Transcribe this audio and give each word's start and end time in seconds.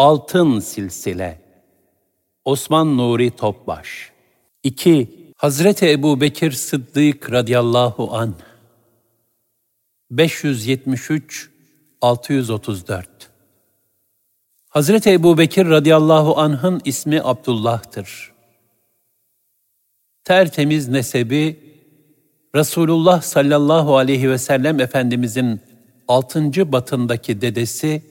Altın 0.00 0.60
Silsile 0.60 1.40
Osman 2.44 2.96
Nuri 2.96 3.30
Topbaş 3.30 4.12
2. 4.62 5.08
Hazreti 5.36 5.90
Ebu 5.90 6.20
Bekir 6.20 6.52
Sıddık 6.52 7.32
radıyallahu 7.32 8.16
an 8.16 8.34
573 10.10 11.50
634 12.00 13.08
Hazreti 14.68 15.10
Ebu 15.10 15.38
Bekir 15.38 15.68
radıyallahu 15.68 16.38
anh'ın 16.38 16.80
ismi 16.84 17.22
Abdullah'tır. 17.22 18.32
Tertemiz 20.24 20.88
nesebi 20.88 21.60
Resulullah 22.54 23.22
sallallahu 23.22 23.96
aleyhi 23.96 24.30
ve 24.30 24.38
sellem 24.38 24.80
Efendimizin 24.80 25.60
altıncı 26.08 26.72
batındaki 26.72 27.40
dedesi 27.40 28.10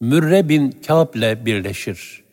Mürre 0.00 0.48
bin 0.48 0.70
Kâb 0.70 1.14
ile 1.14 1.46
birleşir. 1.46 2.24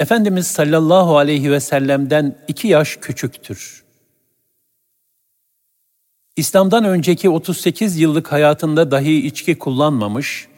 Efendimiz 0.00 0.46
sallallahu 0.46 1.16
aleyhi 1.16 1.50
ve 1.50 1.60
sellem'den 1.60 2.38
iki 2.48 2.68
yaş 2.68 2.96
küçüktür. 2.96 3.84
İslam'dan 6.36 6.84
önceki 6.84 7.30
38 7.30 8.00
yıllık 8.00 8.32
hayatında 8.32 8.90
dahi 8.90 9.26
içki 9.26 9.58
kullanmamış, 9.58 10.48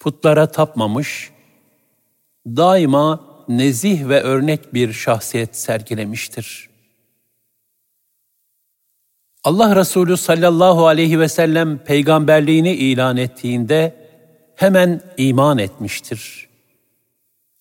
putlara 0.00 0.50
tapmamış, 0.50 1.30
daima 2.46 3.20
nezih 3.48 4.08
ve 4.08 4.20
örnek 4.20 4.74
bir 4.74 4.92
şahsiyet 4.92 5.56
sergilemiştir. 5.56 6.68
Allah 9.44 9.76
Resulü 9.76 10.16
sallallahu 10.16 10.86
aleyhi 10.86 11.20
ve 11.20 11.28
sellem 11.28 11.78
peygamberliğini 11.78 12.72
ilan 12.72 13.16
ettiğinde 13.16 14.07
hemen 14.58 15.00
iman 15.16 15.58
etmiştir. 15.58 16.48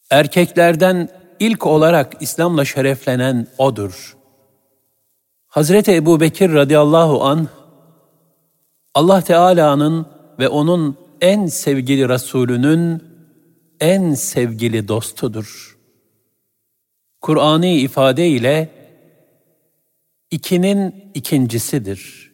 Erkeklerden 0.09 1.09
ilk 1.39 1.65
olarak 1.65 2.13
İslam'la 2.19 2.65
şereflenen 2.65 3.47
odur. 3.57 4.17
Hazreti 5.47 5.95
Ebu 5.95 6.19
Bekir 6.19 6.53
radıyallahu 6.53 7.23
an 7.23 7.47
Allah 8.93 9.21
Teala'nın 9.21 10.05
ve 10.39 10.47
onun 10.47 10.97
en 11.21 11.45
sevgili 11.45 12.09
Resulünün 12.09 13.03
en 13.79 14.13
sevgili 14.13 14.87
dostudur. 14.87 15.77
Kur'an'ı 17.21 17.67
ifade 17.67 18.27
ile 18.27 18.69
ikinin 20.31 21.11
ikincisidir. 21.13 22.26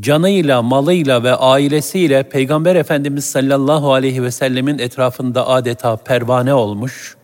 Canıyla, 0.00 0.62
malıyla 0.62 1.22
ve 1.22 1.34
ailesiyle 1.34 2.22
Peygamber 2.22 2.76
Efendimiz 2.76 3.24
sallallahu 3.24 3.92
aleyhi 3.92 4.22
ve 4.22 4.30
sellemin 4.30 4.78
etrafında 4.78 5.48
adeta 5.48 5.96
pervane 5.96 6.54
olmuş, 6.54 7.16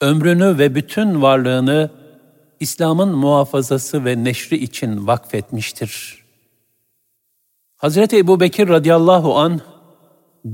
ömrünü 0.00 0.58
ve 0.58 0.74
bütün 0.74 1.22
varlığını 1.22 1.90
İslam'ın 2.60 3.08
muhafazası 3.08 4.04
ve 4.04 4.24
neşri 4.24 4.56
için 4.56 5.06
vakfetmiştir. 5.06 6.24
Hazreti 7.76 8.18
Ebu 8.18 8.40
Bekir 8.40 8.68
radıyallahu 8.68 9.38
an 9.38 9.60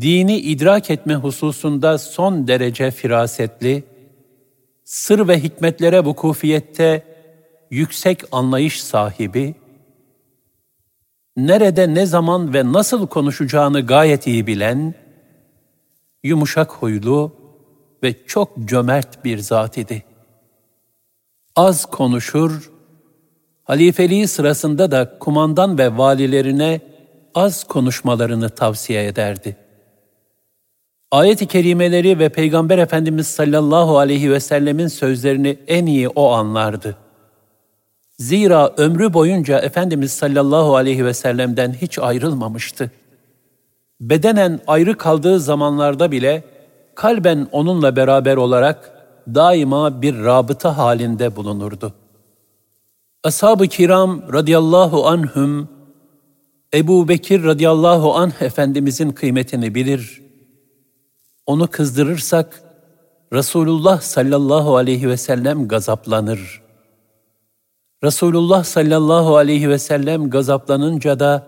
dini 0.01 0.37
idrak 0.37 0.91
etme 0.91 1.15
hususunda 1.15 1.99
son 1.99 2.49
derece 2.49 2.91
firasetli, 2.91 3.85
sır 4.85 5.29
ve 5.29 5.43
hikmetlere 5.43 6.05
vukufiyette 6.05 7.03
yüksek 7.71 8.23
anlayış 8.33 8.83
sahibi, 8.83 9.55
nerede 11.37 11.95
ne 11.95 12.07
zaman 12.07 12.55
ve 12.55 12.73
nasıl 12.73 13.07
konuşacağını 13.07 13.87
gayet 13.87 14.27
iyi 14.27 14.47
bilen, 14.47 14.95
yumuşak 16.23 16.73
huylu 16.73 17.33
ve 18.03 18.27
çok 18.27 18.59
cömert 18.65 19.25
bir 19.25 19.39
zat 19.39 19.79
idi. 19.79 20.03
Az 21.57 21.87
konuşur, 21.87 22.71
halifeliği 23.65 24.29
sırasında 24.29 24.91
da 24.91 25.19
kumandan 25.19 25.79
ve 25.79 25.99
valilerine 25.99 26.81
az 27.35 27.65
konuşmalarını 27.65 28.49
tavsiye 28.49 29.07
ederdi. 29.07 29.57
Ayet-i 31.11 31.47
kerimeleri 31.47 32.19
ve 32.19 32.29
Peygamber 32.29 32.79
Efendimiz 32.79 33.27
sallallahu 33.27 33.99
aleyhi 33.99 34.31
ve 34.31 34.41
sellemin 34.41 34.89
sözlerini 34.89 35.59
en 35.67 35.87
iyi 35.87 36.09
o 36.09 36.31
anlardı. 36.31 37.04
Zira 38.19 38.75
ömrü 38.77 39.13
boyunca 39.13 39.59
Efendimiz 39.59 40.13
sallallahu 40.13 40.77
aleyhi 40.77 41.05
ve 41.05 41.15
sellem'den 41.15 41.73
hiç 41.73 41.99
ayrılmamıştı. 41.99 42.91
Bedenen 44.01 44.61
ayrı 44.67 44.97
kaldığı 44.97 45.41
zamanlarda 45.41 46.13
bile 46.13 46.45
kalben 46.95 47.49
onunla 47.53 47.97
beraber 47.97 48.37
olarak 48.37 48.93
daima 49.35 50.03
bir 50.03 50.25
rabıta 50.25 50.79
halinde 50.79 51.37
bulunurdu. 51.37 51.93
Ashab-ı 53.25 53.67
kiram 53.67 54.33
radıyallahu 54.33 55.07
anhüm, 55.07 55.69
Ebu 56.75 57.09
Bekir 57.09 57.45
radıyallahu 57.45 58.15
anh 58.15 58.43
Efendimizin 58.43 59.11
kıymetini 59.11 59.75
bilir. 59.75 60.23
Onu 61.47 61.67
kızdırırsak, 61.67 62.63
Resulullah 63.33 64.01
sallallahu 64.01 64.77
aleyhi 64.77 65.09
ve 65.09 65.17
sellem 65.17 65.69
gazaplanır. 65.69 66.64
Resulullah 68.05 68.65
sallallahu 68.65 69.37
aleyhi 69.37 69.69
ve 69.69 69.79
sellem 69.79 70.31
gazaplanınca 70.31 71.21
da 71.21 71.47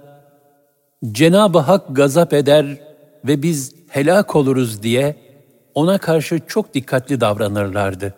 Cenab-ı 1.13 1.59
Hak 1.59 1.97
gazap 1.97 2.33
eder 2.33 2.67
ve 3.25 3.43
biz 3.43 3.75
helak 3.89 4.37
oluruz 4.37 4.83
diye 4.83 5.17
ona 5.75 5.99
karşı 5.99 6.41
çok 6.47 6.75
dikkatli 6.75 7.21
davranırlardı. 7.21 8.15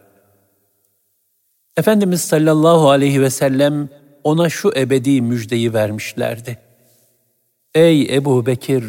Efendimiz 1.77 2.21
sallallahu 2.21 2.91
aleyhi 2.91 3.23
ve 3.23 3.31
sellem 3.31 3.89
ona 4.25 4.49
şu 4.49 4.73
ebedi 4.77 5.23
müjdeyi 5.23 5.75
vermişlerdi. 5.75 6.59
Ey 7.75 8.17
Ebu 8.17 8.47
Bekir! 8.47 8.85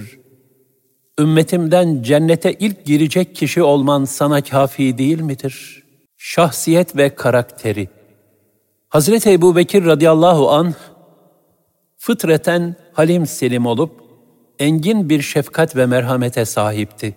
Ümmetimden 1.19 2.03
cennete 2.03 2.53
ilk 2.53 2.85
girecek 2.85 3.35
kişi 3.35 3.63
olman 3.63 4.05
sana 4.05 4.41
kafi 4.41 4.97
değil 4.97 5.21
midir? 5.21 5.83
Şahsiyet 6.17 6.95
ve 6.95 7.16
karakteri. 7.16 7.98
Hazreti 8.89 9.31
Ebu 9.31 9.55
Bekir 9.55 9.85
radıyallahu 9.85 10.50
an 10.50 10.73
fıtreten 11.97 12.75
halim 12.94 13.25
selim 13.25 13.66
olup 13.66 14.03
engin 14.59 15.09
bir 15.09 15.22
şefkat 15.22 15.75
ve 15.75 15.85
merhamete 15.85 16.45
sahipti. 16.45 17.16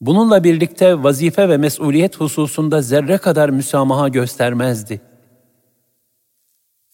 Bununla 0.00 0.44
birlikte 0.44 1.02
vazife 1.02 1.48
ve 1.48 1.56
mesuliyet 1.56 2.16
hususunda 2.20 2.82
zerre 2.82 3.18
kadar 3.18 3.48
müsamaha 3.50 4.08
göstermezdi. 4.08 5.00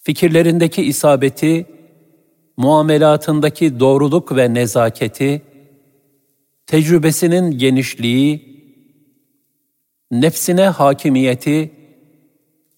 Fikirlerindeki 0.02 0.82
isabeti, 0.82 1.66
muamelatındaki 2.56 3.80
doğruluk 3.80 4.36
ve 4.36 4.54
nezaketi, 4.54 5.42
tecrübesinin 6.66 7.58
genişliği, 7.58 8.54
nefsine 10.10 10.68
hakimiyeti, 10.68 11.83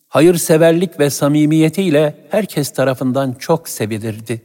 hayırseverlik 0.08 1.00
ve 1.00 1.10
samimiyetiyle 1.10 2.26
herkes 2.30 2.70
tarafından 2.70 3.32
çok 3.32 3.68
sevilirdi. 3.68 4.42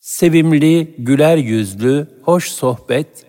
Sevimli, 0.00 0.94
güler 0.98 1.36
yüzlü, 1.36 2.08
hoş 2.22 2.48
sohbet, 2.48 3.26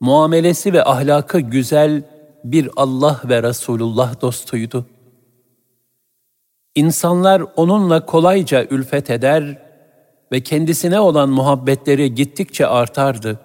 muamelesi 0.00 0.72
ve 0.72 0.84
ahlakı 0.84 1.40
güzel 1.40 2.02
bir 2.44 2.70
Allah 2.76 3.20
ve 3.24 3.42
Resulullah 3.42 4.20
dostuydu. 4.20 4.86
İnsanlar 6.74 7.42
onunla 7.56 8.06
kolayca 8.06 8.64
ülfet 8.64 9.10
eder 9.10 9.58
ve 10.32 10.40
kendisine 10.40 11.00
olan 11.00 11.28
muhabbetleri 11.28 12.14
gittikçe 12.14 12.66
artardı. 12.66 13.40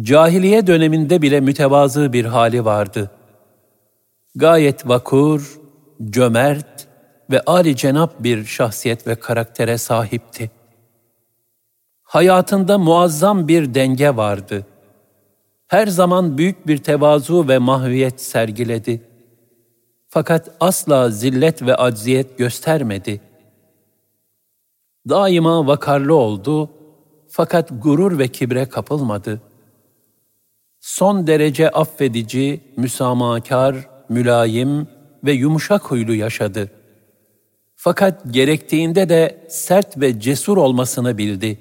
Cahiliye 0.00 0.66
döneminde 0.66 1.22
bile 1.22 1.40
mütevazı 1.40 2.12
bir 2.12 2.24
hali 2.24 2.64
vardı. 2.64 3.10
Gayet 4.38 4.88
vakur, 4.88 5.60
cömert 6.10 6.88
ve 7.30 7.40
âli 7.40 7.76
cenap 7.76 8.24
bir 8.24 8.44
şahsiyet 8.44 9.06
ve 9.06 9.14
karaktere 9.14 9.78
sahipti. 9.78 10.50
Hayatında 12.02 12.78
muazzam 12.78 13.48
bir 13.48 13.74
denge 13.74 14.16
vardı.'' 14.16 14.78
her 15.68 15.86
zaman 15.86 16.38
büyük 16.38 16.66
bir 16.66 16.78
tevazu 16.78 17.48
ve 17.48 17.58
mahviyet 17.58 18.20
sergiledi. 18.20 19.02
Fakat 20.08 20.50
asla 20.60 21.10
zillet 21.10 21.62
ve 21.62 21.74
acziyet 21.76 22.38
göstermedi. 22.38 23.20
Daima 25.08 25.66
vakarlı 25.66 26.14
oldu 26.14 26.70
fakat 27.28 27.70
gurur 27.82 28.18
ve 28.18 28.28
kibre 28.28 28.68
kapılmadı. 28.68 29.40
Son 30.80 31.26
derece 31.26 31.70
affedici, 31.70 32.60
müsamahakar, 32.76 33.88
mülayim 34.10 34.88
ve 35.24 35.32
yumuşak 35.32 35.82
huylu 35.82 36.14
yaşadı. 36.14 36.70
Fakat 37.76 38.22
gerektiğinde 38.30 39.08
de 39.08 39.46
sert 39.48 40.00
ve 40.00 40.20
cesur 40.20 40.56
olmasını 40.56 41.18
bildi. 41.18 41.58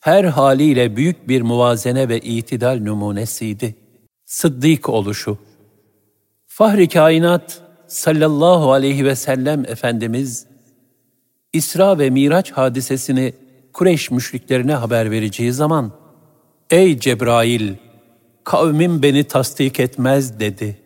her 0.00 0.24
haliyle 0.24 0.96
büyük 0.96 1.28
bir 1.28 1.42
muvazene 1.42 2.08
ve 2.08 2.20
itidal 2.20 2.80
numunesiydi. 2.82 3.74
Sıddık 4.24 4.88
oluşu. 4.88 5.38
Fahri 6.46 6.88
kainat 6.88 7.62
sallallahu 7.86 8.72
aleyhi 8.72 9.04
ve 9.04 9.16
sellem 9.16 9.64
Efendimiz, 9.64 10.46
İsra 11.52 11.98
ve 11.98 12.10
Miraç 12.10 12.52
hadisesini 12.52 13.34
Kureyş 13.72 14.10
müşriklerine 14.10 14.74
haber 14.74 15.10
vereceği 15.10 15.52
zaman, 15.52 15.92
Ey 16.70 16.98
Cebrail, 16.98 17.74
kavmim 18.44 19.02
beni 19.02 19.24
tasdik 19.24 19.80
etmez 19.80 20.40
dedi. 20.40 20.83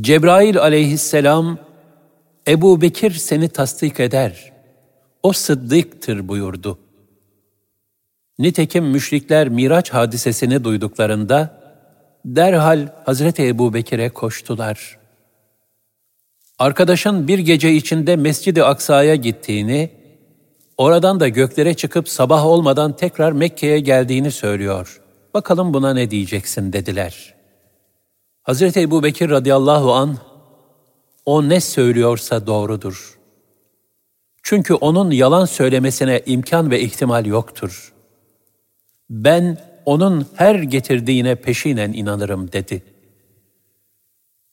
Cebrail 0.00 0.58
aleyhisselam, 0.58 1.58
Ebu 2.48 2.80
Bekir 2.80 3.10
seni 3.10 3.48
tasdik 3.48 4.00
eder. 4.00 4.52
O 5.22 5.32
sıddıktır 5.32 6.28
buyurdu. 6.28 6.78
Nitekim 8.38 8.84
müşrikler 8.84 9.48
Miraç 9.48 9.90
hadisesini 9.90 10.64
duyduklarında 10.64 11.60
derhal 12.24 12.88
Hazreti 13.04 13.46
Ebu 13.46 13.74
Bekir'e 13.74 14.08
koştular. 14.08 14.98
Arkadaşın 16.58 17.28
bir 17.28 17.38
gece 17.38 17.72
içinde 17.72 18.16
Mescid-i 18.16 18.64
Aksa'ya 18.64 19.14
gittiğini, 19.14 19.90
oradan 20.76 21.20
da 21.20 21.28
göklere 21.28 21.74
çıkıp 21.74 22.08
sabah 22.08 22.46
olmadan 22.46 22.96
tekrar 22.96 23.32
Mekke'ye 23.32 23.80
geldiğini 23.80 24.30
söylüyor. 24.30 25.00
Bakalım 25.34 25.74
buna 25.74 25.94
ne 25.94 26.10
diyeceksin 26.10 26.72
dediler. 26.72 27.41
Hazreti 28.42 28.80
Ebu 28.80 29.02
Bekir 29.02 29.30
radıyallahu 29.30 29.92
an 29.92 30.18
o 31.26 31.48
ne 31.48 31.60
söylüyorsa 31.60 32.46
doğrudur. 32.46 33.18
Çünkü 34.42 34.74
onun 34.74 35.10
yalan 35.10 35.44
söylemesine 35.44 36.22
imkan 36.26 36.70
ve 36.70 36.80
ihtimal 36.80 37.26
yoktur. 37.26 37.92
Ben 39.10 39.58
onun 39.84 40.26
her 40.34 40.54
getirdiğine 40.54 41.34
peşinen 41.34 41.92
inanırım 41.92 42.52
dedi. 42.52 42.82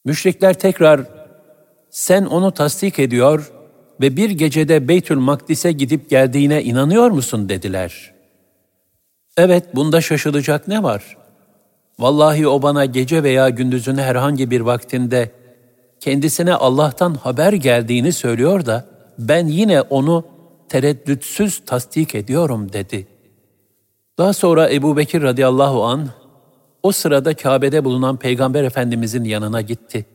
Müşrikler 0.06 0.60
tekrar 0.60 1.02
sen 1.90 2.26
onu 2.26 2.52
tasdik 2.52 3.00
ediyor 3.00 3.52
ve 4.02 4.16
bir 4.16 4.30
gecede 4.30 4.88
Beytül 4.88 5.18
Makdis'e 5.18 5.72
gidip 5.72 6.10
geldiğine 6.10 6.64
inanıyor 6.64 7.10
musun 7.10 7.50
dediler. 7.50 8.14
Evet 9.38 9.76
bunda 9.76 10.02
şaşılacak 10.02 10.68
ne 10.68 10.84
var? 10.84 11.19
Vallahi 12.00 12.48
o 12.48 12.62
bana 12.62 12.86
gece 12.86 13.24
veya 13.24 13.50
gündüzün 13.50 13.98
herhangi 13.98 14.52
bir 14.52 14.62
vaktinde 14.62 15.32
kendisine 16.00 16.54
Allah'tan 16.54 17.14
haber 17.14 17.54
geldiğini 17.54 18.14
söylüyor 18.14 18.66
da 18.66 18.86
ben 19.20 19.48
yine 19.48 19.82
onu 19.82 20.26
tereddütsüz 20.70 21.66
tasdik 21.66 22.16
ediyorum 22.16 22.74
dedi. 22.74 23.08
Daha 24.18 24.34
sonra 24.34 24.74
Ebu 24.74 24.98
Bekir 24.98 25.22
radıyallahu 25.22 25.84
an 25.84 26.10
o 26.84 26.92
sırada 26.92 27.34
Kabe'de 27.34 27.86
bulunan 27.86 28.18
Peygamber 28.18 28.64
Efendimizin 28.64 29.24
yanına 29.24 29.62
gitti. 29.62 30.06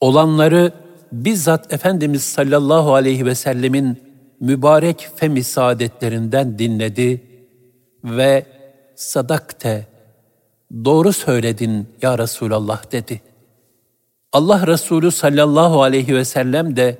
Olanları 0.00 0.72
bizzat 1.12 1.72
Efendimiz 1.72 2.22
sallallahu 2.22 2.94
aleyhi 2.94 3.26
ve 3.26 3.34
sellemin 3.34 3.98
mübarek 4.40 5.08
femi 5.16 5.44
saadetlerinden 5.44 6.58
dinledi 6.58 7.24
ve 8.04 8.46
sadakte, 8.94 9.86
doğru 10.84 11.12
söyledin 11.12 11.88
ya 12.02 12.18
Resulallah 12.18 12.92
dedi.'' 12.92 13.30
Allah 14.32 14.66
Resulü 14.66 15.10
sallallahu 15.10 15.82
aleyhi 15.82 16.14
ve 16.14 16.24
sellem 16.24 16.76
de 16.76 16.98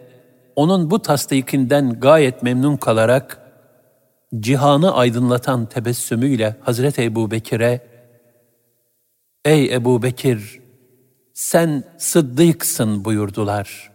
onun 0.56 0.90
bu 0.90 1.02
tasdikinden 1.02 2.00
gayet 2.00 2.42
memnun 2.42 2.76
kalarak 2.76 3.40
cihanı 4.40 4.94
aydınlatan 4.94 5.66
tebessümüyle 5.66 6.56
Hazreti 6.60 7.02
Ebu 7.02 7.30
Bekir'e 7.30 7.90
Ey 9.44 9.74
Ebu 9.74 10.02
Bekir, 10.02 10.60
sen 11.34 11.84
sıddıksın 11.98 13.04
buyurdular. 13.04 13.90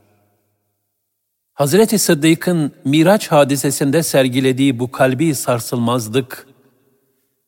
Hazreti 1.53 1.99
Sıddık'ın 1.99 2.71
Miraç 2.85 3.27
hadisesinde 3.27 4.03
sergilediği 4.03 4.79
bu 4.79 4.91
kalbi 4.91 5.35
sarsılmazlık 5.35 6.47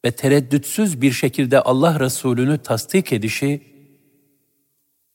ve 0.07 0.11
tereddütsüz 0.11 1.01
bir 1.01 1.11
şekilde 1.11 1.61
Allah 1.61 1.99
Resulü'nü 1.99 2.57
tasdik 2.57 3.13
edişi, 3.13 3.61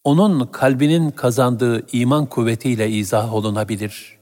onun 0.04 0.46
kalbinin 0.46 1.10
kazandığı 1.10 1.86
iman 1.92 2.26
kuvvetiyle 2.26 2.90
izah 2.90 3.34
olunabilir. 3.34 4.18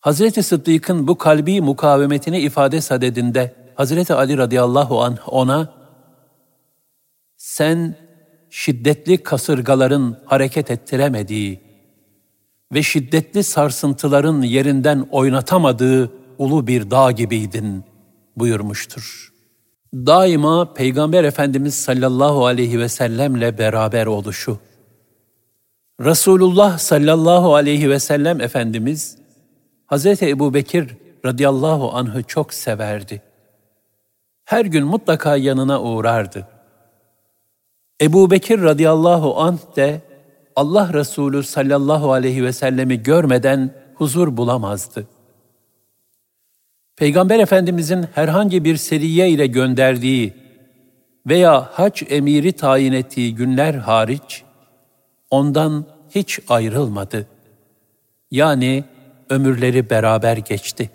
Hazreti 0.00 0.42
Sıddık'ın 0.42 1.08
bu 1.08 1.18
kalbi 1.18 1.60
mukavemetini 1.60 2.38
ifade 2.40 2.80
sadedinde 2.80 3.54
Hazreti 3.74 4.14
Ali 4.14 4.38
radıyallahu 4.38 5.02
anh 5.02 5.18
ona 5.26 5.74
sen 7.36 7.96
şiddetli 8.50 9.22
kasırgaların 9.22 10.20
hareket 10.24 10.70
ettiremediği 10.70 11.60
ve 12.74 12.82
şiddetli 12.82 13.44
sarsıntıların 13.44 14.42
yerinden 14.42 15.08
oynatamadığı 15.10 16.12
ulu 16.38 16.66
bir 16.66 16.90
dağ 16.90 17.10
gibiydin 17.10 17.93
buyurmuştur 18.36 19.34
daima 19.94 20.74
Peygamber 20.74 21.24
Efendimiz 21.24 21.74
sallallahu 21.74 22.46
aleyhi 22.46 22.80
ve 22.80 22.88
sellemle 22.88 23.58
beraber 23.58 24.06
oluşu. 24.06 24.58
Resulullah 26.00 26.78
sallallahu 26.78 27.54
aleyhi 27.54 27.90
ve 27.90 27.98
sellem 27.98 28.40
Efendimiz, 28.40 29.18
Hz. 29.92 30.06
Ebu 30.06 30.54
Bekir 30.54 30.96
radıyallahu 31.24 31.92
anh'ı 31.92 32.22
çok 32.22 32.54
severdi. 32.54 33.22
Her 34.44 34.64
gün 34.64 34.86
mutlaka 34.86 35.36
yanına 35.36 35.82
uğrardı. 35.82 36.48
Ebu 38.02 38.30
Bekir 38.30 38.62
radıyallahu 38.62 39.40
anh 39.40 39.76
de 39.76 40.00
Allah 40.56 40.92
Resulü 40.92 41.42
sallallahu 41.42 42.12
aleyhi 42.12 42.44
ve 42.44 42.52
sellemi 42.52 43.02
görmeden 43.02 43.74
huzur 43.94 44.36
bulamazdı. 44.36 45.06
Peygamber 46.96 47.38
Efendimizin 47.38 48.06
herhangi 48.14 48.64
bir 48.64 48.76
seriye 48.76 49.30
ile 49.30 49.46
gönderdiği 49.46 50.34
veya 51.26 51.68
hac 51.72 52.02
emiri 52.08 52.52
tayin 52.52 52.92
ettiği 52.92 53.34
günler 53.34 53.74
hariç 53.74 54.42
ondan 55.30 55.84
hiç 56.10 56.40
ayrılmadı. 56.48 57.26
Yani 58.30 58.84
ömürleri 59.30 59.90
beraber 59.90 60.36
geçti. 60.36 60.90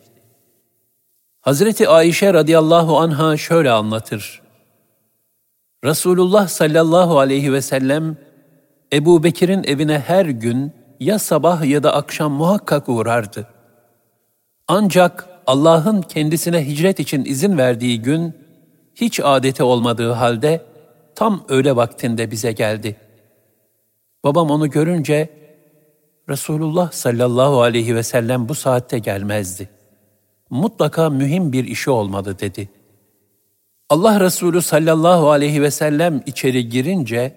Hazreti 1.42 1.88
Ayşe 1.90 2.34
radıyallahu 2.34 2.98
anha 2.98 3.38
şöyle 3.38 3.72
anlatır. 3.72 4.42
Resulullah 5.84 6.48
sallallahu 6.48 7.20
aleyhi 7.20 7.54
ve 7.54 7.62
sellem 7.62 8.18
Ebu 8.94 9.24
Bekir'in 9.24 9.64
evine 9.64 10.00
her 10.00 10.26
gün 10.26 10.72
ya 11.00 11.20
sabah 11.20 11.66
ya 11.66 11.84
da 11.84 11.94
akşam 11.94 12.32
muhakkak 12.32 12.90
uğrardı. 12.90 13.48
Ancak 14.68 15.30
Allah'ın 15.50 16.02
kendisine 16.02 16.68
hicret 16.68 17.00
için 17.00 17.26
izin 17.26 17.58
verdiği 17.58 18.02
gün 18.02 18.34
hiç 18.96 19.20
adeti 19.24 19.64
olmadığı 19.64 20.12
halde 20.12 20.66
tam 21.16 21.46
öğle 21.50 21.76
vaktinde 21.76 22.32
bize 22.32 22.52
geldi. 22.52 22.96
Babam 24.24 24.50
onu 24.50 24.70
görünce 24.70 25.30
Resulullah 26.30 26.92
sallallahu 26.92 27.62
aleyhi 27.62 27.96
ve 27.96 28.04
sellem 28.04 28.50
bu 28.50 28.56
saatte 28.56 29.00
gelmezdi. 29.00 29.70
Mutlaka 30.50 31.10
mühim 31.10 31.54
bir 31.54 31.66
işi 31.66 31.90
olmalı 31.90 32.40
dedi. 32.40 32.70
Allah 33.90 34.20
Resulü 34.20 34.62
sallallahu 34.62 35.30
aleyhi 35.30 35.62
ve 35.62 35.72
sellem 35.72 36.24
içeri 36.26 36.70
girince 36.70 37.36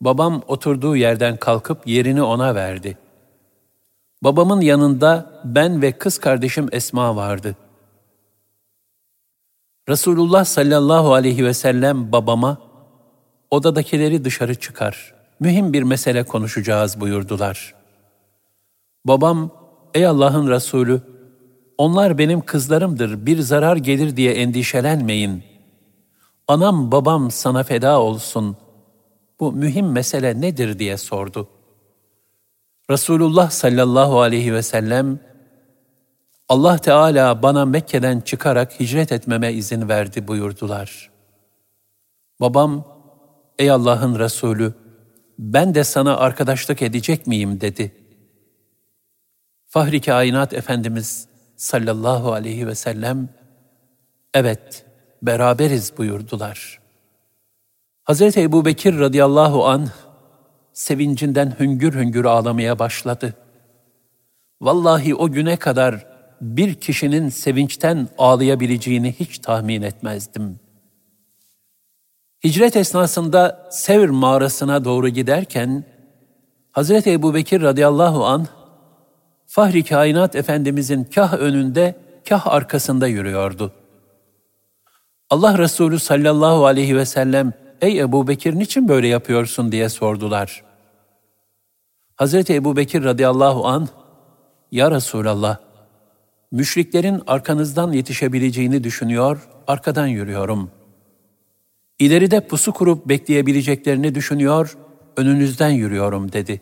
babam 0.00 0.42
oturduğu 0.48 0.96
yerden 0.96 1.36
kalkıp 1.36 1.86
yerini 1.86 2.22
ona 2.22 2.54
verdi.'' 2.54 3.05
Babamın 4.22 4.60
yanında 4.60 5.40
ben 5.44 5.82
ve 5.82 5.92
kız 5.92 6.18
kardeşim 6.18 6.68
Esma 6.72 7.16
vardı. 7.16 7.56
Resulullah 9.88 10.44
sallallahu 10.44 11.14
aleyhi 11.14 11.44
ve 11.44 11.54
sellem 11.54 12.12
babama, 12.12 12.58
odadakileri 13.50 14.24
dışarı 14.24 14.54
çıkar, 14.54 15.14
mühim 15.40 15.72
bir 15.72 15.82
mesele 15.82 16.24
konuşacağız 16.24 17.00
buyurdular. 17.00 17.74
Babam, 19.04 19.50
ey 19.94 20.06
Allah'ın 20.06 20.50
Resulü, 20.50 21.00
onlar 21.78 22.18
benim 22.18 22.40
kızlarımdır, 22.40 23.26
bir 23.26 23.38
zarar 23.38 23.76
gelir 23.76 24.16
diye 24.16 24.32
endişelenmeyin. 24.32 25.44
Anam 26.48 26.92
babam 26.92 27.30
sana 27.30 27.62
feda 27.62 28.00
olsun. 28.00 28.56
Bu 29.40 29.52
mühim 29.52 29.92
mesele 29.92 30.40
nedir 30.40 30.78
diye 30.78 30.96
sordu.'' 30.96 31.55
Resulullah 32.90 33.50
sallallahu 33.50 34.20
aleyhi 34.20 34.54
ve 34.54 34.62
sellem, 34.62 35.20
Allah 36.48 36.78
Teala 36.78 37.42
bana 37.42 37.64
Mekke'den 37.64 38.20
çıkarak 38.20 38.80
hicret 38.80 39.12
etmeme 39.12 39.52
izin 39.52 39.88
verdi 39.88 40.28
buyurdular. 40.28 41.10
Babam, 42.40 42.84
ey 43.58 43.70
Allah'ın 43.70 44.18
Resulü, 44.18 44.74
ben 45.38 45.74
de 45.74 45.84
sana 45.84 46.16
arkadaşlık 46.16 46.82
edecek 46.82 47.26
miyim 47.26 47.60
dedi. 47.60 47.92
Fahri 49.66 50.00
Kainat 50.00 50.54
Efendimiz 50.54 51.28
sallallahu 51.56 52.32
aleyhi 52.32 52.66
ve 52.66 52.74
sellem 52.74 53.28
evet 54.34 54.86
beraberiz 55.22 55.98
buyurdular. 55.98 56.80
Hazreti 58.04 58.40
Ebu 58.40 58.64
Bekir 58.64 58.98
radıyallahu 58.98 59.66
an 59.66 59.88
sevincinden 60.76 61.56
hüngür 61.60 61.94
hüngür 61.94 62.24
ağlamaya 62.24 62.78
başladı. 62.78 63.34
Vallahi 64.60 65.14
o 65.14 65.30
güne 65.32 65.56
kadar 65.56 66.06
bir 66.40 66.74
kişinin 66.74 67.28
sevinçten 67.28 68.08
ağlayabileceğini 68.18 69.12
hiç 69.12 69.38
tahmin 69.38 69.82
etmezdim. 69.82 70.60
Hicret 72.44 72.76
esnasında 72.76 73.68
Sevr 73.70 74.08
mağarasına 74.08 74.84
doğru 74.84 75.08
giderken, 75.08 75.84
Hazreti 76.72 77.12
Ebu 77.12 77.34
Bekir 77.34 77.62
radıyallahu 77.62 78.24
an 78.24 78.46
Fahri 79.46 79.84
Kainat 79.84 80.36
Efendimizin 80.36 81.04
kah 81.04 81.34
önünde, 81.34 81.94
kah 82.28 82.46
arkasında 82.46 83.06
yürüyordu. 83.06 83.72
Allah 85.30 85.58
Resulü 85.58 85.98
sallallahu 85.98 86.66
aleyhi 86.66 86.96
ve 86.96 87.04
sellem, 87.04 87.52
''Ey 87.80 88.00
Ebu 88.00 88.28
Bekir 88.28 88.58
niçin 88.58 88.88
böyle 88.88 89.08
yapıyorsun?'' 89.08 89.72
diye 89.72 89.88
sordular. 89.88 90.64
Hazreti 92.16 92.54
Ebu 92.54 92.76
Bekir 92.76 93.04
radıyallahu 93.04 93.66
an 93.66 93.88
''Ya 94.72 94.90
Resulallah, 94.90 95.58
müşriklerin 96.52 97.22
arkanızdan 97.26 97.92
yetişebileceğini 97.92 98.84
düşünüyor, 98.84 99.48
arkadan 99.66 100.06
yürüyorum. 100.06 100.70
İleride 101.98 102.40
pusu 102.40 102.72
kurup 102.72 103.08
bekleyebileceklerini 103.08 104.14
düşünüyor, 104.14 104.76
önünüzden 105.16 105.70
yürüyorum.'' 105.70 106.32
dedi. 106.32 106.60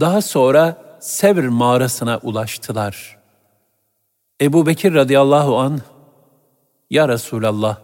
Daha 0.00 0.22
sonra 0.22 0.82
Sevr 1.00 1.48
mağarasına 1.48 2.20
ulaştılar. 2.22 3.18
Ebu 4.40 4.66
Bekir 4.66 4.94
radıyallahu 4.94 5.58
an, 5.58 5.80
Ya 6.90 7.08
Resulallah, 7.08 7.78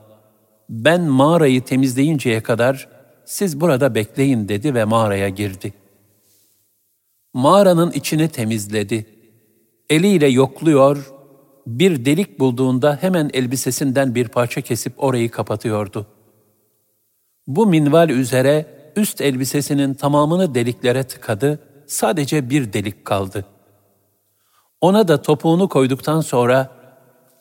ben 0.69 1.01
mağarayı 1.01 1.65
temizleyinceye 1.65 2.43
kadar 2.43 2.89
siz 3.25 3.61
burada 3.61 3.95
bekleyin 3.95 4.49
dedi 4.49 4.75
ve 4.75 4.85
mağaraya 4.85 5.29
girdi. 5.29 5.73
Mağaranın 7.35 7.91
içini 7.93 8.29
temizledi. 8.29 9.07
Eliyle 9.91 10.27
yokluyor, 10.27 11.13
bir 11.67 12.05
delik 12.05 12.41
bulduğunda 12.41 12.99
hemen 13.01 13.31
elbisesinden 13.33 14.15
bir 14.15 14.29
parça 14.29 14.61
kesip 14.61 14.93
orayı 14.97 15.31
kapatıyordu. 15.31 16.07
Bu 17.47 17.67
minval 17.67 18.09
üzere 18.09 18.67
üst 18.97 19.21
elbisesinin 19.21 19.95
tamamını 19.95 20.55
deliklere 20.55 21.05
tıkadı 21.05 21.61
sadece 21.87 22.51
bir 22.51 22.73
delik 22.73 23.05
kaldı. 23.05 23.45
Ona 24.81 25.09
da 25.09 25.23
topuğunu 25.23 25.69
koyduktan 25.69 26.21
sonra 26.21 26.71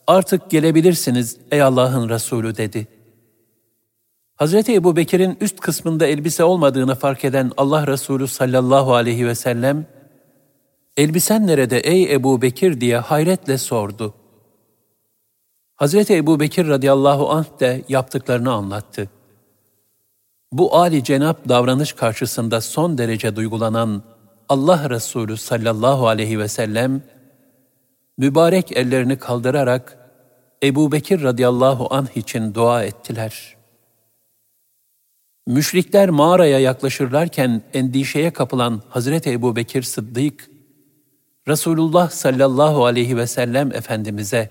artık 0.07 0.49
gelebilirsiniz 0.49 1.37
ey 1.51 1.61
Allah'ın 1.61 2.09
Resulü 2.09 2.57
dedi. 2.57 2.87
Hazreti 4.37 4.73
Ebu 4.73 4.95
Bekir'in 4.95 5.37
üst 5.41 5.59
kısmında 5.59 6.07
elbise 6.07 6.43
olmadığını 6.43 6.95
fark 6.95 7.25
eden 7.25 7.51
Allah 7.57 7.87
Resulü 7.87 8.27
sallallahu 8.27 8.93
aleyhi 8.93 9.27
ve 9.27 9.35
sellem, 9.35 9.85
elbisen 10.97 11.47
nerede 11.47 11.79
ey 11.79 12.13
Ebu 12.13 12.41
Bekir 12.41 12.81
diye 12.81 12.97
hayretle 12.97 13.57
sordu. 13.57 14.13
Hazreti 15.75 16.15
Ebu 16.15 16.39
Bekir 16.39 16.67
radıyallahu 16.67 17.29
anh 17.29 17.59
de 17.59 17.83
yaptıklarını 17.89 18.53
anlattı. 18.53 19.09
Bu 20.51 20.75
âli 20.75 21.03
cenap 21.03 21.49
davranış 21.49 21.93
karşısında 21.93 22.61
son 22.61 22.97
derece 22.97 23.35
duygulanan 23.35 24.03
Allah 24.49 24.89
Resulü 24.89 25.37
sallallahu 25.37 26.07
aleyhi 26.07 26.39
ve 26.39 26.47
sellem 26.47 27.01
mübarek 28.17 28.77
ellerini 28.77 29.17
kaldırarak 29.19 29.97
Ebu 30.63 30.91
Bekir 30.91 31.23
radıyallahu 31.23 31.87
anh 31.89 32.17
için 32.17 32.53
dua 32.53 32.83
ettiler. 32.83 33.56
Müşrikler 35.47 36.09
mağaraya 36.09 36.59
yaklaşırlarken 36.59 37.61
endişeye 37.73 38.33
kapılan 38.33 38.81
Hazreti 38.89 39.31
Ebu 39.31 39.55
Bekir 39.55 39.83
Sıddık, 39.83 40.49
Resulullah 41.47 42.09
sallallahu 42.09 42.85
aleyhi 42.85 43.17
ve 43.17 43.27
sellem 43.27 43.71
Efendimiz'e, 43.71 44.49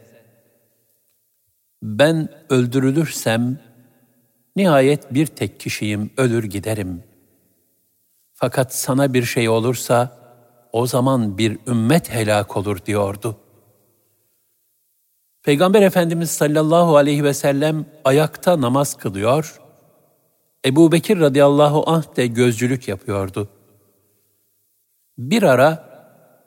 ben 1.82 2.28
öldürülürsem, 2.50 3.58
nihayet 4.56 5.14
bir 5.14 5.26
tek 5.26 5.60
kişiyim, 5.60 6.10
ölür 6.16 6.44
giderim.'' 6.44 7.16
Fakat 8.38 8.74
sana 8.74 9.14
bir 9.14 9.22
şey 9.22 9.48
olursa 9.48 10.18
o 10.72 10.86
zaman 10.86 11.38
bir 11.38 11.58
ümmet 11.66 12.10
helak 12.10 12.56
olur 12.56 12.84
diyordu. 12.86 13.36
Peygamber 15.42 15.82
Efendimiz 15.82 16.30
sallallahu 16.30 16.96
aleyhi 16.96 17.24
ve 17.24 17.34
sellem 17.34 17.86
ayakta 18.04 18.60
namaz 18.60 18.96
kılıyor, 18.96 19.60
Ebu 20.66 20.92
Bekir 20.92 21.20
radıyallahu 21.20 21.90
anh 21.90 22.16
de 22.16 22.26
gözcülük 22.26 22.88
yapıyordu. 22.88 23.48
Bir 25.18 25.42
ara 25.42 25.86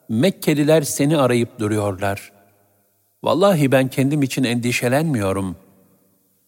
Mekkeliler 0.09 0.81
seni 0.81 1.17
arayıp 1.17 1.59
duruyorlar. 1.59 2.31
Vallahi 3.23 3.71
ben 3.71 3.88
kendim 3.88 4.23
için 4.23 4.43
endişelenmiyorum. 4.43 5.55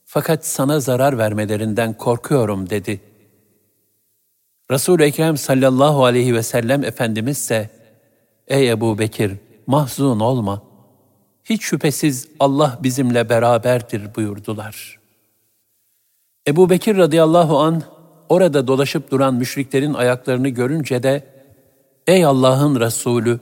Fakat 0.06 0.46
sana 0.46 0.80
zarar 0.80 1.18
vermelerinden 1.18 1.94
korkuyorum 1.94 2.70
dedi.'' 2.70 3.12
Resul-i 4.72 5.04
Ekrem 5.04 5.38
sallallahu 5.38 6.06
aleyhi 6.06 6.36
ve 6.36 6.44
sellem 6.44 6.84
Efendimiz 6.84 7.38
ise, 7.38 7.70
Ey 8.48 8.70
Ebu 8.70 9.00
Bekir, 9.00 9.32
mahzun 9.68 10.20
olma. 10.20 10.64
Hiç 11.44 11.64
şüphesiz 11.64 12.28
Allah 12.40 12.80
bizimle 12.84 13.30
beraberdir 13.30 14.16
buyurdular. 14.16 15.01
Ebu 16.48 16.70
Bekir 16.70 16.98
radıyallahu 16.98 17.60
an 17.60 17.84
orada 18.30 18.68
dolaşıp 18.68 19.12
duran 19.12 19.34
müşriklerin 19.34 19.94
ayaklarını 19.94 20.50
görünce 20.50 21.04
de, 21.04 21.28
Ey 22.08 22.26
Allah'ın 22.26 22.80
Resulü, 22.80 23.40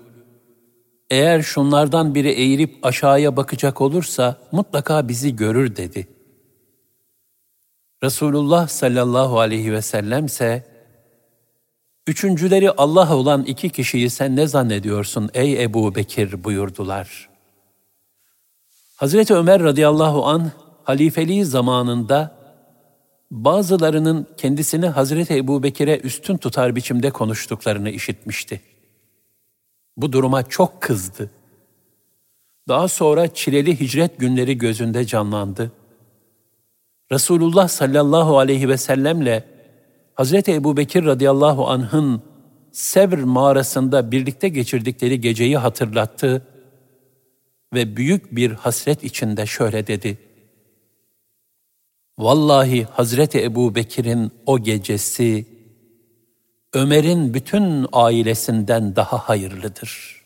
eğer 1.09 1.41
şunlardan 1.41 2.15
biri 2.15 2.29
eğilip 2.29 2.85
aşağıya 2.85 3.37
bakacak 3.37 3.81
olursa 3.81 4.37
mutlaka 4.51 5.07
bizi 5.07 5.35
görür 5.35 5.75
dedi. 5.75 6.07
Resulullah 8.03 8.67
sallallahu 8.67 9.39
aleyhi 9.39 9.73
ve 9.73 9.81
sellem 9.81 10.25
ise 10.25 10.69
Üçüncüleri 12.07 12.71
Allah 12.71 13.15
olan 13.15 13.43
iki 13.43 13.69
kişiyi 13.69 14.09
sen 14.09 14.35
ne 14.35 14.47
zannediyorsun 14.47 15.29
ey 15.33 15.63
Ebu 15.63 15.95
Bekir 15.95 16.43
buyurdular. 16.43 17.29
Hazreti 18.95 19.35
Ömer 19.35 19.63
radıyallahu 19.63 20.25
an 20.25 20.51
halifeliği 20.83 21.45
zamanında 21.45 22.38
bazılarının 23.31 24.27
kendisini 24.37 24.87
Hazreti 24.87 25.35
Ebu 25.35 25.63
Bekir'e 25.63 25.99
üstün 25.99 26.37
tutar 26.37 26.75
biçimde 26.75 27.09
konuştuklarını 27.09 27.89
işitmişti. 27.89 28.61
Bu 29.97 30.11
duruma 30.11 30.43
çok 30.43 30.81
kızdı. 30.81 31.31
Daha 32.67 32.87
sonra 32.87 33.33
çileli 33.33 33.79
hicret 33.79 34.19
günleri 34.19 34.57
gözünde 34.57 35.05
canlandı. 35.05 35.71
Resulullah 37.11 37.67
sallallahu 37.67 38.37
aleyhi 38.37 38.69
ve 38.69 38.77
sellemle 38.77 39.43
Hazreti 40.13 40.53
Ebu 40.53 40.77
Bekir 40.77 41.05
radıyallahu 41.05 41.67
anh'ın 41.67 42.21
Sevr 42.71 43.17
mağarasında 43.17 44.11
birlikte 44.11 44.49
geçirdikleri 44.49 45.21
geceyi 45.21 45.57
hatırlattı 45.57 46.47
ve 47.73 47.97
büyük 47.97 48.35
bir 48.35 48.51
hasret 48.51 49.03
içinde 49.03 49.45
şöyle 49.45 49.87
dedi. 49.87 50.17
Vallahi 52.19 52.83
Hazreti 52.83 53.43
Ebu 53.43 53.75
Bekir'in 53.75 54.31
o 54.45 54.59
gecesi 54.59 55.45
Ömer'in 56.73 57.33
bütün 57.33 57.85
ailesinden 57.93 58.95
daha 58.95 59.17
hayırlıdır. 59.17 60.21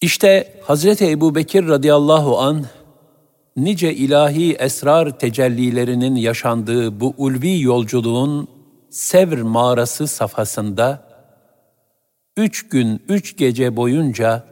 İşte 0.00 0.60
Hazreti 0.64 1.10
Ebu 1.10 1.34
Bekir 1.34 1.68
radıyallahu 1.68 2.38
anh 2.38 2.64
nice 3.56 3.94
ilahi 3.94 4.54
esrar 4.54 5.18
tecellilerinin 5.18 6.16
yaşandığı 6.16 7.00
bu 7.00 7.14
ulvi 7.16 7.60
yolculuğun 7.60 8.48
Sevr 8.90 9.38
mağarası 9.42 10.06
safhasında 10.06 11.04
üç 12.36 12.68
gün, 12.68 13.02
üç 13.08 13.36
gece 13.36 13.76
boyunca 13.76 14.44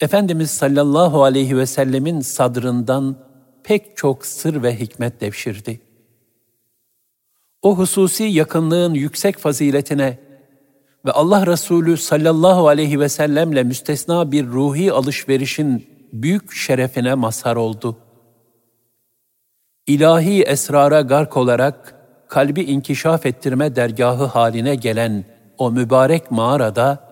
Efendimiz 0.00 0.50
sallallahu 0.50 1.22
aleyhi 1.22 1.56
ve 1.56 1.66
sellemin 1.66 2.20
sadrından 2.20 3.25
pek 3.66 3.96
çok 3.96 4.26
sır 4.26 4.62
ve 4.62 4.80
hikmet 4.80 5.20
devşirdi. 5.20 5.80
O 7.62 7.78
hususi 7.78 8.24
yakınlığın 8.24 8.94
yüksek 8.94 9.38
faziletine 9.38 10.18
ve 11.04 11.10
Allah 11.12 11.46
Resulü 11.46 11.96
sallallahu 11.96 12.68
aleyhi 12.68 13.00
ve 13.00 13.08
sellemle 13.08 13.62
müstesna 13.62 14.32
bir 14.32 14.46
ruhi 14.46 14.92
alışverişin 14.92 15.86
büyük 16.12 16.52
şerefine 16.52 17.14
mazhar 17.14 17.56
oldu. 17.56 17.96
İlahi 19.86 20.42
esrara 20.42 21.00
gark 21.00 21.36
olarak 21.36 21.94
kalbi 22.28 22.62
inkişaf 22.62 23.26
ettirme 23.26 23.76
dergahı 23.76 24.24
haline 24.24 24.74
gelen 24.74 25.24
o 25.58 25.70
mübarek 25.70 26.30
mağarada, 26.30 27.06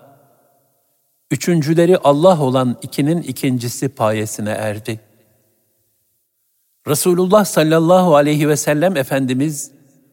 üçüncüleri 1.31 1.97
Allah 1.97 2.41
olan 2.41 2.77
ikinin 2.81 3.21
ikincisi 3.21 3.89
payesine 3.89 4.49
erdi. 4.49 4.99
Resulullah 6.87 7.45
sallallahu 7.45 8.15
aleyhi 8.15 8.49
ve 8.49 8.57
sellem 8.57 8.97
Efendimiz 8.97 9.71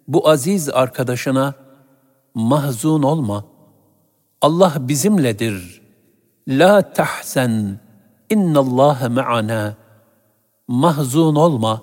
bu 0.09 0.29
aziz 0.29 0.69
arkadaşına 0.69 1.55
mahzun 2.35 3.03
olma. 3.03 3.45
Allah 4.41 4.75
bizimledir. 4.79 5.83
La 6.49 6.93
tahzen. 6.93 7.81
İnnallâhe 8.31 9.09
me'ana. 9.09 9.75
Mahzun 10.69 11.35
olma. 11.35 11.83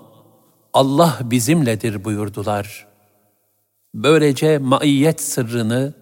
Allah 0.74 1.20
bizimledir 1.24 2.04
buyurdular. 2.04 2.88
Böylece 3.94 4.58
maiyet 4.58 5.22
sırrını 5.22 5.94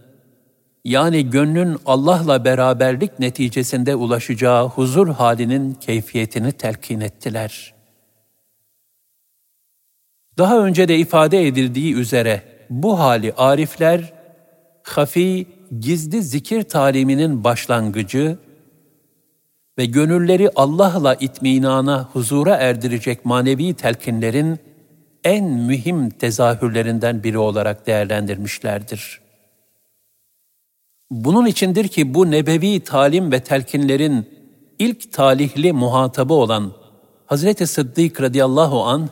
yani 0.86 1.30
gönlün 1.30 1.78
Allah'la 1.86 2.46
beraberlik 2.46 3.20
neticesinde 3.20 3.96
ulaşacağı 3.96 4.68
huzur 4.70 5.08
halinin 5.08 5.74
keyfiyetini 5.74 6.52
telkin 6.52 7.00
ettiler. 7.00 7.77
Daha 10.38 10.60
önce 10.60 10.88
de 10.88 10.98
ifade 10.98 11.48
edildiği 11.48 11.94
üzere 11.94 12.42
bu 12.70 13.00
hali 13.00 13.34
arifler, 13.34 14.14
hafi, 14.84 15.48
gizli 15.80 16.24
zikir 16.24 16.64
taliminin 16.64 17.44
başlangıcı 17.44 18.38
ve 19.78 19.86
gönülleri 19.86 20.50
Allah'la 20.56 21.16
itminana, 21.16 22.10
huzura 22.14 22.56
erdirecek 22.56 23.26
manevi 23.26 23.74
telkinlerin 23.74 24.60
en 25.24 25.44
mühim 25.44 26.10
tezahürlerinden 26.10 27.24
biri 27.24 27.38
olarak 27.38 27.88
değerlendirmişlerdir.'' 27.88 29.28
Bunun 31.12 31.46
içindir 31.46 31.88
ki 31.88 32.14
bu 32.14 32.32
nebevi 32.32 32.80
talim 32.80 33.32
ve 33.32 33.40
telkinlerin 33.40 34.30
ilk 34.80 35.14
talihli 35.14 35.74
muhatabı 35.74 36.34
olan 36.34 36.72
Hazreti 37.26 37.68
Sıddık 37.68 38.22
radıyallahu 38.22 38.84
an 38.84 39.10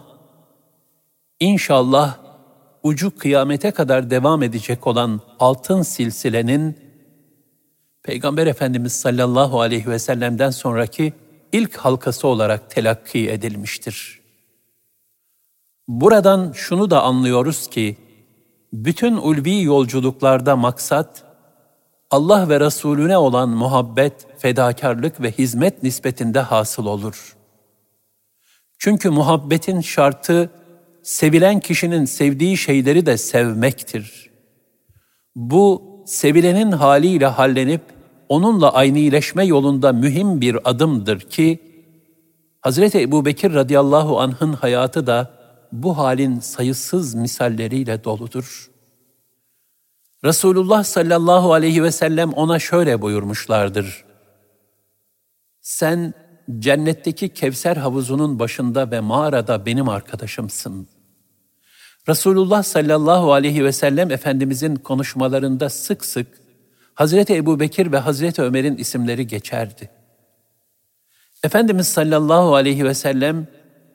inşallah 1.40 2.18
ucu 2.84 3.18
kıyamete 3.18 3.72
kadar 3.72 4.10
devam 4.10 4.44
edecek 4.44 4.88
olan 4.88 5.22
altın 5.40 5.82
silsilenin 5.82 6.78
Peygamber 8.04 8.48
Efendimiz 8.48 8.94
sallallahu 8.94 9.62
aleyhi 9.62 9.90
ve 9.90 10.00
sellem'den 10.00 10.50
sonraki 10.50 11.14
ilk 11.52 11.78
halkası 11.78 12.28
olarak 12.28 12.70
telakki 12.70 13.30
edilmiştir. 13.30 14.22
Buradan 15.88 16.52
şunu 16.52 16.90
da 16.90 17.04
anlıyoruz 17.04 17.68
ki, 17.68 17.98
bütün 18.74 19.18
ulvi 19.18 19.64
yolculuklarda 19.64 20.56
maksat, 20.56 21.24
Allah 22.12 22.50
ve 22.50 22.60
Resulüne 22.60 23.18
olan 23.18 23.50
muhabbet, 23.50 24.28
fedakarlık 24.38 25.22
ve 25.22 25.32
hizmet 25.32 25.84
nispetinde 25.84 26.40
hasıl 26.40 26.86
olur. 26.86 27.36
Çünkü 28.78 29.10
muhabbetin 29.10 29.82
şartı, 29.82 30.50
sevilen 31.06 31.60
kişinin 31.60 32.06
sevdiği 32.06 32.58
şeyleri 32.58 33.06
de 33.06 33.18
sevmektir. 33.18 34.30
Bu, 35.36 35.84
sevilenin 36.06 36.72
haliyle 36.72 37.26
hallenip, 37.26 37.82
onunla 38.30 38.74
aynileşme 38.74 39.46
yolunda 39.46 39.94
mühim 39.94 40.42
bir 40.42 40.70
adımdır 40.70 41.20
ki, 41.20 41.60
Hazreti 42.62 43.02
Ebu 43.02 43.26
Bekir 43.26 43.54
radıyallahu 43.54 44.20
anh'ın 44.20 44.54
hayatı 44.54 45.08
da 45.08 45.32
bu 45.72 45.98
halin 45.98 46.40
sayısız 46.40 47.16
misalleriyle 47.16 48.04
doludur.'' 48.04 48.76
Resulullah 50.26 50.84
sallallahu 50.84 51.54
aleyhi 51.54 51.84
ve 51.84 51.92
sellem 51.92 52.34
ona 52.34 52.60
şöyle 52.60 53.02
buyurmuşlardır. 53.02 54.06
Sen 55.62 56.14
cennetteki 56.60 57.30
Kevser 57.30 57.78
havuzunun 57.78 58.40
başında 58.40 58.92
ve 58.92 59.00
mağarada 59.00 59.66
benim 59.66 59.90
arkadaşımsın. 59.90 60.88
Resulullah 62.10 62.64
sallallahu 62.64 63.34
aleyhi 63.34 63.66
ve 63.66 63.72
sellem 63.72 64.12
Efendimizin 64.12 64.76
konuşmalarında 64.76 65.70
sık 65.70 66.06
sık 66.06 66.28
Hazreti 66.94 67.36
Ebu 67.36 67.60
Bekir 67.60 67.92
ve 67.92 67.98
Hazreti 67.98 68.42
Ömer'in 68.42 68.78
isimleri 68.78 69.28
geçerdi. 69.28 69.90
Efendimiz 71.44 71.88
sallallahu 71.88 72.56
aleyhi 72.56 72.86
ve 72.86 72.94
sellem 72.94 73.48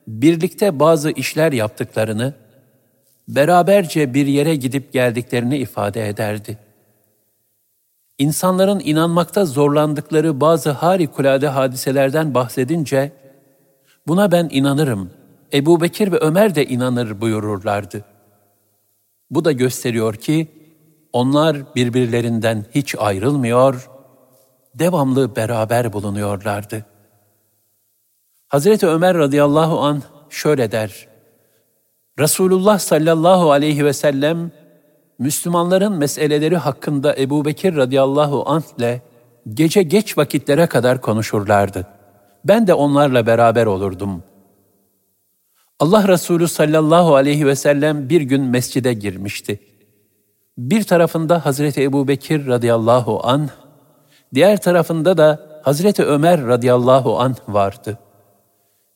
birlikte 0.07 0.79
bazı 0.79 1.11
işler 1.11 1.51
yaptıklarını, 1.51 2.33
beraberce 3.27 4.13
bir 4.13 4.27
yere 4.27 4.55
gidip 4.55 4.93
geldiklerini 4.93 5.57
ifade 5.57 6.09
ederdi. 6.09 6.57
İnsanların 8.17 8.79
inanmakta 8.79 9.45
zorlandıkları 9.45 10.41
bazı 10.41 10.69
harikulade 10.69 11.47
hadiselerden 11.47 12.33
bahsedince, 12.33 13.11
buna 14.07 14.31
ben 14.31 14.49
inanırım, 14.51 15.09
Ebu 15.53 15.81
Bekir 15.81 16.11
ve 16.11 16.17
Ömer 16.17 16.55
de 16.55 16.65
inanır 16.65 17.21
buyururlardı. 17.21 18.05
Bu 19.29 19.45
da 19.45 19.51
gösteriyor 19.51 20.15
ki, 20.15 20.47
onlar 21.13 21.75
birbirlerinden 21.75 22.65
hiç 22.75 22.95
ayrılmıyor, 22.95 23.89
devamlı 24.75 25.35
beraber 25.35 25.93
bulunuyorlardı. 25.93 26.85
Hazreti 28.47 28.87
Ömer 28.87 29.17
radıyallahu 29.17 29.79
an 29.79 30.01
şöyle 30.29 30.71
der, 30.71 31.07
Resulullah 32.19 32.79
sallallahu 32.79 33.51
aleyhi 33.51 33.85
ve 33.85 33.93
sellem 33.93 34.51
Müslümanların 35.19 35.97
meseleleri 35.97 36.57
hakkında 36.57 37.15
Ebu 37.15 37.45
Bekir 37.45 37.75
radıyallahu 37.75 38.43
anh 38.45 38.63
ile 38.77 39.01
gece 39.53 39.83
geç 39.83 40.17
vakitlere 40.17 40.67
kadar 40.67 41.01
konuşurlardı. 41.01 41.87
Ben 42.45 42.67
de 42.67 42.73
onlarla 42.73 43.25
beraber 43.25 43.65
olurdum. 43.65 44.23
Allah 45.81 46.07
Resulü 46.07 46.47
sallallahu 46.47 47.15
aleyhi 47.15 47.45
ve 47.45 47.55
sellem 47.55 48.09
bir 48.09 48.21
gün 48.21 48.41
mescide 48.41 48.93
girmişti. 48.93 49.59
Bir 50.57 50.83
tarafında 50.83 51.45
Hazreti 51.45 51.83
Ebu 51.83 52.07
Bekir 52.07 52.47
radıyallahu 52.47 53.21
anh, 53.23 53.49
diğer 54.33 54.61
tarafında 54.61 55.17
da 55.17 55.61
Hazreti 55.63 56.03
Ömer 56.03 56.47
radıyallahu 56.47 57.19
anh 57.19 57.35
vardı.'' 57.47 58.11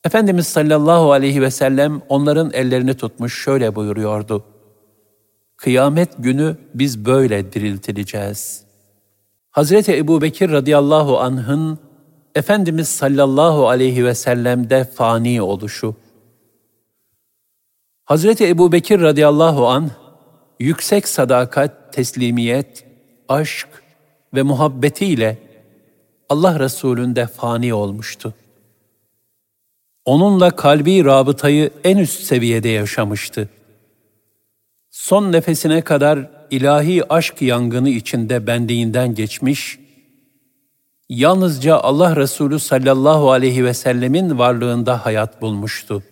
Efendimiz 0.06 0.46
sallallahu 0.46 1.12
aleyhi 1.12 1.42
ve 1.42 1.50
sellem 1.50 2.02
onların 2.08 2.50
ellerini 2.52 2.94
tutmuş 2.94 3.42
şöyle 3.44 3.74
buyuruyordu. 3.74 4.44
Kıyamet 5.56 6.08
günü 6.18 6.56
biz 6.74 7.04
böyle 7.04 7.52
diriltileceğiz. 7.52 8.62
Hazreti 9.50 9.96
Ebu 9.96 10.22
Bekir 10.22 10.52
radıyallahu 10.52 11.18
anh'ın 11.18 11.78
Efendimiz 12.34 12.88
sallallahu 12.88 13.68
aleyhi 13.68 14.04
ve 14.04 14.14
sellem'de 14.14 14.84
fani 14.84 15.42
oluşu. 15.42 15.96
Hazreti 18.06 18.48
Ebu 18.48 18.72
Bekir 18.72 19.00
radıyallahu 19.00 19.68
anh, 19.68 19.88
yüksek 20.60 21.08
sadakat, 21.08 21.92
teslimiyet, 21.92 22.86
aşk 23.28 23.68
ve 24.34 24.42
muhabbetiyle 24.42 25.38
Allah 26.28 26.60
Resulü'nde 26.60 27.26
fani 27.26 27.74
olmuştu. 27.74 28.34
Onunla 30.04 30.50
kalbi 30.50 31.04
rabıtayı 31.04 31.70
en 31.84 31.96
üst 31.96 32.22
seviyede 32.22 32.68
yaşamıştı. 32.68 33.48
Son 34.90 35.32
nefesine 35.32 35.80
kadar 35.80 36.30
ilahi 36.50 37.12
aşk 37.12 37.42
yangını 37.42 37.88
içinde 37.88 38.46
benliğinden 38.46 39.14
geçmiş, 39.14 39.78
yalnızca 41.08 41.76
Allah 41.76 42.16
Resulü 42.16 42.58
sallallahu 42.58 43.30
aleyhi 43.30 43.64
ve 43.64 43.74
sellemin 43.74 44.38
varlığında 44.38 45.06
hayat 45.06 45.42
bulmuştu. 45.42 46.02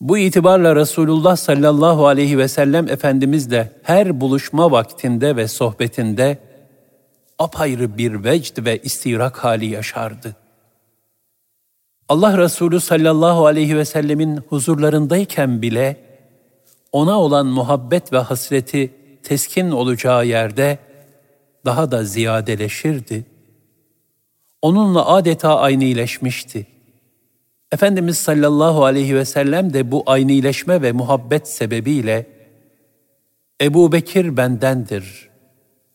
Bu 0.00 0.18
itibarla 0.18 0.76
Resulullah 0.76 1.36
sallallahu 1.36 2.06
aleyhi 2.06 2.38
ve 2.38 2.48
sellem 2.48 2.88
Efendimiz 2.88 3.50
de 3.50 3.72
her 3.82 4.20
buluşma 4.20 4.70
vaktinde 4.70 5.36
ve 5.36 5.48
sohbetinde 5.48 6.38
apayrı 7.38 7.98
bir 7.98 8.24
vecd 8.24 8.64
ve 8.64 8.78
istirak 8.78 9.44
hali 9.44 9.66
yaşardı. 9.66 10.36
Allah 12.08 12.38
Resulü 12.38 12.80
sallallahu 12.80 13.46
aleyhi 13.46 13.76
ve 13.76 13.84
sellemin 13.84 14.36
huzurlarındayken 14.36 15.62
bile 15.62 15.96
ona 16.92 17.20
olan 17.20 17.46
muhabbet 17.46 18.12
ve 18.12 18.18
hasreti 18.18 18.94
teskin 19.22 19.70
olacağı 19.70 20.26
yerde 20.26 20.78
daha 21.64 21.90
da 21.90 22.04
ziyadeleşirdi. 22.04 23.26
Onunla 24.62 25.06
adeta 25.06 25.58
aynileşmişti. 25.58 26.66
Efendimiz 27.72 28.18
sallallahu 28.18 28.84
aleyhi 28.84 29.14
ve 29.14 29.24
sellem 29.24 29.72
de 29.72 29.90
bu 29.90 30.02
aynileşme 30.06 30.82
ve 30.82 30.92
muhabbet 30.92 31.48
sebebiyle 31.48 32.26
Ebu 33.60 33.92
Bekir 33.92 34.36
bendendir, 34.36 35.28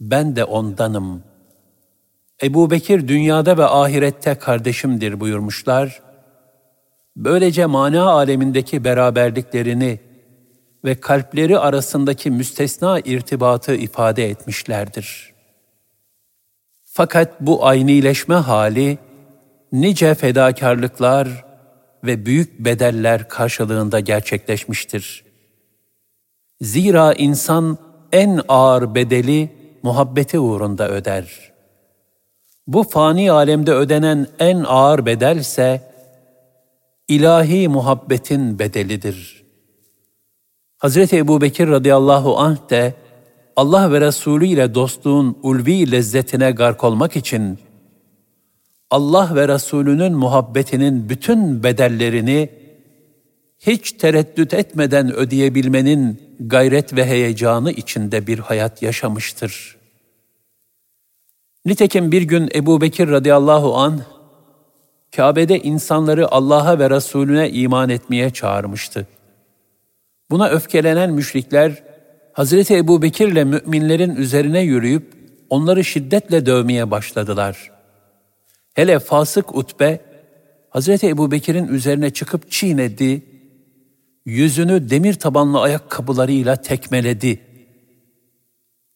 ben 0.01 0.35
de 0.35 0.43
ondanım. 0.43 1.23
Ebu 2.43 2.71
Bekir 2.71 3.07
dünyada 3.07 3.57
ve 3.57 3.65
ahirette 3.65 4.35
kardeşimdir 4.35 5.19
buyurmuşlar 5.19 6.05
Böylece 7.15 7.65
mana 7.65 8.09
alemindeki 8.09 8.83
beraberliklerini 8.83 9.99
ve 10.85 10.99
kalpleri 10.99 11.59
arasındaki 11.59 12.31
müstesna 12.31 12.99
irtibatı 12.99 13.75
ifade 13.75 14.29
etmişlerdir. 14.29 15.33
Fakat 16.83 17.41
bu 17.41 17.65
aynileşme 17.65 18.35
hali 18.35 18.97
nice 19.71 20.15
fedakarlıklar 20.15 21.44
ve 22.05 22.25
büyük 22.25 22.59
bedeller 22.59 23.29
karşılığında 23.29 23.99
gerçekleşmiştir. 23.99 25.25
Zira 26.61 27.13
insan 27.13 27.77
en 28.11 28.41
ağır 28.47 28.95
bedeli 28.95 29.49
muhabbeti 29.83 30.39
uğrunda 30.39 30.89
öder. 30.89 31.51
Bu 32.67 32.83
fani 32.83 33.31
alemde 33.31 33.71
ödenen 33.71 34.27
en 34.39 34.63
ağır 34.67 35.05
bedel 35.05 35.37
ise 35.37 35.81
ilahi 37.07 37.67
muhabbetin 37.67 38.59
bedelidir. 38.59 39.43
Hazreti 40.77 41.17
Ebu 41.17 41.41
Bekir 41.41 41.67
radıyallahu 41.67 42.37
anh 42.37 42.69
de 42.69 42.93
Allah 43.55 43.91
ve 43.91 44.01
Resulü 44.01 44.47
ile 44.47 44.75
dostluğun 44.75 45.37
ulvi 45.43 45.91
lezzetine 45.91 46.51
gark 46.51 46.83
olmak 46.83 47.15
için 47.15 47.59
Allah 48.91 49.35
ve 49.35 49.47
Resulünün 49.47 50.13
muhabbetinin 50.13 51.09
bütün 51.09 51.63
bedellerini 51.63 52.49
hiç 53.59 53.91
tereddüt 53.91 54.53
etmeden 54.53 55.13
ödeyebilmenin 55.13 56.21
gayret 56.39 56.95
ve 56.95 57.05
heyecanı 57.05 57.71
içinde 57.71 58.27
bir 58.27 58.39
hayat 58.39 58.81
yaşamıştır. 58.81 59.77
Nitekim 61.65 62.11
bir 62.11 62.21
gün 62.21 62.49
Ebu 62.55 62.81
Bekir 62.81 63.09
radıyallahu 63.09 63.77
an 63.77 64.01
Kabe'de 65.15 65.59
insanları 65.59 66.31
Allah'a 66.31 66.79
ve 66.79 66.89
Resulüne 66.89 67.49
iman 67.49 67.89
etmeye 67.89 68.29
çağırmıştı. 68.29 69.07
Buna 70.31 70.49
öfkelenen 70.49 71.13
müşrikler, 71.13 71.83
Hazreti 72.33 72.75
Ebu 72.75 73.01
Bekir 73.01 73.27
ile 73.27 73.43
müminlerin 73.43 74.15
üzerine 74.15 74.61
yürüyüp 74.61 75.13
onları 75.49 75.83
şiddetle 75.83 76.45
dövmeye 76.45 76.91
başladılar. 76.91 77.74
Hele 78.75 78.99
fasık 78.99 79.55
utbe, 79.55 79.99
Hazreti 80.69 81.07
Ebu 81.07 81.31
Bekir'in 81.31 81.67
üzerine 81.67 82.09
çıkıp 82.09 82.51
çiğnedi, 82.51 83.25
yüzünü 84.25 84.89
demir 84.89 85.13
tabanlı 85.13 85.61
ayakkabılarıyla 85.61 86.55
tekmeledi. 86.55 87.41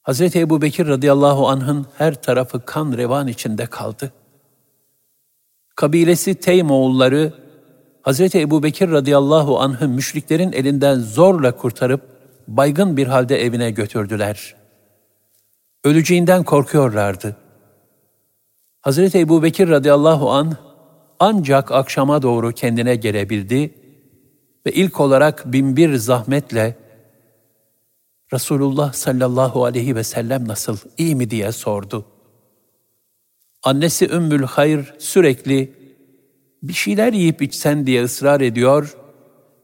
Hazreti 0.01 0.39
Ebu 0.39 0.61
Bekir 0.61 0.87
radıyallahu 0.87 1.47
anh'ın 1.47 1.87
her 1.97 2.21
tarafı 2.21 2.65
kan 2.65 2.97
revan 2.97 3.27
içinde 3.27 3.65
kaldı. 3.65 4.11
Kabilesi 5.75 6.35
Teymoğulları, 6.35 7.33
Hazreti 8.01 8.39
Ebu 8.39 8.63
Bekir 8.63 8.91
radıyallahu 8.91 9.59
anh'ı 9.59 9.87
müşriklerin 9.87 10.51
elinden 10.51 10.99
zorla 10.99 11.55
kurtarıp 11.55 12.01
baygın 12.47 12.97
bir 12.97 13.07
halde 13.07 13.41
evine 13.43 13.71
götürdüler. 13.71 14.55
Öleceğinden 15.83 16.43
korkuyorlardı. 16.43 17.35
Hazreti 18.81 19.19
Ebu 19.19 19.43
Bekir 19.43 19.69
radıyallahu 19.69 20.31
an 20.31 20.57
ancak 21.19 21.71
akşama 21.71 22.21
doğru 22.21 22.51
kendine 22.51 22.95
gelebildi 22.95 23.73
ve 24.65 24.71
ilk 24.71 24.99
olarak 24.99 25.53
binbir 25.53 25.95
zahmetle 25.95 26.77
Resulullah 28.33 28.93
sallallahu 28.93 29.65
aleyhi 29.65 29.95
ve 29.95 30.03
sellem 30.03 30.47
nasıl, 30.47 30.77
iyi 30.97 31.15
mi? 31.15 31.29
diye 31.29 31.51
sordu. 31.51 32.05
Annesi 33.63 34.09
Ümmül 34.09 34.43
Hayr 34.43 34.93
sürekli 34.99 35.73
bir 36.63 36.73
şeyler 36.73 37.13
yiyip 37.13 37.41
içsen 37.41 37.85
diye 37.85 38.03
ısrar 38.03 38.41
ediyor, 38.41 38.97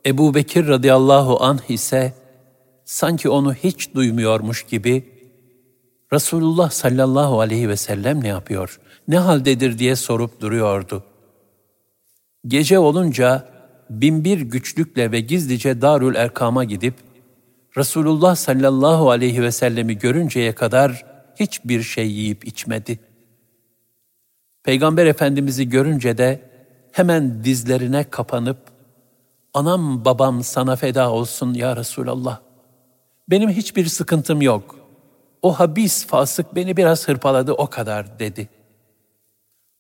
Ebu 0.06 0.36
Bekir 0.36 0.68
radıyallahu 0.68 1.44
anh 1.44 1.70
ise 1.70 2.14
sanki 2.86 3.30
onu 3.30 3.54
hiç 3.54 3.94
duymuyormuş 3.94 4.64
gibi 4.64 5.16
Resulullah 6.14 6.72
sallallahu 6.72 7.40
aleyhi 7.40 7.70
ve 7.70 7.78
sellem 7.78 8.24
ne 8.24 8.28
yapıyor, 8.28 8.80
ne 9.08 9.18
haldedir 9.18 9.80
diye 9.80 9.96
sorup 9.96 10.42
duruyordu. 10.42 11.04
Gece 12.48 12.80
olunca 12.80 13.50
binbir 13.90 14.42
güçlükle 14.42 15.12
ve 15.12 15.20
gizlice 15.20 15.82
Darül 15.82 16.16
Erkam'a 16.16 16.64
gidip 16.64 16.94
Resulullah 17.78 18.36
sallallahu 18.36 19.10
aleyhi 19.10 19.42
ve 19.42 19.52
sellemi 19.52 19.98
görünceye 19.98 20.56
kadar 20.56 21.06
hiçbir 21.40 21.82
şey 21.84 22.12
yiyip 22.12 22.48
içmedi. 22.48 23.00
Peygamber 24.64 25.06
Efendimiz'i 25.06 25.70
görünce 25.70 26.18
de 26.18 26.42
hemen 26.92 27.44
dizlerine 27.44 28.04
kapanıp 28.04 28.58
anam 29.54 30.06
babam 30.06 30.44
sana 30.44 30.76
feda 30.76 31.12
olsun 31.12 31.54
ya 31.54 31.76
Resulallah. 31.76 32.40
Benim 33.30 33.50
hiçbir 33.50 33.86
sıkıntım 33.86 34.42
yok. 34.42 34.76
O 35.42 35.54
habis 35.60 36.08
fasık 36.08 36.56
beni 36.56 36.78
biraz 36.78 37.08
hırpaladı 37.08 37.54
o 37.54 37.68
kadar 37.68 38.20
dedi. 38.20 38.50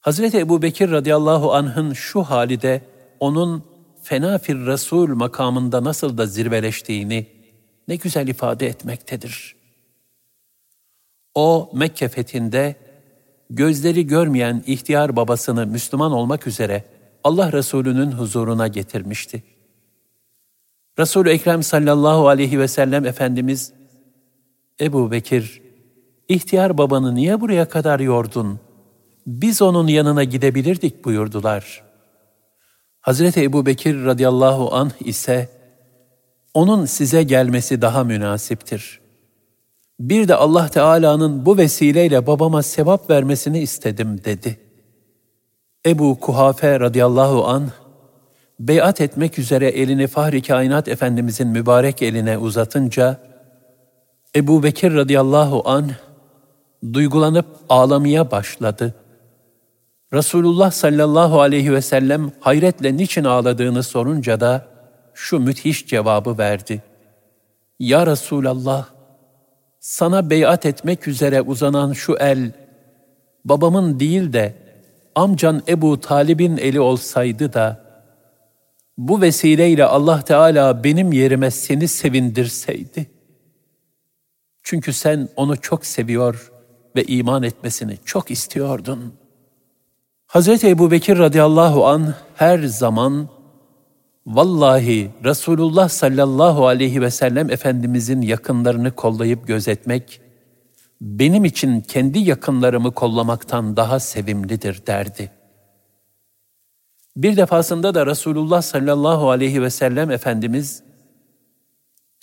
Hazreti 0.06 0.38
Ebu 0.38 0.62
Bekir 0.62 0.92
radıyallahu 0.92 1.54
anh'ın 1.54 1.94
şu 1.94 2.24
hali 2.24 2.62
de 2.62 2.82
onun 3.20 3.64
fena 4.04 4.38
fir 4.38 4.56
Resul 4.66 5.08
makamında 5.16 5.84
nasıl 5.84 6.18
da 6.18 6.26
zirveleştiğini 6.26 7.28
ne 7.88 7.96
güzel 7.96 8.28
ifade 8.28 8.68
etmektedir. 8.68 9.56
O 11.36 11.70
Mekke 11.74 12.08
fethinde 12.08 12.76
gözleri 13.50 14.08
görmeyen 14.08 14.64
ihtiyar 14.68 15.16
babasını 15.16 15.68
Müslüman 15.68 16.12
olmak 16.12 16.48
üzere 16.48 16.84
Allah 17.24 17.52
Resulü'nün 17.52 18.12
huzuruna 18.12 18.68
getirmişti. 18.68 19.44
Resul-i 21.00 21.30
Ekrem 21.30 21.64
sallallahu 21.64 22.28
aleyhi 22.28 22.60
ve 22.60 22.68
sellem 22.68 23.06
Efendimiz, 23.06 23.74
Ebu 24.82 25.12
Bekir, 25.12 25.62
ihtiyar 26.30 26.78
babanı 26.78 27.16
niye 27.16 27.42
buraya 27.42 27.70
kadar 27.70 28.00
yordun? 28.00 28.60
Biz 29.26 29.62
onun 29.62 29.88
yanına 29.88 30.24
gidebilirdik 30.24 31.06
buyurdular. 31.06 31.84
Hazreti 33.02 33.44
Ebu 33.44 33.66
Bekir 33.66 34.06
radıyallahu 34.06 34.76
anh 34.76 34.92
ise, 35.00 35.50
onun 36.54 36.86
size 36.86 37.24
gelmesi 37.24 37.82
daha 37.82 38.04
münasiptir. 38.04 39.00
Bir 40.00 40.28
de 40.28 40.36
Allah 40.36 40.68
Teala'nın 40.68 41.46
bu 41.46 41.58
vesileyle 41.58 42.28
babama 42.28 42.64
sevap 42.64 43.10
vermesini 43.10 43.60
istedim 43.60 44.22
dedi. 44.26 44.60
Ebu 45.86 46.20
Kuhafe 46.20 46.80
radıyallahu 46.80 47.46
an 47.46 47.70
beyat 48.60 49.02
etmek 49.02 49.40
üzere 49.40 49.68
elini 49.68 50.08
Fahri 50.08 50.42
Kainat 50.42 50.88
Efendimizin 50.88 51.48
mübarek 51.48 52.02
eline 52.02 52.38
uzatınca 52.38 53.20
Ebu 54.36 54.64
Bekir 54.64 54.94
radıyallahu 54.94 55.70
an 55.70 55.92
duygulanıp 56.94 57.46
ağlamaya 57.70 58.32
başladı. 58.32 58.94
Resulullah 60.16 60.72
sallallahu 60.72 61.42
aleyhi 61.42 61.74
ve 61.74 61.82
sellem 61.82 62.32
hayretle 62.40 62.98
niçin 62.98 63.24
ağladığını 63.24 63.84
sorunca 63.84 64.40
da 64.40 64.68
şu 65.14 65.40
müthiş 65.40 65.88
cevabı 65.88 66.38
verdi. 66.38 66.84
Ya 67.80 68.08
Resulallah, 68.08 68.86
sana 69.80 70.30
beyat 70.30 70.66
etmek 70.66 71.08
üzere 71.08 71.42
uzanan 71.42 71.94
şu 71.94 72.16
el, 72.20 72.52
babamın 73.46 74.00
değil 74.00 74.34
de 74.34 74.56
amcan 75.16 75.64
Ebu 75.68 76.00
Talib'in 76.00 76.58
eli 76.58 76.80
olsaydı 76.80 77.54
da, 77.54 77.86
bu 78.98 79.22
vesileyle 79.22 79.86
Allah 79.86 80.22
Teala 80.22 80.84
benim 80.84 81.12
yerime 81.12 81.52
seni 81.52 81.88
sevindirseydi. 81.88 83.08
Çünkü 84.64 84.94
sen 84.94 85.30
onu 85.36 85.62
çok 85.62 85.86
seviyor 85.86 86.52
ve 86.96 87.04
iman 87.04 87.44
etmesini 87.44 87.98
çok 88.06 88.32
istiyordun. 88.32 89.25
Hz. 90.36 90.64
Ebu 90.64 90.92
Bekir 90.92 91.18
radıyallahu 91.18 91.88
an 91.88 92.14
her 92.36 92.60
zaman 92.60 93.28
Vallahi 94.28 95.12
Resulullah 95.24 95.90
sallallahu 95.90 96.68
aleyhi 96.68 97.02
ve 97.02 97.12
sellem 97.12 97.52
Efendimizin 97.52 98.22
yakınlarını 98.22 98.92
kollayıp 98.92 99.48
gözetmek, 99.48 100.22
benim 101.02 101.46
için 101.46 101.82
kendi 101.82 102.20
yakınlarımı 102.20 102.92
kollamaktan 102.92 103.78
daha 103.78 104.00
sevimlidir 104.00 104.88
derdi. 104.88 105.32
Bir 107.18 107.38
defasında 107.38 107.96
da 107.96 108.06
Resulullah 108.06 108.62
sallallahu 108.62 109.30
aleyhi 109.30 109.62
ve 109.62 109.70
sellem 109.70 110.12
Efendimiz, 110.12 110.84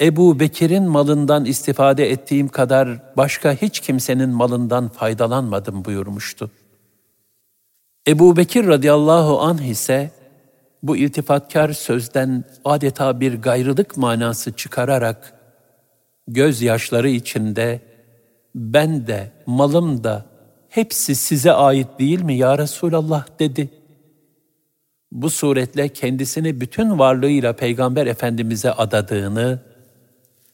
Ebu 0.01 0.41
Bekir'in 0.41 0.85
malından 0.85 1.45
istifade 1.45 2.11
ettiğim 2.11 2.49
kadar 2.49 3.17
başka 3.17 3.53
hiç 3.53 3.81
kimsenin 3.81 4.31
malından 4.31 4.89
faydalanmadım 4.89 5.85
buyurmuştu. 5.85 6.51
Ebu 8.09 8.37
Bekir 8.37 8.67
radıyallahu 8.67 9.41
anh 9.41 9.63
ise, 9.63 10.11
bu 10.83 10.97
iltifatkar 10.97 11.73
sözden 11.73 12.45
adeta 12.65 13.21
bir 13.21 13.43
gayrılık 13.43 13.97
manası 13.97 14.53
çıkararak 14.53 15.35
gözyaşları 16.29 17.09
içinde 17.09 17.81
ben 18.55 19.07
de 19.07 19.33
malım 19.47 20.05
da 20.05 20.27
hepsi 20.69 21.15
size 21.15 21.53
ait 21.53 21.89
değil 21.99 22.23
mi 22.23 22.35
ya 22.35 22.59
Resulallah 22.59 23.27
dedi. 23.39 23.71
Bu 25.13 25.31
suretle 25.31 25.89
kendisini 25.89 26.61
bütün 26.61 26.99
varlığıyla 26.99 27.53
Peygamber 27.53 28.07
Efendimiz'e 28.07 28.73
adadığını 28.73 29.61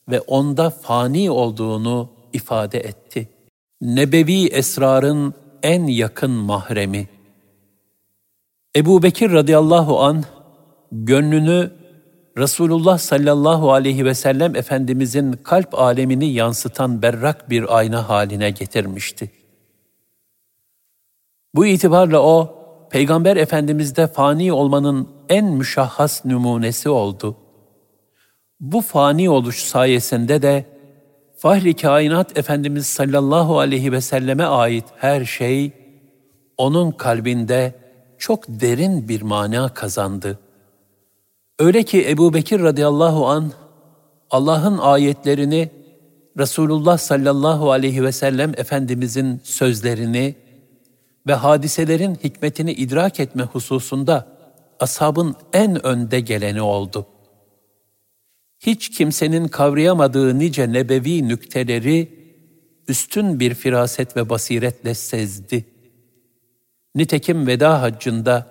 ve 0.08 0.20
onda 0.20 0.70
fani 0.70 1.30
olduğunu 1.30 2.10
ifade 2.32 2.80
etti. 2.80 3.28
Nebevi 3.80 4.46
esrarın 4.46 5.34
en 5.62 5.86
yakın 5.86 6.30
mahremi. 6.30 7.17
Ebu 8.76 9.02
Bekir 9.02 9.32
radıyallahu 9.32 10.00
an 10.00 10.24
gönlünü 10.92 11.70
Resulullah 12.38 12.98
sallallahu 12.98 13.72
aleyhi 13.72 14.04
ve 14.04 14.14
sellem 14.14 14.56
Efendimizin 14.56 15.32
kalp 15.32 15.74
alemini 15.78 16.32
yansıtan 16.32 17.02
berrak 17.02 17.50
bir 17.50 17.76
ayna 17.76 18.08
haline 18.08 18.50
getirmişti. 18.50 19.30
Bu 21.54 21.66
itibarla 21.66 22.22
o, 22.22 22.54
Peygamber 22.90 23.36
Efendimiz'de 23.36 24.06
fani 24.06 24.52
olmanın 24.52 25.08
en 25.28 25.44
müşahhas 25.44 26.24
numunesi 26.24 26.88
oldu. 26.88 27.36
Bu 28.60 28.80
fani 28.80 29.30
oluş 29.30 29.62
sayesinde 29.62 30.42
de 30.42 30.64
Fahri 31.38 31.76
Kainat 31.76 32.38
Efendimiz 32.38 32.86
sallallahu 32.86 33.58
aleyhi 33.58 33.92
ve 33.92 34.00
selleme 34.00 34.44
ait 34.44 34.84
her 34.96 35.24
şey 35.24 35.72
onun 36.56 36.90
kalbinde 36.90 37.74
çok 38.18 38.44
derin 38.48 39.08
bir 39.08 39.22
mana 39.22 39.74
kazandı. 39.74 40.38
Öyle 41.58 41.82
ki 41.82 42.10
Ebu 42.10 42.34
Bekir 42.34 42.60
radıyallahu 42.60 43.26
an 43.26 43.52
Allah'ın 44.30 44.78
ayetlerini 44.78 45.70
Resulullah 46.38 46.98
sallallahu 46.98 47.70
aleyhi 47.70 48.04
ve 48.04 48.12
sellem 48.12 48.52
Efendimizin 48.56 49.40
sözlerini 49.44 50.34
ve 51.26 51.34
hadiselerin 51.34 52.14
hikmetini 52.14 52.72
idrak 52.72 53.20
etme 53.20 53.42
hususunda 53.42 54.26
ashabın 54.80 55.36
en 55.52 55.86
önde 55.86 56.20
geleni 56.20 56.62
oldu. 56.62 57.06
Hiç 58.60 58.90
kimsenin 58.90 59.48
kavrayamadığı 59.48 60.38
nice 60.38 60.72
nebevi 60.72 61.28
nükteleri 61.28 62.18
üstün 62.88 63.40
bir 63.40 63.54
firaset 63.54 64.16
ve 64.16 64.28
basiretle 64.28 64.94
sezdi. 64.94 65.64
Nitekim 66.94 67.46
veda 67.46 67.82
haccında 67.82 68.46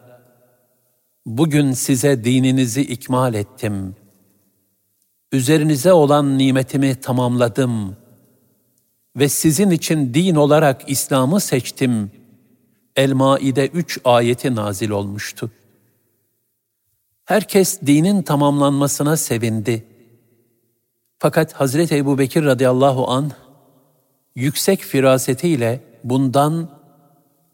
bugün 1.26 1.72
size 1.72 2.24
dininizi 2.24 2.82
ikmal 2.82 3.34
ettim. 3.34 3.96
Üzerinize 5.32 5.94
olan 5.94 6.38
nimetimi 6.38 6.96
tamamladım 6.96 7.98
ve 9.16 9.30
sizin 9.30 9.72
için 9.72 10.14
din 10.14 10.36
olarak 10.36 10.90
İslam'ı 10.90 11.40
seçtim. 11.40 12.12
El-Maide 12.96 13.68
3 13.68 14.00
ayeti 14.04 14.56
nazil 14.56 14.90
olmuştu. 14.90 15.52
Herkes 17.26 17.82
dinin 17.82 18.22
tamamlanmasına 18.22 19.18
sevindi. 19.18 19.86
Fakat 21.20 21.54
Hazreti 21.54 21.96
Ebu 21.96 22.18
Bekir 22.18 22.46
radıyallahu 22.46 23.08
an 23.08 23.32
yüksek 24.36 24.82
firasetiyle 24.82 25.84
bundan 26.04 26.77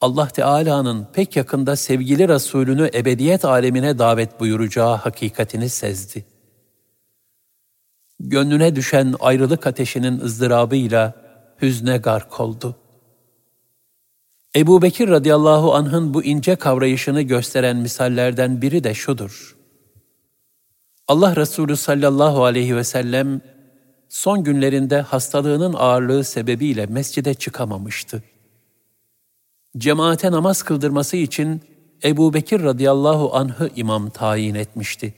Allah 0.03 0.27
Teala'nın 0.27 1.07
pek 1.13 1.35
yakında 1.35 1.75
sevgili 1.75 2.27
Resulünü 2.27 2.89
ebediyet 2.93 3.45
alemine 3.45 3.99
davet 3.99 4.39
buyuracağı 4.39 4.95
hakikatini 4.95 5.69
sezdi. 5.69 6.25
Gönlüne 8.19 8.75
düşen 8.75 9.15
ayrılık 9.19 9.67
ateşinin 9.67 10.19
ızdırabıyla 10.19 11.13
hüzne 11.61 11.97
gark 11.97 12.39
oldu. 12.39 12.75
Ebu 14.55 14.81
Bekir 14.81 15.09
radıyallahu 15.09 15.73
anh'ın 15.73 16.13
bu 16.13 16.23
ince 16.23 16.55
kavrayışını 16.55 17.21
gösteren 17.21 17.77
misallerden 17.77 18.61
biri 18.61 18.83
de 18.83 18.93
şudur. 18.93 19.57
Allah 21.07 21.35
Resulü 21.35 21.77
sallallahu 21.77 22.43
aleyhi 22.43 22.75
ve 22.75 22.83
sellem 22.83 23.41
son 24.09 24.43
günlerinde 24.43 25.01
hastalığının 25.01 25.73
ağırlığı 25.73 26.23
sebebiyle 26.23 26.85
mescide 26.85 27.33
çıkamamıştı. 27.33 28.23
Cemaate 29.77 30.31
namaz 30.31 30.63
kıldırması 30.63 31.17
için 31.17 31.61
Ebu 32.03 32.33
Bekir 32.33 32.63
radıyallahu 32.63 33.35
anh'ı 33.35 33.69
imam 33.75 34.09
tayin 34.09 34.55
etmişti. 34.55 35.13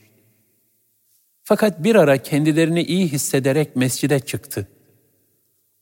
Fakat 1.42 1.84
bir 1.84 1.96
ara 1.96 2.18
kendilerini 2.18 2.82
iyi 2.82 3.08
hissederek 3.08 3.76
mescide 3.76 4.20
çıktı. 4.20 4.68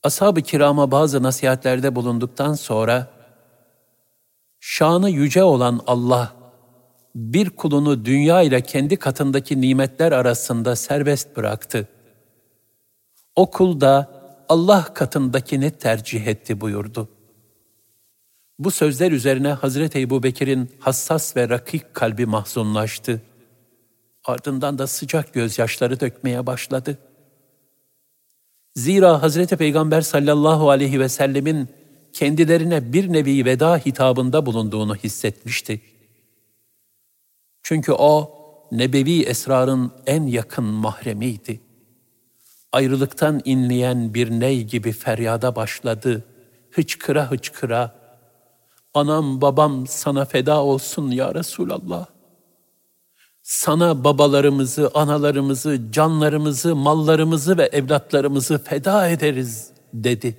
Ashab-ı 0.02 0.42
kirama 0.42 0.90
bazı 0.90 1.22
nasihatlerde 1.22 1.94
bulunduktan 1.94 2.54
sonra, 2.54 3.10
şanı 4.60 5.10
yüce 5.10 5.42
olan 5.42 5.80
Allah, 5.86 6.34
bir 7.14 7.50
kulunu 7.50 8.04
dünya 8.04 8.42
ile 8.42 8.60
kendi 8.60 8.96
katındaki 8.96 9.60
nimetler 9.60 10.12
arasında 10.12 10.76
serbest 10.76 11.36
bıraktı. 11.36 11.88
O 13.36 13.50
kul 13.50 13.80
da 13.80 14.10
Allah 14.48 14.94
katındakini 14.94 15.70
tercih 15.70 16.26
etti 16.26 16.60
buyurdu. 16.60 17.08
Bu 18.58 18.70
sözler 18.70 19.12
üzerine 19.12 19.48
Hazreti 19.48 20.00
Ebu 20.00 20.22
Bekir'in 20.22 20.70
hassas 20.78 21.36
ve 21.36 21.48
rakik 21.48 21.94
kalbi 21.94 22.26
mahzunlaştı. 22.26 23.22
Ardından 24.24 24.78
da 24.78 24.86
sıcak 24.86 25.34
gözyaşları 25.34 26.00
dökmeye 26.00 26.46
başladı. 26.46 26.98
Zira 28.74 29.22
Hazreti 29.22 29.56
Peygamber 29.56 30.00
sallallahu 30.00 30.70
aleyhi 30.70 31.00
ve 31.00 31.08
sellemin 31.08 31.68
kendilerine 32.12 32.92
bir 32.92 33.12
nevi 33.12 33.44
veda 33.44 33.76
hitabında 33.76 34.46
bulunduğunu 34.46 34.96
hissetmişti. 34.96 35.80
Çünkü 37.62 37.92
o, 37.92 38.34
nebevi 38.72 39.22
esrarın 39.22 39.92
en 40.06 40.26
yakın 40.26 40.64
mahremiydi. 40.64 41.60
Ayrılıktan 42.72 43.40
inleyen 43.44 44.14
bir 44.14 44.30
ney 44.30 44.64
gibi 44.64 44.92
feryada 44.92 45.56
başladı, 45.56 46.24
hıçkıra 46.70 47.30
hıçkıra, 47.30 48.03
Anam 48.94 49.40
babam 49.40 49.86
sana 49.86 50.24
feda 50.24 50.62
olsun 50.62 51.10
ya 51.10 51.34
Resulallah. 51.34 52.06
Sana 53.42 54.04
babalarımızı, 54.04 54.90
analarımızı, 54.94 55.92
canlarımızı, 55.92 56.76
mallarımızı 56.76 57.58
ve 57.58 57.64
evlatlarımızı 57.64 58.58
feda 58.64 59.08
ederiz 59.08 59.70
dedi. 59.92 60.38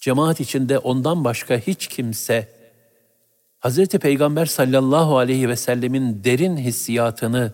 Cemaat 0.00 0.40
içinde 0.40 0.78
ondan 0.78 1.24
başka 1.24 1.56
hiç 1.56 1.86
kimse 1.86 2.56
Hz. 3.60 3.88
Peygamber 3.88 4.46
sallallahu 4.46 5.18
aleyhi 5.18 5.48
ve 5.48 5.56
sellemin 5.56 6.24
derin 6.24 6.56
hissiyatını 6.56 7.52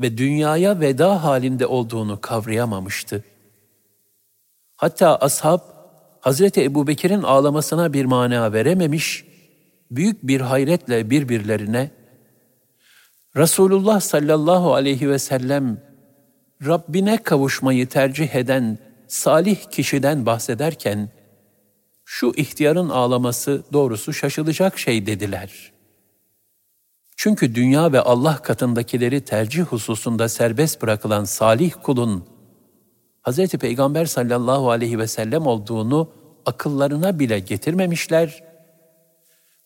ve 0.00 0.18
dünyaya 0.18 0.80
veda 0.80 1.24
halinde 1.24 1.66
olduğunu 1.66 2.20
kavrayamamıştı. 2.20 3.24
Hatta 4.76 5.16
ashab 5.16 5.71
Hazreti 6.22 6.62
Ebu 6.62 6.86
Bekir'in 6.86 7.22
ağlamasına 7.22 7.92
bir 7.92 8.04
mana 8.04 8.52
verememiş, 8.52 9.24
büyük 9.90 10.22
bir 10.22 10.40
hayretle 10.40 11.10
birbirlerine, 11.10 11.90
Resulullah 13.36 14.00
sallallahu 14.00 14.74
aleyhi 14.74 15.08
ve 15.08 15.18
sellem 15.18 15.82
Rabbine 16.66 17.16
kavuşmayı 17.16 17.88
tercih 17.88 18.34
eden 18.34 18.78
salih 19.08 19.56
kişiden 19.70 20.26
bahsederken, 20.26 21.08
şu 22.04 22.32
ihtiyarın 22.36 22.88
ağlaması 22.88 23.62
doğrusu 23.72 24.12
şaşılacak 24.12 24.78
şey 24.78 25.06
dediler. 25.06 25.72
Çünkü 27.16 27.54
dünya 27.54 27.92
ve 27.92 28.00
Allah 28.00 28.36
katındakileri 28.36 29.20
tercih 29.20 29.62
hususunda 29.62 30.28
serbest 30.28 30.82
bırakılan 30.82 31.24
salih 31.24 31.72
kulun 31.82 32.24
Hz. 33.26 33.48
Peygamber 33.48 34.04
sallallahu 34.04 34.70
aleyhi 34.70 34.98
ve 34.98 35.06
sellem 35.06 35.46
olduğunu 35.46 36.10
akıllarına 36.46 37.18
bile 37.18 37.38
getirmemişler 37.38 38.42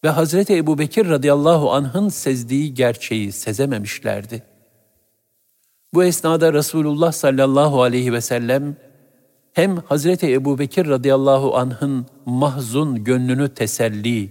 ve 0.04 0.10
Hz. 0.10 0.34
Ebu 0.34 0.78
Bekir 0.78 1.08
radıyallahu 1.08 1.72
anh'ın 1.72 2.08
sezdiği 2.08 2.74
gerçeği 2.74 3.32
sezememişlerdi. 3.32 4.42
Bu 5.94 6.04
esnada 6.04 6.52
Resulullah 6.52 7.12
sallallahu 7.12 7.82
aleyhi 7.82 8.12
ve 8.12 8.20
sellem 8.20 8.76
hem 9.52 9.76
Hz. 9.76 10.06
Ebu 10.06 10.58
Bekir 10.58 10.88
radıyallahu 10.88 11.56
anh'ın 11.56 12.06
mahzun 12.26 13.04
gönlünü 13.04 13.54
teselli, 13.54 14.30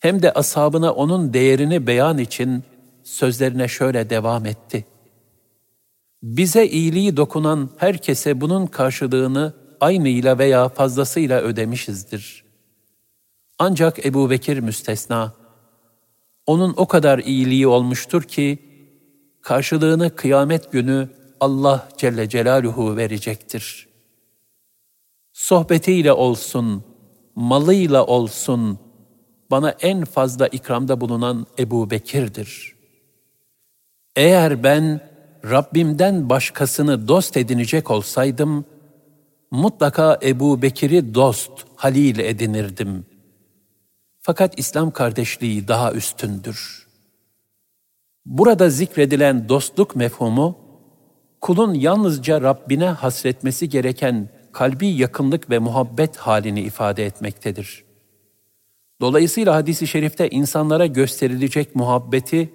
hem 0.00 0.22
de 0.22 0.32
ashabına 0.32 0.92
onun 0.92 1.32
değerini 1.32 1.86
beyan 1.86 2.18
için 2.18 2.64
sözlerine 3.04 3.68
şöyle 3.68 4.10
devam 4.10 4.46
etti. 4.46 4.84
Bize 6.26 6.66
iyiliği 6.66 7.16
dokunan 7.16 7.70
herkese 7.76 8.40
bunun 8.40 8.66
karşılığını 8.66 9.54
aynıyla 9.80 10.38
veya 10.38 10.68
fazlasıyla 10.68 11.40
ödemişizdir. 11.40 12.44
Ancak 13.58 14.06
Ebu 14.06 14.30
Bekir 14.30 14.58
müstesna. 14.58 15.32
Onun 16.46 16.74
o 16.76 16.86
kadar 16.86 17.18
iyiliği 17.18 17.66
olmuştur 17.66 18.22
ki, 18.22 18.58
karşılığını 19.42 20.16
kıyamet 20.16 20.72
günü 20.72 21.08
Allah 21.40 21.88
Celle 21.96 22.28
Celaluhu 22.28 22.96
verecektir. 22.96 23.88
Sohbetiyle 25.32 26.12
olsun, 26.12 26.84
malıyla 27.34 28.06
olsun, 28.06 28.78
bana 29.50 29.70
en 29.70 30.04
fazla 30.04 30.46
ikramda 30.46 31.00
bulunan 31.00 31.46
Ebu 31.58 31.90
Bekir'dir. 31.90 32.74
Eğer 34.16 34.62
ben 34.62 35.15
Rabbimden 35.50 36.28
başkasını 36.28 37.08
dost 37.08 37.36
edinecek 37.36 37.90
olsaydım, 37.90 38.64
mutlaka 39.50 40.18
Ebu 40.22 40.62
Bekir'i 40.62 41.14
dost, 41.14 41.52
halil 41.76 42.18
edinirdim. 42.18 43.06
Fakat 44.20 44.58
İslam 44.58 44.90
kardeşliği 44.90 45.68
daha 45.68 45.92
üstündür. 45.92 46.86
Burada 48.24 48.70
zikredilen 48.70 49.48
dostluk 49.48 49.96
mefhumu, 49.96 50.58
kulun 51.40 51.74
yalnızca 51.74 52.40
Rabbine 52.40 52.88
hasretmesi 52.88 53.68
gereken 53.68 54.28
kalbi 54.52 54.86
yakınlık 54.86 55.50
ve 55.50 55.58
muhabbet 55.58 56.16
halini 56.16 56.60
ifade 56.60 57.06
etmektedir. 57.06 57.84
Dolayısıyla 59.00 59.54
hadisi 59.54 59.86
şerifte 59.86 60.30
insanlara 60.30 60.86
gösterilecek 60.86 61.76
muhabbeti 61.76 62.52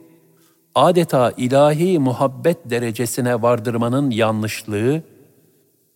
adeta 0.75 1.33
ilahi 1.37 1.99
muhabbet 1.99 2.69
derecesine 2.69 3.41
vardırmanın 3.41 4.11
yanlışlığı 4.11 5.03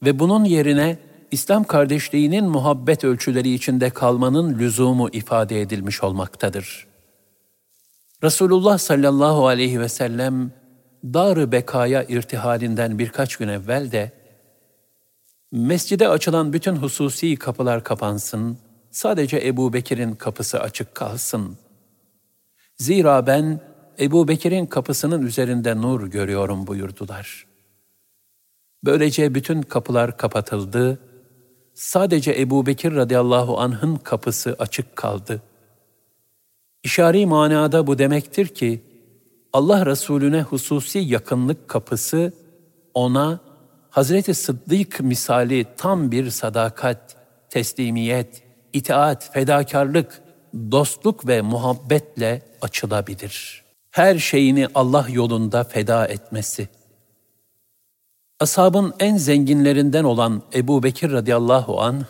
ve 0.04 0.20
bunun 0.20 0.44
yerine 0.44 0.98
İslam 1.32 1.64
kardeşliğinin 1.64 2.46
muhabbet 2.46 3.04
ölçüleri 3.04 3.54
içinde 3.54 3.90
kalmanın 3.90 4.60
lüzumu 4.60 5.10
ifade 5.10 5.62
edilmiş 5.62 6.04
olmaktadır. 6.04 6.88
Resulullah 8.24 8.78
sallallahu 8.78 9.48
aleyhi 9.48 9.80
ve 9.80 9.90
sellem 9.90 10.52
dar 11.04 11.52
Bekaya 11.52 12.04
irtihalinden 12.04 13.00
birkaç 13.00 13.36
gün 13.36 13.48
evvel 13.48 13.92
de 13.92 14.12
mescide 15.52 16.10
açılan 16.10 16.54
bütün 16.54 16.76
hususi 16.76 17.36
kapılar 17.36 17.84
kapansın, 17.84 18.58
sadece 18.92 19.48
Ebu 19.48 19.74
Bekir'in 19.74 20.16
kapısı 20.16 20.60
açık 20.60 20.96
kalsın. 20.96 21.58
Zira 22.78 23.28
ben 23.28 23.60
Ebu 24.00 24.28
Bekir'in 24.28 24.66
kapısının 24.66 25.22
üzerinde 25.22 25.82
nur 25.82 26.08
görüyorum 26.08 26.68
buyurdular. 26.68 27.46
Böylece 28.84 29.36
bütün 29.36 29.62
kapılar 29.62 30.18
kapatıldı, 30.18 31.00
sadece 31.74 32.42
Ebu 32.42 32.66
Bekir 32.66 32.96
radıyallahu 32.96 33.60
anh'ın 33.60 33.96
kapısı 33.96 34.56
açık 34.60 34.96
kaldı. 34.96 35.42
İşari 36.84 37.26
manada 37.26 37.88
bu 37.88 37.98
demektir 37.98 38.48
ki, 38.48 38.82
Allah 39.54 39.86
Resulüne 39.86 40.42
hususi 40.42 41.00
yakınlık 41.00 41.68
kapısı 41.68 42.34
ona 42.94 43.40
Hazreti 43.90 44.34
Sıddık 44.34 45.00
misali 45.00 45.66
tam 45.78 46.12
bir 46.12 46.30
sadakat, 46.30 47.16
teslimiyet, 47.50 48.44
itaat, 48.74 49.34
fedakarlık, 49.34 50.22
dostluk 50.72 51.28
ve 51.28 51.42
muhabbetle 51.42 52.42
açılabilir. 52.62 53.65
Her 53.96 54.18
şeyini 54.20 54.68
Allah 54.76 55.08
yolunda 55.10 55.64
feda 55.64 56.08
etmesi. 56.08 56.68
Ashabın 58.40 58.94
en 59.00 59.18
zenginlerinden 59.18 60.04
olan 60.04 60.42
Ebu 60.54 60.84
Bekir 60.84 61.12
radıyallahu 61.12 61.82
anh, 61.82 62.04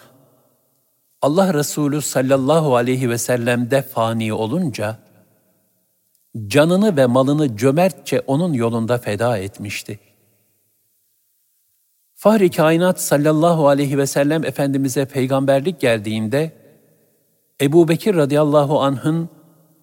Allah 1.21 1.53
Resulü 1.53 2.01
sallallahu 2.01 2.75
aleyhi 2.75 3.09
ve 3.09 3.17
sellem'de 3.17 3.81
fani 3.81 4.33
olunca, 4.33 4.99
canını 6.47 6.97
ve 6.97 7.05
malını 7.05 7.57
cömertçe 7.57 8.21
onun 8.27 8.53
yolunda 8.53 8.97
feda 8.97 9.37
etmişti. 9.37 9.99
Fahri 12.15 12.51
kainat 12.51 13.01
sallallahu 13.01 13.67
aleyhi 13.67 13.97
ve 13.97 14.07
sellem 14.07 14.45
Efendimiz'e 14.45 15.05
peygamberlik 15.05 15.79
geldiğinde, 15.79 16.51
Ebu 17.61 17.87
Bekir 17.87 18.15
radıyallahu 18.15 18.81
anh'ın 18.81 19.29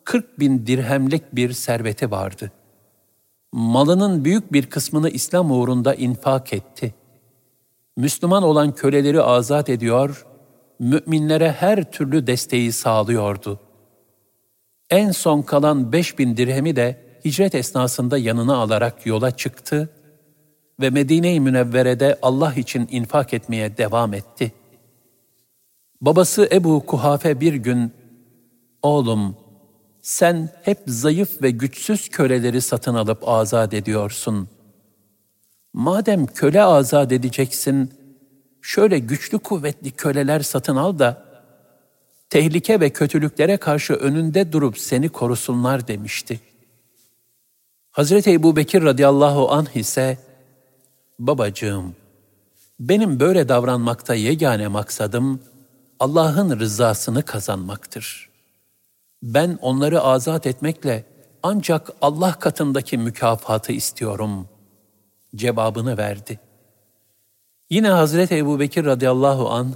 40 0.04 0.40
bin 0.40 0.66
dirhemlik 0.66 1.34
bir 1.34 1.52
serveti 1.52 2.10
vardı. 2.10 2.52
Malının 3.52 4.24
büyük 4.24 4.52
bir 4.52 4.66
kısmını 4.66 5.10
İslam 5.10 5.50
uğrunda 5.50 5.94
infak 5.94 6.52
etti. 6.52 6.94
Müslüman 7.96 8.42
olan 8.42 8.74
köleleri 8.74 9.22
azat 9.22 9.68
ediyor, 9.68 10.26
müminlere 10.78 11.52
her 11.52 11.92
türlü 11.92 12.26
desteği 12.26 12.72
sağlıyordu. 12.72 13.60
En 14.90 15.10
son 15.10 15.42
kalan 15.42 15.92
beş 15.92 16.18
bin 16.18 16.36
dirhemi 16.36 16.76
de 16.76 17.02
hicret 17.24 17.54
esnasında 17.54 18.18
yanına 18.18 18.56
alarak 18.56 19.06
yola 19.06 19.30
çıktı 19.30 19.90
ve 20.80 20.90
Medine-i 20.90 21.40
Münevvere'de 21.40 22.18
Allah 22.22 22.54
için 22.54 22.88
infak 22.90 23.34
etmeye 23.34 23.76
devam 23.76 24.14
etti. 24.14 24.52
Babası 26.00 26.48
Ebu 26.52 26.86
Kuhafe 26.86 27.40
bir 27.40 27.54
gün, 27.54 27.92
''Oğlum, 28.82 29.36
sen 30.02 30.48
hep 30.62 30.78
zayıf 30.86 31.42
ve 31.42 31.50
güçsüz 31.50 32.08
köleleri 32.08 32.60
satın 32.60 32.94
alıp 32.94 33.28
azat 33.28 33.74
ediyorsun. 33.74 34.48
Madem 35.72 36.26
köle 36.26 36.62
azat 36.62 37.12
edeceksin, 37.12 37.92
şöyle 38.62 38.98
güçlü 38.98 39.38
kuvvetli 39.38 39.90
köleler 39.90 40.40
satın 40.40 40.76
al 40.76 40.98
da, 40.98 41.24
tehlike 42.30 42.80
ve 42.80 42.90
kötülüklere 42.90 43.56
karşı 43.56 43.94
önünde 43.94 44.52
durup 44.52 44.78
seni 44.78 45.08
korusunlar 45.08 45.88
demişti. 45.88 46.40
Hazreti 47.90 48.32
Ebu 48.32 48.56
Bekir 48.56 48.82
radıyallahu 48.82 49.52
anh 49.52 49.76
ise, 49.76 50.18
Babacığım, 51.18 51.94
benim 52.80 53.20
böyle 53.20 53.48
davranmakta 53.48 54.14
yegane 54.14 54.68
maksadım, 54.68 55.40
Allah'ın 56.00 56.60
rızasını 56.60 57.22
kazanmaktır. 57.22 58.31
Ben 59.22 59.58
onları 59.62 60.00
azat 60.00 60.46
etmekle 60.46 61.04
ancak 61.42 61.90
Allah 62.00 62.32
katındaki 62.32 62.98
mükafatı 62.98 63.72
istiyorum. 63.72 64.48
Cevabını 65.36 65.98
verdi. 65.98 66.40
Yine 67.70 67.88
Hazreti 67.88 68.36
Ebu 68.36 68.60
Bekir 68.60 68.84
radıyallahu 68.84 69.50
an 69.50 69.74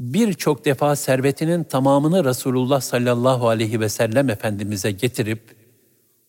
birçok 0.00 0.64
defa 0.64 0.96
servetinin 0.96 1.64
tamamını 1.64 2.24
Resulullah 2.24 2.80
sallallahu 2.80 3.48
aleyhi 3.48 3.80
ve 3.80 3.88
sellem 3.88 4.30
Efendimiz'e 4.30 4.90
getirip 4.90 5.56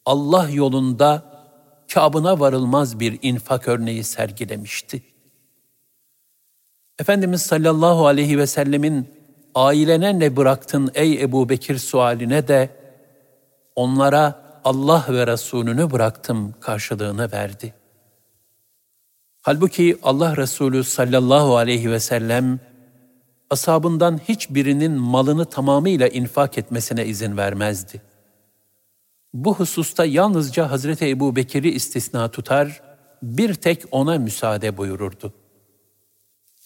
Allah 0.06 0.50
yolunda 0.50 1.24
kabına 1.94 2.40
varılmaz 2.40 3.00
bir 3.00 3.20
infak 3.22 3.68
örneği 3.68 4.04
sergilemişti. 4.04 5.02
Efendimiz 7.00 7.42
sallallahu 7.42 8.08
aleyhi 8.08 8.38
ve 8.38 8.48
sellemin 8.48 9.17
ailene 9.58 10.20
ne 10.20 10.36
bıraktın 10.36 10.92
ey 10.94 11.22
Ebu 11.24 11.50
Bekir 11.50 11.78
sualine 11.78 12.48
de 12.48 12.70
onlara 13.76 14.44
Allah 14.64 15.06
ve 15.10 15.28
Resulünü 15.28 15.92
bıraktım 15.92 16.54
karşılığını 16.60 17.32
verdi. 17.32 17.74
Halbuki 19.42 19.98
Allah 20.04 20.38
Resulü 20.38 20.84
sallallahu 20.84 21.58
aleyhi 21.58 21.92
ve 21.92 22.00
sellem 22.00 22.60
asabından 23.50 24.18
hiçbirinin 24.18 24.92
malını 24.92 25.46
tamamıyla 25.46 26.08
infak 26.08 26.58
etmesine 26.58 27.06
izin 27.06 27.38
vermezdi. 27.38 28.02
Bu 29.34 29.56
hususta 29.56 30.06
yalnızca 30.06 30.72
Hazreti 30.72 31.10
Ebu 31.10 31.36
Bekir'i 31.36 31.70
istisna 31.70 32.32
tutar, 32.32 32.82
bir 33.24 33.54
tek 33.54 33.84
ona 33.92 34.18
müsaade 34.18 34.78
buyururdu.'' 34.78 35.47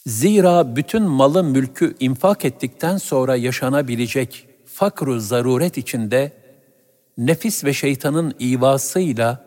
Zira 0.06 0.76
bütün 0.76 1.04
malı 1.04 1.44
mülkü 1.44 1.96
infak 2.00 2.46
ettikten 2.46 2.98
sonra 2.98 3.36
yaşanabilecek 3.36 4.48
fakru 4.66 5.20
zaruret 5.20 5.78
içinde 5.78 6.32
nefis 7.18 7.66
ve 7.66 7.74
şeytanın 7.74 8.36
ivasıyla 8.40 9.46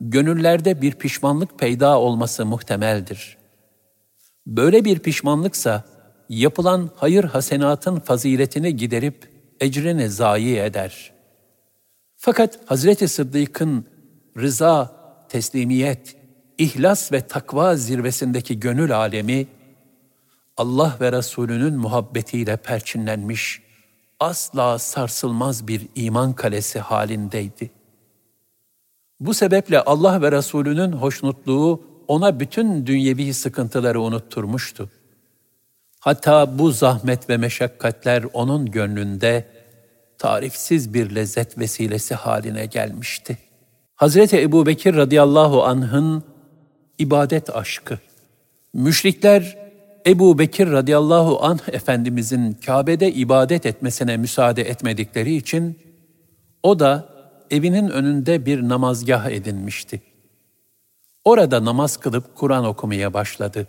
gönüllerde 0.00 0.82
bir 0.82 0.92
pişmanlık 0.92 1.58
peyda 1.58 1.98
olması 1.98 2.46
muhtemeldir. 2.46 3.38
Böyle 4.46 4.84
bir 4.84 4.98
pişmanlıksa 4.98 5.84
yapılan 6.28 6.90
hayır 6.96 7.24
hasenatın 7.24 8.00
faziletini 8.00 8.76
giderip 8.76 9.28
ecrini 9.60 10.08
zayi 10.08 10.56
eder. 10.56 11.12
Fakat 12.16 12.60
Hazreti 12.66 13.08
Sıddık'ın 13.08 13.84
rıza, 14.38 14.92
teslimiyet, 15.28 16.16
ihlas 16.58 17.12
ve 17.12 17.20
takva 17.20 17.76
zirvesindeki 17.76 18.60
gönül 18.60 18.96
alemi 18.96 19.46
Allah 20.56 20.96
ve 21.00 21.12
Resulünün 21.12 21.74
muhabbetiyle 21.74 22.56
perçinlenmiş, 22.56 23.62
asla 24.20 24.78
sarsılmaz 24.78 25.68
bir 25.68 25.88
iman 25.94 26.32
kalesi 26.32 26.80
halindeydi. 26.80 27.70
Bu 29.20 29.34
sebeple 29.34 29.80
Allah 29.80 30.22
ve 30.22 30.32
Resulünün 30.32 30.92
hoşnutluğu 30.92 31.82
ona 32.08 32.40
bütün 32.40 32.86
dünyevi 32.86 33.34
sıkıntıları 33.34 34.00
unutturmuştu. 34.00 34.90
Hatta 36.00 36.58
bu 36.58 36.70
zahmet 36.70 37.30
ve 37.30 37.36
meşakkatler 37.36 38.24
onun 38.32 38.70
gönlünde 38.70 39.46
tarifsiz 40.18 40.94
bir 40.94 41.14
lezzet 41.14 41.58
vesilesi 41.58 42.14
haline 42.14 42.66
gelmişti. 42.66 43.38
Hazreti 43.94 44.40
Ebu 44.40 44.66
Bekir 44.66 44.96
radıyallahu 44.96 45.64
anh'ın 45.64 46.24
ibadet 46.98 47.56
aşkı. 47.56 47.98
Müşrikler 48.74 49.61
Ebu 50.06 50.38
Bekir 50.38 50.70
radıyallahu 50.70 51.44
anh 51.44 51.68
Efendimizin 51.68 52.52
Kabe'de 52.66 53.12
ibadet 53.12 53.66
etmesine 53.66 54.16
müsaade 54.16 54.62
etmedikleri 54.62 55.34
için 55.34 55.78
o 56.62 56.78
da 56.78 57.08
evinin 57.50 57.88
önünde 57.88 58.46
bir 58.46 58.68
namazgah 58.68 59.30
edinmişti. 59.30 60.02
Orada 61.24 61.64
namaz 61.64 61.96
kılıp 61.96 62.34
Kur'an 62.34 62.64
okumaya 62.64 63.14
başladı. 63.14 63.66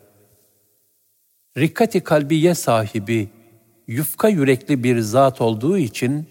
Rikkati 1.57 2.01
kalbiye 2.01 2.55
sahibi, 2.55 3.29
yufka 3.87 4.29
yürekli 4.29 4.83
bir 4.83 4.99
zat 4.99 5.41
olduğu 5.41 5.77
için 5.77 6.27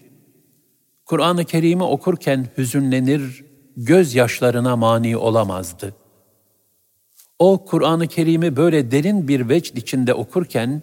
Kur'an-ı 1.05 1.45
Kerim'i 1.45 1.83
okurken 1.83 2.47
hüzünlenir, 2.57 3.45
gözyaşlarına 3.77 4.75
mani 4.75 5.17
olamazdı. 5.17 5.95
O 7.39 7.65
Kur'an-ı 7.65 8.07
Kerim'i 8.07 8.55
böyle 8.55 8.91
derin 8.91 9.27
bir 9.27 9.49
vecd 9.49 9.77
içinde 9.77 10.13
okurken, 10.13 10.81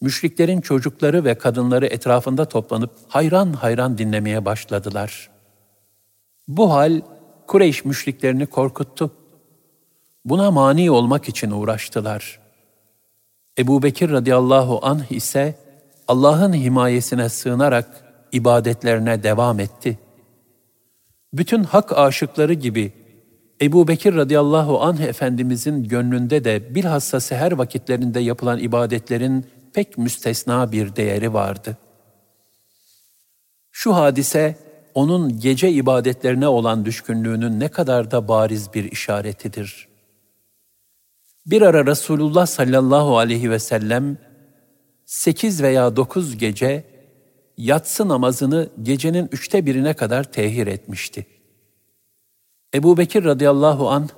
müşriklerin 0.00 0.60
çocukları 0.60 1.24
ve 1.24 1.34
kadınları 1.34 1.86
etrafında 1.86 2.44
toplanıp 2.44 2.90
hayran 3.08 3.52
hayran 3.52 3.98
dinlemeye 3.98 4.44
başladılar. 4.44 5.30
Bu 6.48 6.72
hal 6.72 7.00
Kureyş 7.46 7.84
müşriklerini 7.84 8.46
korkuttu. 8.46 9.12
Buna 10.24 10.50
mani 10.50 10.90
olmak 10.90 11.28
için 11.28 11.50
uğraştılar. 11.50 12.40
Ebu 13.58 13.82
Bekir 13.82 14.10
radıyallahu 14.10 14.80
anh 14.82 15.12
ise 15.12 15.54
Allah'ın 16.08 16.52
himayesine 16.52 17.28
sığınarak 17.28 18.04
ibadetlerine 18.32 19.22
devam 19.22 19.60
etti. 19.60 19.98
Bütün 21.32 21.64
hak 21.64 21.98
aşıkları 21.98 22.52
gibi 22.52 22.92
Ebu 23.60 23.88
Bekir 23.88 24.14
radıyallahu 24.14 24.82
anh 24.82 25.00
Efendimizin 25.00 25.84
gönlünde 25.84 26.44
de 26.44 26.74
bilhassa 26.74 27.20
seher 27.20 27.52
vakitlerinde 27.52 28.20
yapılan 28.20 28.58
ibadetlerin 28.58 29.46
pek 29.72 29.98
müstesna 29.98 30.72
bir 30.72 30.96
değeri 30.96 31.34
vardı. 31.34 31.76
Şu 33.72 33.94
hadise 33.94 34.56
onun 34.94 35.40
gece 35.40 35.70
ibadetlerine 35.70 36.48
olan 36.48 36.84
düşkünlüğünün 36.84 37.60
ne 37.60 37.68
kadar 37.68 38.10
da 38.10 38.28
bariz 38.28 38.74
bir 38.74 38.92
işaretidir. 38.92 39.88
Bir 41.46 41.62
ara 41.62 41.86
Resulullah 41.86 42.46
sallallahu 42.46 43.18
aleyhi 43.18 43.50
ve 43.50 43.58
sellem 43.58 44.18
sekiz 45.06 45.62
veya 45.62 45.96
dokuz 45.96 46.38
gece 46.38 46.84
yatsı 47.56 48.08
namazını 48.08 48.68
gecenin 48.82 49.28
üçte 49.32 49.66
birine 49.66 49.94
kadar 49.94 50.32
tehir 50.32 50.66
etmişti. 50.66 51.26
Ebu 52.76 52.96
Bekir 52.96 53.24
radıyallahu 53.24 53.90
an, 53.90 54.08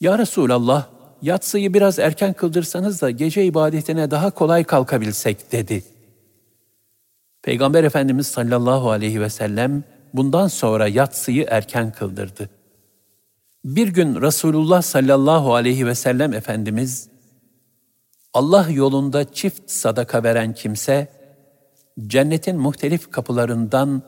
Ya 0.00 0.18
Resulallah, 0.18 0.86
yatsıyı 1.22 1.74
biraz 1.74 1.98
erken 1.98 2.32
kıldırsanız 2.32 3.02
da 3.02 3.10
gece 3.10 3.44
ibadetine 3.44 4.10
daha 4.10 4.30
kolay 4.30 4.64
kalkabilsek 4.64 5.52
dedi. 5.52 5.84
Peygamber 7.42 7.84
Efendimiz 7.84 8.26
sallallahu 8.26 8.90
aleyhi 8.90 9.20
ve 9.20 9.30
sellem 9.30 9.84
bundan 10.14 10.48
sonra 10.48 10.88
yatsıyı 10.88 11.46
erken 11.50 11.92
kıldırdı. 11.92 12.50
Bir 13.64 13.88
gün 13.88 14.20
Resulullah 14.20 14.82
sallallahu 14.82 15.54
aleyhi 15.54 15.86
ve 15.86 15.94
sellem 15.94 16.34
Efendimiz, 16.34 17.08
Allah 18.34 18.68
yolunda 18.70 19.32
çift 19.32 19.70
sadaka 19.70 20.22
veren 20.22 20.54
kimse, 20.54 21.08
cennetin 22.06 22.58
muhtelif 22.58 23.10
kapılarından, 23.10 24.02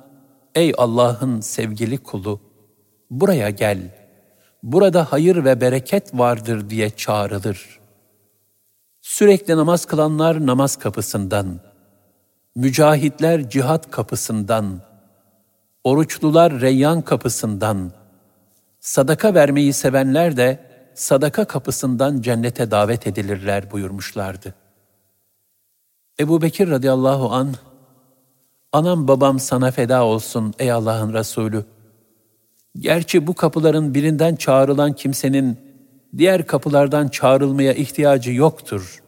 ey 0.54 0.72
Allah'ın 0.78 1.40
sevgili 1.40 1.98
kulu, 1.98 2.51
buraya 3.12 3.50
gel, 3.50 3.78
burada 4.62 5.12
hayır 5.12 5.44
ve 5.44 5.60
bereket 5.60 6.18
vardır 6.18 6.70
diye 6.70 6.90
çağrılır. 6.90 7.80
Sürekli 9.00 9.56
namaz 9.56 9.84
kılanlar 9.84 10.46
namaz 10.46 10.76
kapısından, 10.76 11.60
mücahitler 12.54 13.50
cihat 13.50 13.90
kapısından, 13.90 14.80
oruçlular 15.84 16.60
reyyan 16.60 17.02
kapısından, 17.02 17.92
sadaka 18.80 19.34
vermeyi 19.34 19.72
sevenler 19.72 20.36
de 20.36 20.66
sadaka 20.94 21.44
kapısından 21.44 22.20
cennete 22.20 22.70
davet 22.70 23.06
edilirler 23.06 23.70
buyurmuşlardı. 23.70 24.54
Ebu 26.20 26.42
Bekir 26.42 26.70
radıyallahu 26.70 27.32
an, 27.32 27.54
anam 28.72 29.08
babam 29.08 29.38
sana 29.38 29.70
feda 29.70 30.04
olsun 30.04 30.54
ey 30.58 30.72
Allah'ın 30.72 31.14
Resulü. 31.14 31.64
Gerçi 32.78 33.26
bu 33.26 33.34
kapıların 33.34 33.94
birinden 33.94 34.36
çağrılan 34.36 34.92
kimsenin 34.92 35.58
diğer 36.18 36.46
kapılardan 36.46 37.08
çağrılmaya 37.08 37.72
ihtiyacı 37.72 38.32
yoktur. 38.32 39.02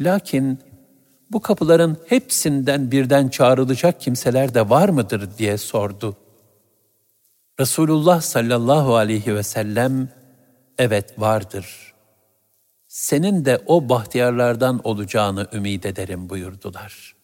Lakin 0.00 0.58
bu 1.30 1.40
kapıların 1.40 1.96
hepsinden 2.06 2.90
birden 2.90 3.28
çağrılacak 3.28 4.00
kimseler 4.00 4.54
de 4.54 4.70
var 4.70 4.88
mıdır 4.88 5.38
diye 5.38 5.58
sordu. 5.58 6.16
Resulullah 7.60 8.20
sallallahu 8.20 8.96
aleyhi 8.96 9.34
ve 9.34 9.42
sellem 9.42 10.08
evet 10.78 11.20
vardır. 11.20 11.94
Senin 12.88 13.44
de 13.44 13.62
o 13.66 13.88
bahtiyarlardan 13.88 14.80
olacağını 14.84 15.48
ümit 15.52 15.86
ederim 15.86 16.28
buyurdular. 16.28 17.16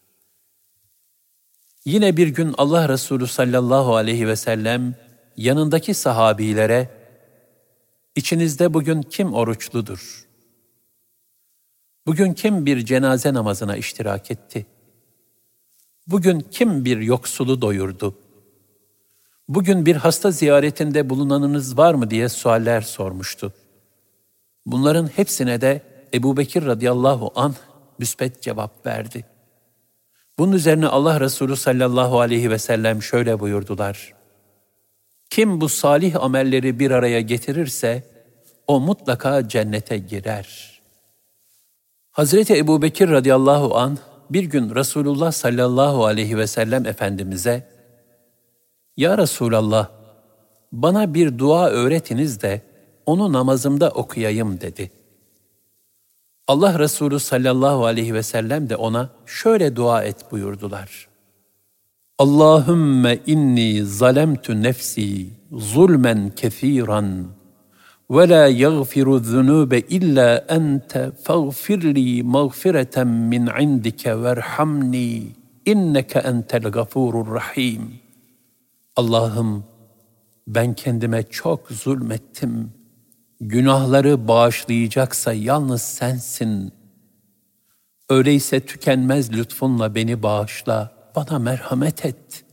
Yine 1.85 2.17
bir 2.17 2.29
gün 2.29 2.55
Allah 2.59 2.89
Resulü 2.89 3.27
sallallahu 3.27 3.97
aleyhi 3.97 4.29
ve 4.29 4.37
sellem 4.37 4.95
yanındaki 5.37 5.95
sahabilere, 5.95 7.03
İçinizde 8.17 8.75
bugün 8.75 9.03
kim 9.03 9.35
oruçludur? 9.35 10.29
Bugün 12.07 12.35
kim 12.35 12.67
bir 12.67 12.85
cenaze 12.85 13.35
namazına 13.35 13.77
iştirak 13.77 14.31
etti? 14.31 14.67
Bugün 16.07 16.41
kim 16.41 16.85
bir 16.85 17.01
yoksulu 17.01 17.63
doyurdu? 17.63 18.17
bugün 19.55 19.87
bir 19.87 19.97
hasta 19.97 20.31
ziyaretinde 20.31 21.11
bulunanınız 21.11 21.79
var 21.79 21.95
mı 21.95 22.11
diye 22.11 22.29
sualler 22.29 22.81
sormuştu. 22.81 23.53
Bunların 24.67 25.07
hepsine 25.07 25.61
de 25.61 25.83
Ebu 26.15 26.37
Bekir 26.37 26.67
radıyallahu 26.67 27.33
anh 27.35 27.55
müspet 27.99 28.43
cevap 28.43 28.87
verdi. 28.87 29.25
Bunun 30.39 30.53
üzerine 30.53 30.87
Allah 30.87 31.21
Resulü 31.21 31.57
sallallahu 31.57 32.21
aleyhi 32.21 32.51
ve 32.51 32.59
sellem 32.59 33.03
şöyle 33.03 33.41
buyurdular. 33.41 34.15
Kim 35.33 35.61
bu 35.61 35.69
salih 35.69 36.23
amelleri 36.23 36.79
bir 36.79 36.91
araya 36.91 37.21
getirirse 37.21 38.03
o 38.67 38.81
mutlaka 38.81 39.49
cennete 39.49 39.99
girer. 39.99 40.81
Hazreti 42.11 42.57
Ebu 42.57 42.83
Bekir 42.83 43.11
radıyallahu 43.11 43.77
an 43.77 43.99
bir 44.31 44.45
gün 44.45 44.75
Resulullah 44.75 45.33
sallallahu 45.33 46.05
aleyhi 46.07 46.39
ve 46.39 46.47
sellem 46.47 46.87
Efendimiz'e 46.87 47.69
ya 48.97 49.19
Resulallah, 49.19 49.89
bana 50.73 51.15
bir 51.15 51.39
dua 51.39 51.69
öğretiniz 51.69 52.43
de 52.43 52.63
onu 53.07 53.33
namazımda 53.33 53.91
okuyayım 53.91 54.61
dedi. 54.61 54.91
Allah 56.49 56.79
Resulü 56.79 57.21
sallallahu 57.21 57.85
aleyhi 57.85 58.15
ve 58.15 58.23
sellem 58.23 58.69
de 58.69 58.77
ona 58.77 59.11
şöyle 59.27 59.77
dua 59.77 60.05
et 60.05 60.33
buyurdular. 60.33 61.12
Allahümme 62.23 63.19
inni 63.27 63.85
zalemtu 63.85 64.63
nefsi 64.63 65.27
zulmen 65.53 66.31
kethiran 66.31 67.27
ve 68.11 68.29
la 68.29 68.47
yaghfiru 68.47 69.19
zunube 69.19 69.81
illa 69.81 70.45
ente 70.49 71.11
faghfirli 71.25 72.23
mağfireten 72.23 73.07
min 73.07 73.47
indike 73.61 74.23
verhamni 74.23 75.23
inneke 75.67 76.19
entel 76.19 76.63
gafurur 76.63 77.35
rahim.'' 77.35 78.01
Allah'ım 78.97 79.65
ben 80.47 80.75
kendime 80.75 81.23
çok 81.23 81.69
zulmettim. 81.71 82.73
Günahları 83.41 84.29
bağışlayacaksa 84.29 85.33
yalnız 85.33 85.83
sensin. 85.83 86.73
Öyleyse 88.11 88.61
tükenmez 88.61 89.33
lütfunla 89.33 89.95
beni 89.95 90.23
bağışla, 90.23 91.02
bana 91.17 91.39
merhamet 91.39 92.05
et. 92.07 92.45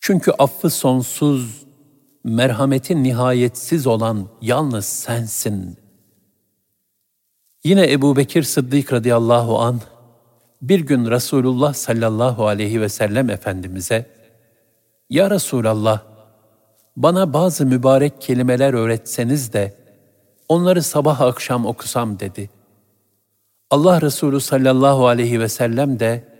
Çünkü 0.00 0.32
affı 0.38 0.70
sonsuz, 0.70 1.66
merhameti 2.24 3.02
nihayetsiz 3.02 3.86
olan 3.86 4.28
yalnız 4.42 4.84
sensin. 4.84 5.76
Yine 7.64 7.92
Ebu 7.92 8.16
Bekir 8.16 8.42
Sıddık 8.42 8.92
radıyallahu 8.92 9.58
an 9.58 9.80
bir 10.62 10.80
gün 10.80 11.10
Resulullah 11.10 11.74
sallallahu 11.74 12.46
aleyhi 12.46 12.80
ve 12.80 12.88
sellem 12.88 13.30
Efendimiz'e 13.30 14.06
ya 15.10 15.30
Resulallah, 15.30 16.02
bana 16.96 17.32
bazı 17.32 17.66
mübarek 17.66 18.20
kelimeler 18.20 18.74
öğretseniz 18.74 19.52
de 19.52 19.74
onları 20.48 20.82
sabah 20.82 21.20
akşam 21.20 21.66
okusam 21.66 22.20
dedi. 22.20 22.50
Allah 23.70 24.00
Resulü 24.00 24.40
sallallahu 24.40 25.06
aleyhi 25.06 25.40
ve 25.40 25.48
sellem 25.48 26.00
de 26.00 26.37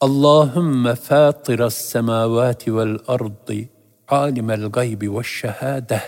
Allahümme 0.00 0.94
fâtiras 0.94 1.74
semâvâti 1.74 2.76
vel 2.76 2.98
ardı 3.06 3.68
alimel 4.08 4.66
gaybi 4.68 5.16
ve 5.16 5.22
şehâdeh 5.22 6.02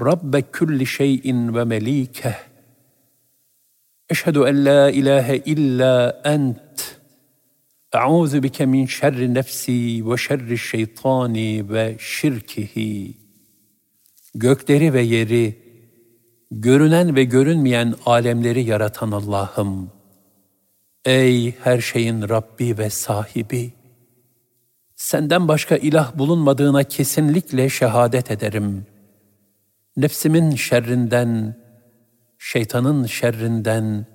Rabbe 0.00 0.42
külli 0.42 0.86
şeyin 0.86 1.54
ve 1.54 1.64
melîkeh 1.64 2.34
Eşhedü 4.10 4.38
en 4.38 4.64
la 4.64 4.90
ilahe 4.90 5.36
illa 5.36 6.20
ent 6.24 6.98
Euzu 7.94 8.42
bike 8.42 8.66
min 8.66 8.86
şerri 8.86 9.34
nefsi 9.34 10.10
ve 10.10 10.16
şerri 10.16 10.58
şeytani 10.58 11.72
ve 11.72 11.96
şirkihi. 11.98 13.16
Gökleri 14.34 14.92
ve 14.92 15.02
yeri, 15.02 15.58
görünen 16.50 17.16
ve 17.16 17.24
görünmeyen 17.24 17.94
alemleri 18.06 18.62
yaratan 18.62 19.12
Allah'ım. 19.12 20.01
Ey 21.04 21.58
her 21.58 21.80
şeyin 21.80 22.28
Rabbi 22.28 22.78
ve 22.78 22.90
sahibi! 22.90 23.72
Senden 24.96 25.48
başka 25.48 25.76
ilah 25.76 26.18
bulunmadığına 26.18 26.84
kesinlikle 26.84 27.68
şehadet 27.68 28.30
ederim. 28.30 28.86
Nefsimin 29.96 30.54
şerrinden, 30.54 31.56
şeytanın 32.38 33.06
şerrinden, 33.06 34.06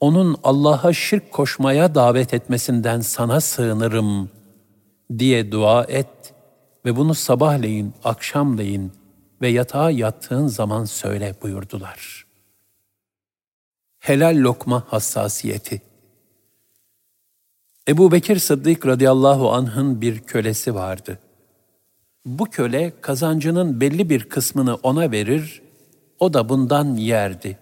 onun 0.00 0.36
Allah'a 0.42 0.92
şirk 0.92 1.32
koşmaya 1.32 1.94
davet 1.94 2.34
etmesinden 2.34 3.00
sana 3.00 3.40
sığınırım 3.40 4.30
diye 5.18 5.52
dua 5.52 5.84
et 5.84 6.34
ve 6.84 6.96
bunu 6.96 7.14
sabahleyin, 7.14 7.94
akşamleyin 8.04 8.92
ve 9.42 9.48
yatağa 9.48 9.90
yattığın 9.90 10.46
zaman 10.46 10.84
söyle 10.84 11.34
buyurdular. 11.42 12.26
Helal 13.98 14.36
lokma 14.36 14.84
hassasiyeti 14.86 15.82
Ebu 17.88 18.12
Bekir 18.12 18.38
Sıddık 18.38 18.86
radıyallahu 18.86 19.52
anh'ın 19.52 20.00
bir 20.00 20.20
kölesi 20.20 20.74
vardı. 20.74 21.18
Bu 22.24 22.44
köle 22.44 22.92
kazancının 23.00 23.80
belli 23.80 24.10
bir 24.10 24.24
kısmını 24.24 24.74
ona 24.74 25.10
verir, 25.10 25.62
o 26.18 26.34
da 26.34 26.48
bundan 26.48 26.94
yerdi. 26.94 27.58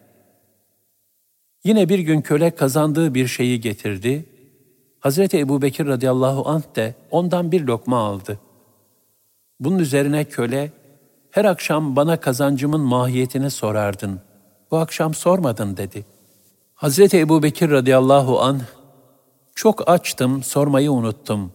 Yine 1.64 1.88
bir 1.88 1.98
gün 1.98 2.20
köle 2.20 2.50
kazandığı 2.50 3.14
bir 3.14 3.26
şeyi 3.26 3.60
getirdi. 3.60 4.24
Hazreti 5.00 5.38
Ebu 5.38 5.62
Bekir 5.62 5.86
radıyallahu 5.86 6.48
anh 6.48 6.76
de 6.76 6.94
ondan 7.10 7.52
bir 7.52 7.60
lokma 7.60 7.98
aldı. 7.98 8.40
Bunun 9.60 9.78
üzerine 9.78 10.24
köle, 10.24 10.72
her 11.30 11.44
akşam 11.44 11.96
bana 11.96 12.20
kazancımın 12.20 12.80
mahiyetini 12.80 13.50
sorardın. 13.50 14.20
Bu 14.70 14.76
akşam 14.76 15.14
sormadın 15.14 15.76
dedi. 15.76 16.04
Hazreti 16.74 17.18
Ebu 17.18 17.42
Bekir 17.42 17.70
radıyallahu 17.70 18.40
anh, 18.40 18.60
çok 19.54 19.88
açtım, 19.88 20.42
sormayı 20.42 20.92
unuttum. 20.92 21.52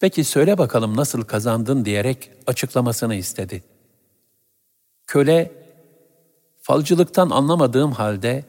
Peki 0.00 0.24
söyle 0.24 0.58
bakalım 0.58 0.96
nasıl 0.96 1.22
kazandın 1.22 1.84
diyerek 1.84 2.30
açıklamasını 2.46 3.14
istedi. 3.14 3.62
Köle, 5.06 5.52
falcılıktan 6.62 7.30
anlamadığım 7.30 7.92
halde 7.92 8.44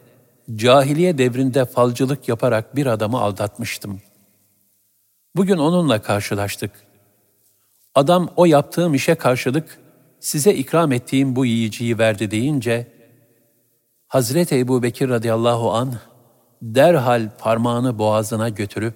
cahiliye 0.56 1.18
devrinde 1.18 1.66
falcılık 1.66 2.30
yaparak 2.30 2.76
bir 2.76 2.86
adamı 2.86 3.22
aldatmıştım. 3.22 4.02
Bugün 5.36 5.58
onunla 5.58 6.02
karşılaştık. 6.02 6.72
Adam 7.96 8.30
o 8.36 8.46
yaptığım 8.46 8.94
işe 8.94 9.16
karşılık 9.16 9.80
size 10.20 10.54
ikram 10.54 10.92
ettiğim 10.92 11.36
bu 11.36 11.46
yiyiciyi 11.46 11.98
verdi 11.98 12.32
deyince, 12.32 12.92
Hazreti 14.08 14.58
Ebu 14.58 14.84
Bekir 14.84 15.10
radıyallahu 15.10 15.72
anh 15.72 16.11
derhal 16.62 17.30
parmağını 17.38 18.00
boğazına 18.00 18.50
götürüp, 18.50 18.96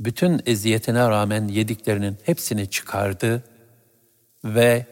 bütün 0.00 0.40
eziyetine 0.46 1.08
rağmen 1.08 1.48
yediklerinin 1.48 2.16
hepsini 2.22 2.70
çıkardı 2.70 3.42
ve 4.44 4.86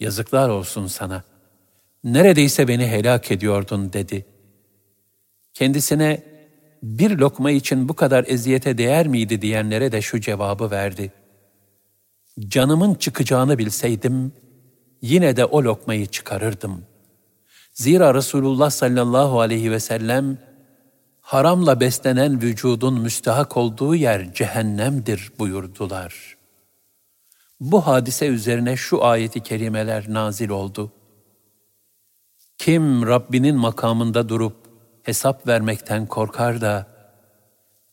yazıklar 0.00 0.48
olsun 0.48 0.86
sana, 0.86 1.24
neredeyse 2.04 2.68
beni 2.68 2.86
helak 2.86 3.30
ediyordun 3.30 3.92
dedi. 3.92 4.26
Kendisine 5.54 6.22
bir 6.82 7.18
lokma 7.18 7.50
için 7.50 7.88
bu 7.88 7.94
kadar 7.94 8.24
eziyete 8.28 8.78
değer 8.78 9.08
miydi 9.08 9.42
diyenlere 9.42 9.92
de 9.92 10.02
şu 10.02 10.20
cevabı 10.20 10.70
verdi. 10.70 11.12
Canımın 12.48 12.94
çıkacağını 12.94 13.58
bilseydim, 13.58 14.32
yine 15.02 15.36
de 15.36 15.44
o 15.44 15.64
lokmayı 15.64 16.06
çıkarırdım. 16.06 16.84
Zira 17.72 18.14
Resulullah 18.14 18.70
sallallahu 18.70 19.40
aleyhi 19.40 19.70
ve 19.70 19.80
sellem, 19.80 20.38
haramla 21.30 21.80
beslenen 21.80 22.42
vücudun 22.42 23.00
müstahak 23.00 23.56
olduğu 23.56 23.94
yer 23.94 24.34
cehennemdir 24.34 25.32
buyurdular. 25.38 26.36
Bu 27.60 27.86
hadise 27.86 28.26
üzerine 28.26 28.76
şu 28.76 29.04
ayeti 29.04 29.42
kerimeler 29.42 30.04
nazil 30.08 30.48
oldu. 30.48 30.92
Kim 32.58 33.06
Rabbinin 33.06 33.56
makamında 33.56 34.28
durup 34.28 34.56
hesap 35.02 35.46
vermekten 35.46 36.06
korkar 36.06 36.60
da 36.60 36.86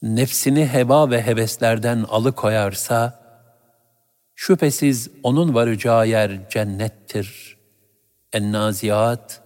nefsini 0.02 0.68
heva 0.68 1.10
ve 1.10 1.26
heveslerden 1.26 2.06
alıkoyarsa 2.10 3.20
şüphesiz 4.36 5.10
onun 5.24 5.54
varacağı 5.54 6.08
yer 6.08 6.50
cennettir. 6.50 7.58
En-Naziat 8.34 9.42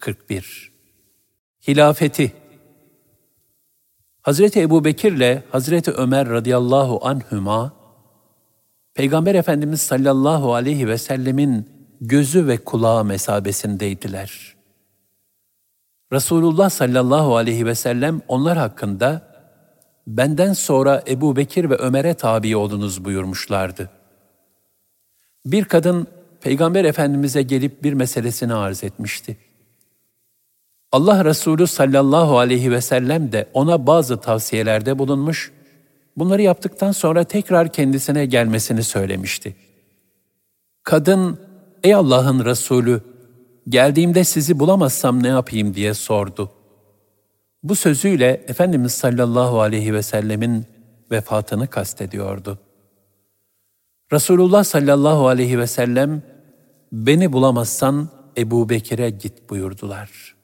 40-41 0.00 0.68
Hilafeti 1.68 2.41
Hazreti 4.22 4.60
Ebu 4.60 4.84
Bekir 4.84 5.12
ile 5.12 5.42
Hazreti 5.50 5.90
Ömer 5.90 6.28
radıyallahu 6.28 7.06
anhüma, 7.06 7.72
Peygamber 8.94 9.34
Efendimiz 9.34 9.80
sallallahu 9.80 10.54
aleyhi 10.54 10.88
ve 10.88 10.98
sellemin 10.98 11.68
gözü 12.00 12.46
ve 12.46 12.56
kulağı 12.56 13.04
mesabesindeydiler. 13.04 14.54
Resulullah 16.12 16.70
sallallahu 16.70 17.36
aleyhi 17.36 17.66
ve 17.66 17.74
sellem 17.74 18.20
onlar 18.28 18.58
hakkında 18.58 19.32
benden 20.06 20.52
sonra 20.52 21.02
Ebu 21.08 21.36
Bekir 21.36 21.70
ve 21.70 21.76
Ömer'e 21.76 22.14
tabi 22.14 22.56
olunuz 22.56 23.04
buyurmuşlardı. 23.04 23.90
Bir 25.46 25.64
kadın 25.64 26.06
Peygamber 26.40 26.84
Efendimiz'e 26.84 27.42
gelip 27.42 27.82
bir 27.82 27.92
meselesini 27.92 28.54
arz 28.54 28.84
etmişti. 28.84 29.36
Allah 30.92 31.24
Resulü 31.24 31.66
sallallahu 31.66 32.38
aleyhi 32.38 32.70
ve 32.70 32.80
sellem 32.80 33.32
de 33.32 33.48
ona 33.52 33.86
bazı 33.86 34.20
tavsiyelerde 34.20 34.98
bulunmuş, 34.98 35.52
bunları 36.16 36.42
yaptıktan 36.42 36.92
sonra 36.92 37.24
tekrar 37.24 37.72
kendisine 37.72 38.26
gelmesini 38.26 38.82
söylemişti. 38.82 39.56
Kadın, 40.82 41.38
ey 41.82 41.94
Allah'ın 41.94 42.44
Resulü, 42.44 43.00
geldiğimde 43.68 44.24
sizi 44.24 44.58
bulamazsam 44.58 45.22
ne 45.22 45.28
yapayım 45.28 45.74
diye 45.74 45.94
sordu. 45.94 46.50
Bu 47.62 47.76
sözüyle 47.76 48.44
Efendimiz 48.48 48.92
sallallahu 48.92 49.60
aleyhi 49.60 49.94
ve 49.94 50.02
sellemin 50.02 50.66
vefatını 51.10 51.66
kastediyordu. 51.66 52.58
Resulullah 54.12 54.64
sallallahu 54.64 55.28
aleyhi 55.28 55.58
ve 55.58 55.66
sellem, 55.66 56.22
beni 56.92 57.32
bulamazsan 57.32 58.08
Ebu 58.36 58.68
Bekir'e 58.68 59.10
git 59.10 59.50
buyurdular.'' 59.50 60.41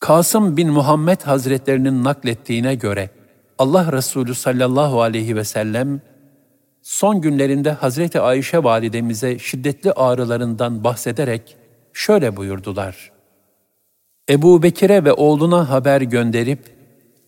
Kasım 0.00 0.56
bin 0.56 0.70
Muhammed 0.70 1.20
Hazretlerinin 1.20 2.04
naklettiğine 2.04 2.74
göre 2.74 3.10
Allah 3.58 3.92
Resulü 3.92 4.34
sallallahu 4.34 5.02
aleyhi 5.02 5.36
ve 5.36 5.44
sellem 5.44 6.00
son 6.82 7.20
günlerinde 7.20 7.70
Hazreti 7.70 8.20
Ayşe 8.20 8.64
validemize 8.64 9.38
şiddetli 9.38 9.92
ağrılarından 9.92 10.84
bahsederek 10.84 11.56
şöyle 11.92 12.36
buyurdular. 12.36 13.12
Ebu 14.30 14.62
Bekir'e 14.62 15.04
ve 15.04 15.12
oğluna 15.12 15.70
haber 15.70 16.00
gönderip 16.00 16.60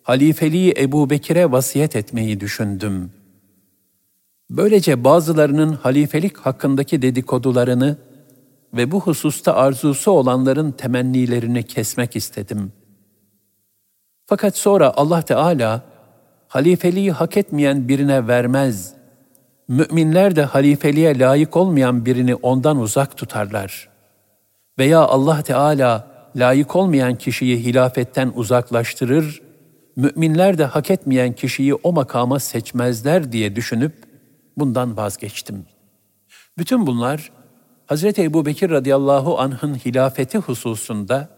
halifeliği 0.03 0.75
Ebu 0.79 1.11
Bekir'e 1.11 1.53
vasiyet 1.53 1.97
etmeyi 1.97 2.41
düşündüm. 2.41 3.11
Böylece 4.51 5.05
bazılarının 5.05 5.73
halifelik 5.73 6.37
hakkındaki 6.37 7.03
dedikodularını 7.03 7.97
ve 8.75 8.91
bu 8.91 9.01
hususta 9.01 9.55
arzusu 9.55 10.11
olanların 10.11 10.73
temennilerini 10.73 11.63
kesmek 11.63 12.17
istedim. 12.17 12.73
Fakat 14.27 14.57
sonra 14.57 14.93
Allah 14.97 15.23
Teala 15.23 15.83
halifeliği 16.49 17.13
hak 17.13 17.37
etmeyen 17.37 17.89
birine 17.89 18.29
vermez. 18.29 18.95
Müminler 19.69 20.37
de 20.37 20.43
halifeliğe 20.43 21.19
layık 21.19 21.57
olmayan 21.57 22.07
birini 22.07 22.35
ondan 22.35 22.79
uzak 22.79 23.17
tutarlar. 23.17 23.89
Veya 24.79 25.01
Allah 25.01 25.43
Teala 25.43 26.09
layık 26.37 26.77
olmayan 26.77 27.15
kişiyi 27.15 27.65
hilafetten 27.65 28.33
uzaklaştırır, 28.35 29.43
müminler 29.97 30.59
de 30.59 30.65
hak 30.65 30.91
etmeyen 30.91 31.33
kişiyi 31.33 31.75
o 31.75 31.93
makama 31.93 32.39
seçmezler 32.39 33.33
diye 33.33 33.57
düşünüp 33.57 33.93
bundan 34.57 34.97
vazgeçtim. 34.97 35.67
Bütün 36.59 36.87
bunlar 36.87 37.31
Hz. 37.89 38.05
Ebu 38.05 38.47
Bekir 38.47 38.71
radıyallahu 38.71 39.39
anh'ın 39.39 39.75
hilafeti 39.75 40.39
hususunda 40.39 41.29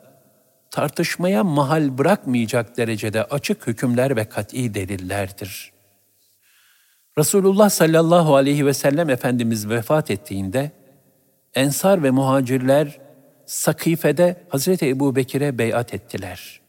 tartışmaya 0.70 1.44
mahal 1.44 1.98
bırakmayacak 1.98 2.76
derecede 2.76 3.24
açık 3.24 3.66
hükümler 3.66 4.16
ve 4.16 4.24
kat'i 4.24 4.74
delillerdir. 4.74 5.72
Resulullah 7.18 7.70
sallallahu 7.70 8.36
aleyhi 8.36 8.66
ve 8.66 8.74
sellem 8.74 9.11
Efendimiz 9.11 9.68
vefat 9.68 10.11
ettiğinde, 10.11 10.70
Ensar 11.55 12.03
ve 12.03 12.11
muhacirler 12.11 12.98
Sakife'de 13.46 14.44
Hazreti 14.48 14.88
Ebu 14.88 15.16
Bekir'e 15.16 15.59
beyat 15.59 15.94
ettiler. 15.94 16.61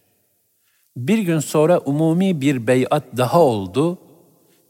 Bir 0.97 1.19
gün 1.19 1.39
sonra 1.39 1.79
umumi 1.79 2.41
bir 2.41 2.67
beyat 2.67 3.03
daha 3.17 3.41
oldu 3.41 3.97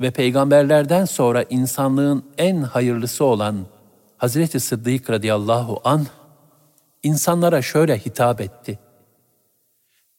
ve 0.01 0.12
peygamberlerden 0.12 1.05
sonra 1.05 1.43
insanlığın 1.49 2.26
en 2.38 2.62
hayırlısı 2.62 3.26
olan 3.26 3.66
Hazreti 4.22 4.60
Sıddık 4.60 5.10
radıyallahu 5.10 5.82
anh 5.84 6.06
insanlara 7.04 7.62
şöyle 7.62 7.98
hitap 7.98 8.42
etti. 8.42 8.80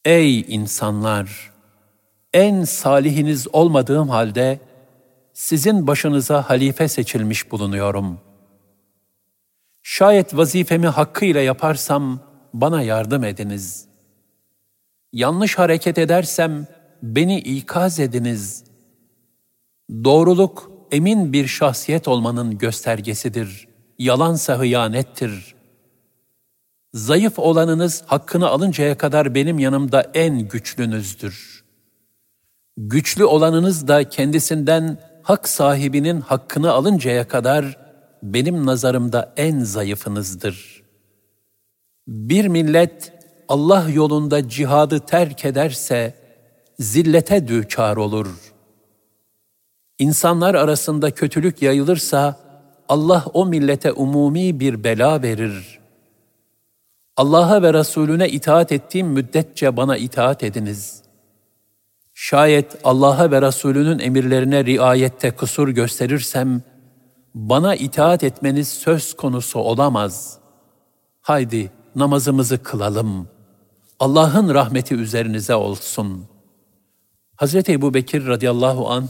Ey 0.05 0.41
insanlar! 0.41 1.53
En 2.33 2.65
salihiniz 2.65 3.55
olmadığım 3.55 4.09
halde 4.09 4.61
sizin 5.33 5.87
başınıza 5.87 6.51
halife 6.51 6.89
seçilmiş 6.89 7.51
bulunuyorum. 7.51 8.21
Şayet 9.83 10.37
vazifemi 10.37 10.87
hakkıyla 10.87 11.41
yaparsam 11.41 12.21
bana 12.55 12.83
yardım 12.83 13.25
ediniz. 13.25 13.89
Yanlış 15.13 15.59
hareket 15.59 15.99
edersem 15.99 16.67
beni 17.03 17.39
ikaz 17.39 18.01
ediniz. 18.01 18.65
Doğruluk 20.05 20.71
emin 20.93 21.33
bir 21.33 21.47
şahsiyet 21.47 22.09
olmanın 22.09 22.59
göstergesidir. 22.59 23.72
Yalansa 23.99 24.59
hıyanettir. 24.59 25.55
Zayıf 26.95 27.39
olanınız 27.39 28.03
hakkını 28.07 28.49
alıncaya 28.49 28.99
kadar 28.99 29.35
benim 29.35 29.59
yanımda 29.59 30.11
en 30.15 30.49
güçlünüzdür. 30.49 31.65
Güçlü 32.77 33.25
olanınız 33.25 33.89
da 33.89 34.09
kendisinden 34.09 34.99
hak 35.23 35.49
sahibinin 35.49 36.21
hakkını 36.21 36.73
alıncaya 36.73 37.29
kadar 37.29 37.79
benim 38.23 38.67
nazarımda 38.67 39.33
en 39.37 39.61
zayıfınızdır. 39.61 40.83
Bir 42.09 42.49
millet 42.49 43.13
Allah 43.49 43.89
yolunda 43.89 44.49
cihadı 44.49 45.01
terk 45.01 45.45
ederse 45.45 46.15
zillete 46.79 47.49
düçar 47.49 47.97
olur. 47.97 48.53
İnsanlar 49.99 50.55
arasında 50.55 51.11
kötülük 51.11 51.63
yayılırsa 51.63 52.37
Allah 52.93 53.25
o 53.33 53.47
millete 53.47 53.93
umumi 53.93 54.61
bir 54.61 54.85
bela 54.85 55.23
verir. 55.23 55.81
Allah'a 57.17 57.63
ve 57.63 57.75
Resulüne 57.75 58.29
itaat 58.29 58.73
ettiğim 58.73 59.07
müddetçe 59.07 59.77
bana 59.77 59.97
itaat 59.97 60.43
ediniz. 60.43 61.03
Şayet 62.15 62.77
Allah'a 62.85 63.31
ve 63.31 63.43
Resulünün 63.43 63.99
emirlerine 63.99 64.65
riayette 64.65 65.31
kusur 65.31 65.69
gösterirsem, 65.69 66.63
bana 67.35 67.75
itaat 67.75 68.25
etmeniz 68.25 68.69
söz 68.69 69.17
konusu 69.17 69.59
olamaz. 69.59 70.39
Haydi 71.21 71.71
namazımızı 71.97 72.63
kılalım. 72.63 73.29
Allah'ın 74.01 74.55
rahmeti 74.55 74.95
üzerinize 74.95 75.55
olsun. 75.55 76.25
Hazreti 77.37 77.73
Ebu 77.73 77.95
Bekir 77.95 78.27
radıyallahu 78.27 78.91
an 78.91 79.09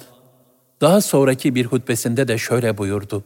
daha 0.80 1.00
sonraki 1.00 1.54
bir 1.54 1.66
hutbesinde 1.66 2.28
de 2.28 2.38
şöyle 2.38 2.78
buyurdu. 2.78 3.24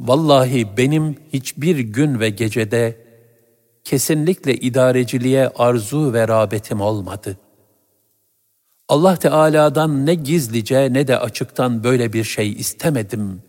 Vallahi 0.00 0.76
benim 0.76 1.16
hiçbir 1.32 1.78
gün 1.78 2.20
ve 2.20 2.30
gecede 2.30 2.96
kesinlikle 3.84 4.54
idareciliğe 4.54 5.48
arzu 5.48 6.12
ve 6.12 6.28
rağbetim 6.28 6.80
olmadı. 6.80 7.36
Allah 8.88 9.16
Teala'dan 9.16 10.06
ne 10.06 10.14
gizlice 10.14 10.92
ne 10.92 11.06
de 11.08 11.18
açıktan 11.18 11.84
böyle 11.84 12.12
bir 12.12 12.24
şey 12.24 12.52
istemedim. 12.52 13.42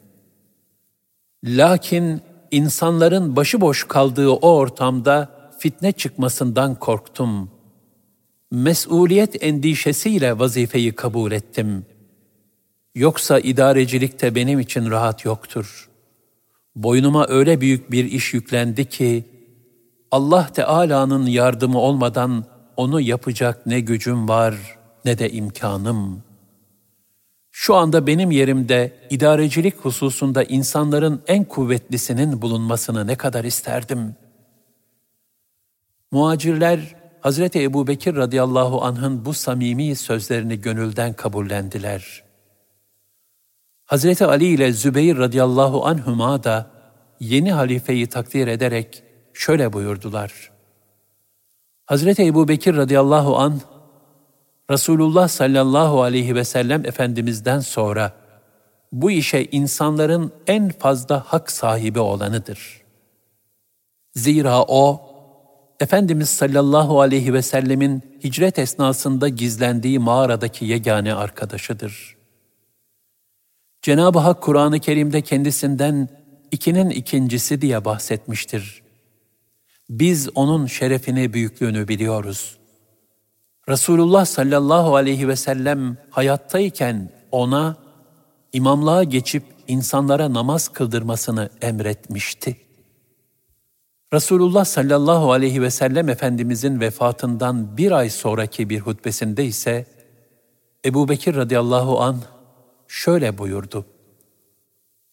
Lakin 1.43 2.21
insanların 2.51 3.35
başıboş 3.35 3.83
kaldığı 3.87 4.29
o 4.29 4.53
ortamda 4.53 5.29
fitne 5.59 5.91
çıkmasından 5.91 6.75
korktum. 6.75 7.51
Mesuliyet 8.51 9.43
endişesiyle 9.43 10.39
vazifeyi 10.39 10.95
kabul 10.95 11.31
ettim. 11.31 11.85
Yoksa 12.95 13.39
idarecilikte 13.39 14.35
benim 14.35 14.59
için 14.59 14.89
rahat 14.91 15.25
yoktur. 15.25 15.88
Boynuma 16.83 17.25
öyle 17.29 17.61
büyük 17.61 17.91
bir 17.91 18.05
iş 18.05 18.33
yüklendi 18.33 18.89
ki, 18.89 19.25
Allah 20.11 20.47
Teala'nın 20.53 21.25
yardımı 21.25 21.79
olmadan 21.79 22.45
onu 22.77 23.01
yapacak 23.01 23.65
ne 23.65 23.79
gücüm 23.79 24.29
var 24.29 24.55
ne 25.05 25.19
de 25.19 25.29
imkanım. 25.29 26.23
Şu 27.51 27.75
anda 27.75 28.07
benim 28.07 28.31
yerimde 28.31 28.93
idarecilik 29.09 29.77
hususunda 29.77 30.43
insanların 30.43 31.21
en 31.27 31.43
kuvvetlisinin 31.43 32.41
bulunmasını 32.41 33.07
ne 33.07 33.15
kadar 33.15 33.43
isterdim. 33.43 34.15
Muacirler 36.11 36.95
Hazreti 37.21 37.63
Ebu 37.63 37.87
Bekir 37.87 38.15
radıyallahu 38.15 38.81
anh'ın 38.81 39.25
bu 39.25 39.33
samimi 39.33 39.95
sözlerini 39.95 40.61
gönülden 40.61 41.13
kabullendiler. 41.13 42.28
Hazreti 43.89 44.25
Ali 44.25 44.45
ile 44.45 44.73
Zübeyir 44.73 45.17
radıyallahu 45.17 45.85
anhüma 45.85 46.43
da 46.43 46.71
yeni 47.19 47.51
halifeyi 47.51 48.07
takdir 48.07 48.47
ederek 48.47 49.03
şöyle 49.33 49.73
buyurdular. 49.73 50.51
Hazreti 51.85 52.25
Ebu 52.25 52.47
Bekir 52.47 52.75
radıyallahu 52.75 53.37
anh, 53.37 53.59
Resulullah 54.71 55.27
sallallahu 55.27 56.01
aleyhi 56.01 56.35
ve 56.35 56.43
sellem 56.43 56.85
Efendimiz'den 56.85 57.59
sonra 57.59 58.13
bu 58.91 59.11
işe 59.11 59.47
insanların 59.51 60.31
en 60.47 60.69
fazla 60.69 61.23
hak 61.27 61.51
sahibi 61.51 61.99
olanıdır. 61.99 62.81
Zira 64.15 64.63
o, 64.63 65.01
Efendimiz 65.79 66.29
sallallahu 66.29 67.01
aleyhi 67.01 67.33
ve 67.33 67.41
sellemin 67.41 68.03
hicret 68.23 68.59
esnasında 68.59 69.29
gizlendiği 69.29 69.99
mağaradaki 69.99 70.65
yegane 70.65 71.13
arkadaşıdır. 71.13 72.18
Cenab-ı 73.89 74.19
Hak 74.19 74.41
Kur'an-ı 74.41 74.79
Kerim'de 74.79 75.21
kendisinden 75.21 76.09
ikinin 76.51 76.89
ikincisi 76.89 77.61
diye 77.61 77.85
bahsetmiştir. 77.85 78.81
Biz 79.89 80.29
onun 80.35 80.65
şerefini, 80.65 81.33
büyüklüğünü 81.33 81.87
biliyoruz. 81.87 82.57
Resulullah 83.69 84.25
sallallahu 84.25 84.95
aleyhi 84.95 85.27
ve 85.27 85.35
sellem 85.35 85.97
hayattayken 86.09 87.09
ona 87.31 87.77
imamlığa 88.53 89.03
geçip 89.03 89.43
insanlara 89.67 90.33
namaz 90.33 90.67
kıldırmasını 90.67 91.49
emretmişti. 91.61 92.57
Resulullah 94.13 94.65
sallallahu 94.65 95.31
aleyhi 95.31 95.61
ve 95.61 95.71
sellem 95.71 96.09
Efendimizin 96.09 96.79
vefatından 96.79 97.77
bir 97.77 97.91
ay 97.91 98.09
sonraki 98.09 98.69
bir 98.69 98.79
hutbesinde 98.79 99.45
ise 99.45 99.85
Ebu 100.85 101.09
Bekir 101.09 101.35
radıyallahu 101.35 102.01
an 102.01 102.17
şöyle 102.89 103.37
buyurdu. 103.37 103.85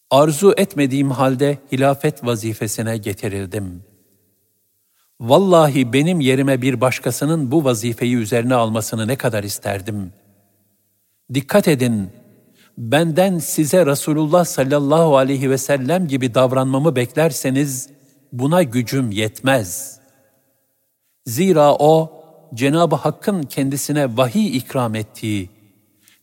Arzu 0.09 0.53
etmediğim 0.57 1.11
halde 1.11 1.57
hilafet 1.71 2.25
vazifesine 2.25 2.97
getirildim. 2.97 3.83
Vallahi 5.19 5.93
benim 5.93 6.19
yerime 6.19 6.61
bir 6.61 6.81
başkasının 6.81 7.51
bu 7.51 7.63
vazifeyi 7.63 8.15
üzerine 8.15 8.55
almasını 8.55 9.07
ne 9.07 9.15
kadar 9.15 9.43
isterdim. 9.43 10.13
Dikkat 11.33 11.67
edin, 11.67 12.09
benden 12.77 13.39
size 13.39 13.85
Resulullah 13.85 14.45
sallallahu 14.45 15.17
aleyhi 15.17 15.49
ve 15.49 15.57
sellem 15.57 16.07
gibi 16.07 16.33
davranmamı 16.33 16.95
beklerseniz, 16.95 17.89
buna 18.31 18.63
gücüm 18.63 19.11
yetmez. 19.11 19.99
Zira 21.25 21.75
o, 21.75 22.23
Cenab-ı 22.53 22.95
Hakk'ın 22.95 23.43
kendisine 23.43 24.17
vahiy 24.17 24.57
ikram 24.57 24.95
ettiği 24.95 25.56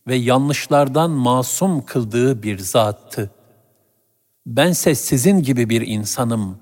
ve 0.07 0.15
yanlışlardan 0.15 1.11
masum 1.11 1.85
kıldığı 1.85 2.43
bir 2.43 2.59
zattı. 2.59 3.31
Bense 4.45 4.95
sizin 4.95 5.43
gibi 5.43 5.69
bir 5.69 5.81
insanım. 5.81 6.57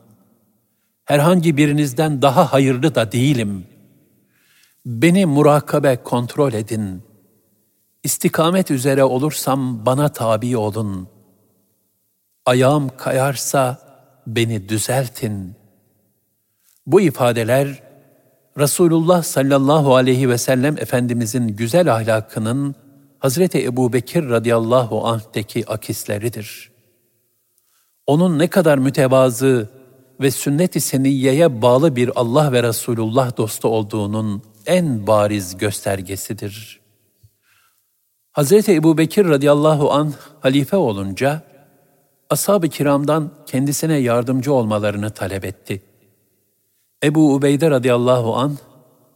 Herhangi 1.06 1.58
birinizden 1.58 2.22
daha 2.22 2.54
hayırlı 2.54 2.96
da 2.96 3.12
değilim. 3.12 3.66
Beni 4.86 5.26
murakabe 5.26 6.04
kontrol 6.04 6.54
edin. 6.54 7.04
İstikamet 8.04 8.72
üzere 8.72 9.04
olursam 9.04 9.86
bana 9.86 10.10
tabi 10.10 10.58
olun. 10.58 11.08
Ayağım 12.46 12.90
kayarsa 12.98 13.80
beni 14.28 14.70
düzeltin. 14.70 15.56
Bu 16.88 17.02
ifadeler 17.02 17.84
Resulullah 18.58 19.24
sallallahu 19.24 19.96
aleyhi 19.96 20.30
ve 20.30 20.38
sellem 20.38 20.78
Efendimizin 20.78 21.48
güzel 21.48 21.94
ahlakının 21.94 22.76
Hazreti 23.24 23.66
Ebu 23.66 23.94
Bekir 23.94 24.30
radıyallahu 24.30 25.08
anh'teki 25.08 25.70
akisleridir. 25.70 26.72
Onun 28.08 28.40
ne 28.40 28.48
kadar 28.48 28.78
mütevazı 28.78 29.70
ve 30.22 30.32
sünnet-i 30.32 30.82
seniyyeye 30.82 31.62
bağlı 31.62 31.96
bir 31.96 32.12
Allah 32.16 32.52
ve 32.52 32.64
Resulullah 32.64 33.38
dostu 33.38 33.68
olduğunun 33.68 34.44
en 34.66 35.08
bariz 35.08 35.58
göstergesidir. 35.58 36.80
Hazreti 38.32 38.74
Ebu 38.74 38.98
Bekir 38.98 39.26
radıyallahu 39.26 39.92
anh 39.92 40.14
halife 40.40 40.78
olunca, 40.78 41.44
ashab-ı 42.30 42.70
kiramdan 42.70 43.32
kendisine 43.46 43.98
yardımcı 43.98 44.54
olmalarını 44.54 45.10
talep 45.10 45.46
etti. 45.46 45.82
Ebu 47.04 47.34
Ubeyde 47.34 47.72
radıyallahu 47.72 48.36
an 48.36 48.58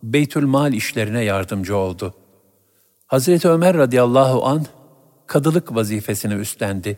Beytül 0.03 0.45
Mal 0.45 0.73
işlerine 0.73 1.23
yardımcı 1.23 1.77
oldu. 1.77 2.13
Hazreti 3.07 3.47
Ömer 3.47 3.77
radıyallahu 3.77 4.45
an 4.45 4.65
kadılık 5.27 5.75
vazifesini 5.75 6.33
üstlendi. 6.33 6.97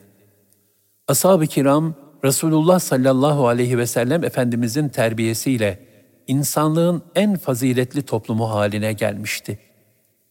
Ashab-ı 1.07 1.47
kiram 1.47 1.95
Resulullah 2.23 2.79
sallallahu 2.79 3.47
aleyhi 3.47 3.77
ve 3.77 3.87
sellem 3.87 4.23
Efendimizin 4.23 4.89
terbiyesiyle 4.89 5.79
insanlığın 6.27 7.03
en 7.15 7.35
faziletli 7.35 8.01
toplumu 8.01 8.49
haline 8.49 8.93
gelmişti. 8.93 9.59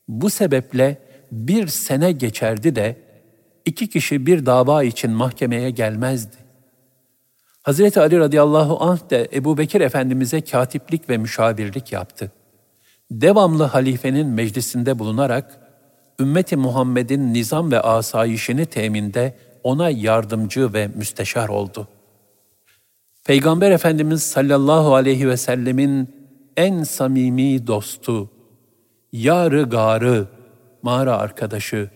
Bu 0.08 0.30
sebeple 0.30 0.98
bir 1.32 1.66
sene 1.66 2.12
geçerdi 2.12 2.76
de 2.76 2.96
iki 3.64 3.88
kişi 3.88 4.26
bir 4.26 4.46
dava 4.46 4.84
için 4.84 5.10
mahkemeye 5.10 5.70
gelmezdi. 5.70 6.36
Hazreti 7.62 8.00
Ali 8.00 8.18
radıyallahu 8.18 8.84
anh 8.84 9.10
de 9.10 9.28
Ebu 9.32 9.58
Bekir 9.58 9.80
Efendimiz'e 9.80 10.40
katiplik 10.40 11.10
ve 11.10 11.18
müşavirlik 11.18 11.92
yaptı. 11.92 12.32
Devamlı 13.10 13.64
halifenin 13.64 14.26
meclisinde 14.26 14.98
bulunarak, 14.98 15.67
ümmeti 16.20 16.56
Muhammed'in 16.56 17.34
nizam 17.34 17.72
ve 17.72 17.80
asayişini 17.80 18.66
teminde 18.66 19.34
ona 19.62 19.90
yardımcı 19.90 20.72
ve 20.72 20.88
müsteşar 20.88 21.48
oldu. 21.48 21.88
Peygamber 23.24 23.70
Efendimiz 23.70 24.22
sallallahu 24.22 24.94
aleyhi 24.94 25.28
ve 25.28 25.36
sellemin 25.36 26.08
en 26.56 26.82
samimi 26.82 27.66
dostu, 27.66 28.30
yarı 29.12 29.62
garı, 29.62 30.28
mağara 30.82 31.16
arkadaşı, 31.18 31.90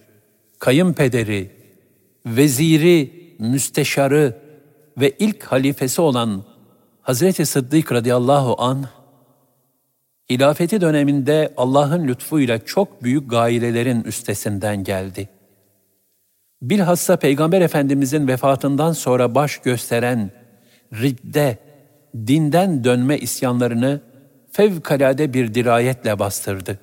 kayınpederi, 0.58 1.50
veziri, 2.26 3.12
müsteşarı 3.38 4.36
ve 5.00 5.10
ilk 5.18 5.44
halifesi 5.44 6.00
olan 6.00 6.44
Hazreti 7.02 7.46
Sıddık 7.46 7.92
radıyallahu 7.92 8.62
an 8.62 8.86
hilafeti 10.33 10.80
döneminde 10.80 11.55
Allah'ın 11.57 12.09
lütfuyla 12.09 12.64
çok 12.64 13.03
büyük 13.03 13.30
gailelerin 13.30 14.05
üstesinden 14.05 14.85
geldi. 14.85 15.28
Bilhassa 16.62 17.16
Peygamber 17.16 17.61
Efendimizin 17.61 18.28
vefatından 18.28 18.93
sonra 18.93 19.35
baş 19.35 19.59
gösteren 19.59 20.30
ridde, 20.93 21.59
dinden 22.26 22.85
dönme 22.85 23.18
isyanlarını 23.18 24.01
fevkalade 24.53 25.35
bir 25.35 25.55
dirayetle 25.55 26.18
bastırdı. 26.18 26.78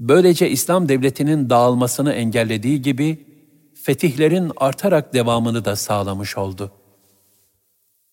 Böylece 0.00 0.50
İslam 0.50 0.88
devletinin 0.88 1.50
dağılmasını 1.50 2.12
engellediği 2.12 2.82
gibi 2.82 3.26
fetihlerin 3.74 4.52
artarak 4.56 5.14
devamını 5.14 5.64
da 5.64 5.76
sağlamış 5.76 6.38
oldu. 6.38 6.72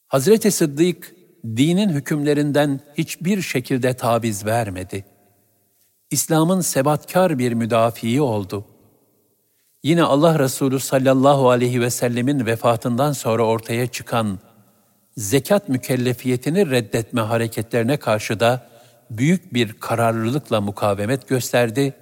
Hazreti 0.07 0.51
Sıddık 0.51 1.15
dinin 1.45 1.89
hükümlerinden 1.89 2.79
hiçbir 2.97 3.41
şekilde 3.41 3.93
taviz 3.93 4.45
vermedi. 4.45 5.05
İslam'ın 6.11 6.61
sebatkar 6.61 7.39
bir 7.39 7.53
müdafii 7.53 8.21
oldu. 8.21 8.65
Yine 9.83 10.03
Allah 10.03 10.39
Resulü 10.39 10.79
sallallahu 10.79 11.49
aleyhi 11.49 11.81
ve 11.81 11.89
sellemin 11.89 12.45
vefatından 12.45 13.11
sonra 13.11 13.43
ortaya 13.43 13.87
çıkan 13.87 14.39
zekat 15.17 15.69
mükellefiyetini 15.69 16.71
reddetme 16.71 17.21
hareketlerine 17.21 17.97
karşı 17.97 18.39
da 18.39 18.67
büyük 19.09 19.53
bir 19.53 19.73
kararlılıkla 19.73 20.61
mukavemet 20.61 21.27
gösterdi 21.27 21.93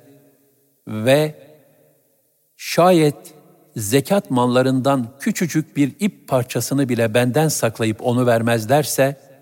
ve 0.87 1.35
şayet 2.57 3.33
zekat 3.75 4.31
mallarından 4.31 5.07
küçücük 5.19 5.77
bir 5.77 5.95
ip 5.99 6.27
parçasını 6.27 6.89
bile 6.89 7.13
benden 7.13 7.47
saklayıp 7.47 7.97
onu 8.01 8.25
vermezlerse 8.25 9.32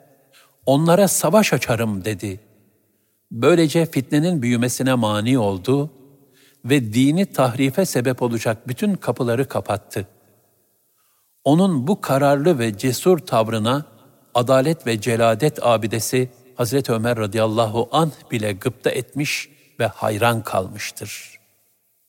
onlara 0.66 1.07
savaş 1.07 1.53
açarım 1.53 2.05
dedi. 2.05 2.39
Böylece 3.32 3.86
fitnenin 3.86 4.41
büyümesine 4.41 4.93
mani 4.93 5.39
oldu 5.39 5.91
ve 6.66 6.93
dini 6.93 7.26
tahrife 7.26 7.86
sebep 7.86 8.22
olacak 8.22 8.68
bütün 8.68 8.95
kapıları 8.95 9.47
kapattı. 9.47 10.07
Onun 11.43 11.88
bu 11.88 12.01
kararlı 12.01 12.59
ve 12.59 12.78
cesur 12.78 13.20
tavrına 13.20 13.86
adalet 14.34 14.88
ve 14.88 15.01
celadet 15.01 15.66
abidesi 15.66 16.30
Hazreti 16.55 16.91
Ömer 16.91 17.18
radıyallahu 17.18 17.89
anh 17.91 18.32
bile 18.32 18.53
gıpta 18.53 18.89
etmiş 18.89 19.49
ve 19.80 19.88
hayran 19.88 20.43
kalmıştır. 20.43 21.39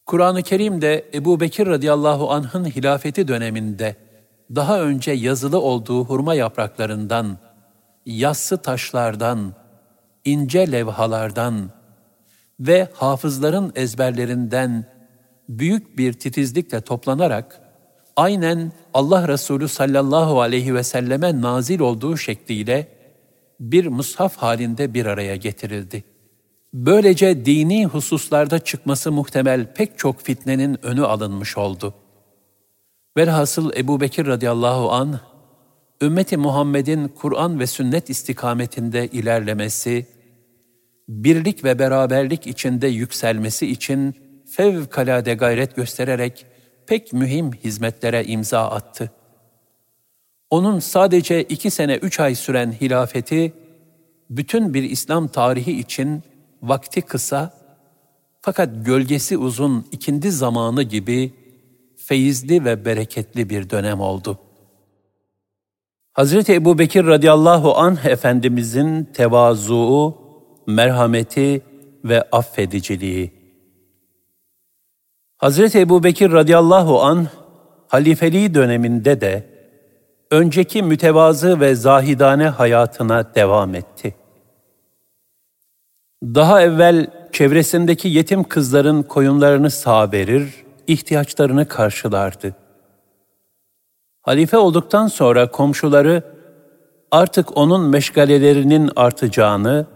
Kur'an-ı 0.07 0.43
Kerim'de 0.43 1.11
Ebu 1.15 1.41
Bekir 1.41 1.67
radıyallahu 1.67 2.33
anh'ın 2.33 2.65
hilafeti 2.65 3.29
döneminde 3.29 3.97
daha 4.55 4.81
önce 4.81 5.13
yazılı 5.13 5.61
olduğu 5.61 6.05
hurma 6.05 6.35
yapraklarından, 6.35 7.39
yassı 8.07 8.63
taşlardan, 8.63 9.53
ince 10.25 10.73
levhalardan 10.73 11.71
ve 12.61 12.89
hafızların 12.95 13.73
ezberlerinden 13.75 14.85
büyük 15.49 15.99
bir 15.99 16.13
titizlikle 16.13 16.81
toplanarak 16.81 17.61
aynen 18.17 18.73
Allah 18.95 19.29
Resulü 19.29 19.69
sallallahu 19.69 20.41
aleyhi 20.41 20.75
ve 20.75 20.83
selleme 20.83 21.41
nazil 21.41 21.81
olduğu 21.81 22.17
şekliyle 22.17 22.89
bir 23.61 23.87
mushaf 23.87 24.37
halinde 24.37 24.95
bir 24.95 25.07
araya 25.07 25.37
getirildi. 25.37 26.05
Böylece 26.75 27.47
dini 27.47 27.87
hususlarda 27.87 28.59
çıkması 28.59 29.13
muhtemel 29.13 29.75
pek 29.75 29.99
çok 29.99 30.21
fitnenin 30.21 30.87
önü 30.87 31.05
alınmış 31.05 31.59
oldu. 31.59 31.95
Velhasıl 33.17 33.73
Ebu 33.77 34.01
Bekir 34.01 34.27
radıyallahu 34.27 34.93
an 34.93 35.21
ümmeti 36.03 36.37
Muhammed'in 36.37 37.09
Kur'an 37.09 37.61
ve 37.61 37.67
sünnet 37.67 38.11
istikametinde 38.11 39.07
ilerlemesi, 39.07 40.07
birlik 41.09 41.65
ve 41.65 41.79
beraberlik 41.79 42.47
içinde 42.47 42.87
yükselmesi 42.87 43.67
için 43.67 44.15
fevkalade 44.51 45.35
gayret 45.35 45.77
göstererek 45.77 46.47
pek 46.87 47.13
mühim 47.13 47.53
hizmetlere 47.53 48.25
imza 48.25 48.71
attı. 48.71 49.11
Onun 50.51 50.79
sadece 50.79 51.43
iki 51.43 51.71
sene 51.71 51.95
üç 51.95 52.21
ay 52.21 52.35
süren 52.35 52.73
hilafeti, 52.73 53.53
bütün 54.31 54.75
bir 54.75 54.83
İslam 54.83 55.29
tarihi 55.29 55.73
için 55.81 56.23
vakti 56.63 57.03
kısa, 57.03 57.55
fakat 58.41 58.87
gölgesi 58.87 59.39
uzun 59.39 59.87
ikindi 59.93 60.31
zamanı 60.31 60.83
gibi 60.83 61.33
feyizli 61.97 62.65
ve 62.65 62.85
bereketli 62.85 63.51
bir 63.51 63.71
dönem 63.71 64.01
oldu. 64.01 64.39
Hazreti 66.13 66.55
Ebu 66.55 66.79
Bekir 66.79 67.07
radıyallahu 67.07 67.75
anh 67.77 68.05
Efendimizin 68.05 69.05
tevazuu, 69.05 70.19
merhameti 70.67 71.63
ve 72.05 72.23
affediciliği. 72.33 73.33
Hazreti 75.37 75.81
Ebu 75.81 76.05
Bekir 76.05 76.33
radıyallahu 76.33 77.03
an 77.03 77.27
halifeliği 77.89 78.55
döneminde 78.55 79.21
de 79.21 79.47
önceki 80.31 80.83
mütevazı 80.83 81.61
ve 81.61 81.75
zahidane 81.75 82.49
hayatına 82.49 83.35
devam 83.35 83.75
etti. 83.75 84.15
Daha 86.23 86.63
evvel 86.63 87.07
çevresindeki 87.33 88.09
yetim 88.09 88.45
kızların 88.45 89.03
koyunlarını 89.03 89.71
sağ 89.71 90.13
verir, 90.13 90.65
ihtiyaçlarını 90.87 91.69
karşılardı. 91.69 92.62
Halife 94.23 94.57
olduktan 94.57 95.07
sonra 95.07 95.51
komşuları 95.51 96.23
artık 97.11 97.57
onun 97.57 97.91
meşgalelerinin 97.91 98.91
artacağını, 98.97 99.87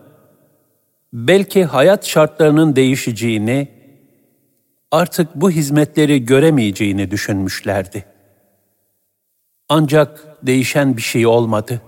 belki 1.13 1.65
hayat 1.65 2.07
şartlarının 2.07 2.77
değişeceğini, 2.77 3.69
artık 4.91 5.35
bu 5.35 5.51
hizmetleri 5.51 6.25
göremeyeceğini 6.25 7.11
düşünmüşlerdi. 7.11 8.05
Ancak 9.69 10.37
değişen 10.43 10.97
bir 10.97 11.03
şey 11.03 11.27
olmadı. 11.27 11.83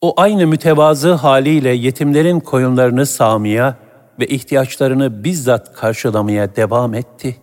O 0.00 0.20
aynı 0.20 0.46
mütevazı 0.46 1.12
haliyle 1.12 1.70
yetimlerin 1.70 2.40
koyunlarını 2.40 3.06
sağmaya 3.06 3.76
ve 4.20 4.26
ihtiyaçlarını 4.26 5.24
bizzat 5.24 5.72
karşılamaya 5.72 6.56
devam 6.56 6.94
etti. 6.94 7.36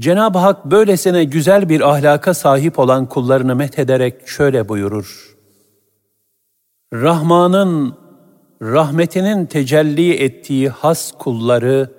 Cenab-ı 0.00 0.38
Hak 0.38 0.64
böylesine 0.64 1.24
güzel 1.24 1.68
bir 1.68 1.90
ahlaka 1.90 2.34
sahip 2.34 2.78
olan 2.78 3.08
kullarını 3.08 3.56
methederek 3.56 4.28
şöyle 4.28 4.68
buyurur. 4.68 5.36
Rahman'ın 6.92 7.96
rahmetinin 8.62 9.46
tecelli 9.46 10.14
ettiği 10.14 10.68
has 10.68 11.12
kulları 11.12 11.90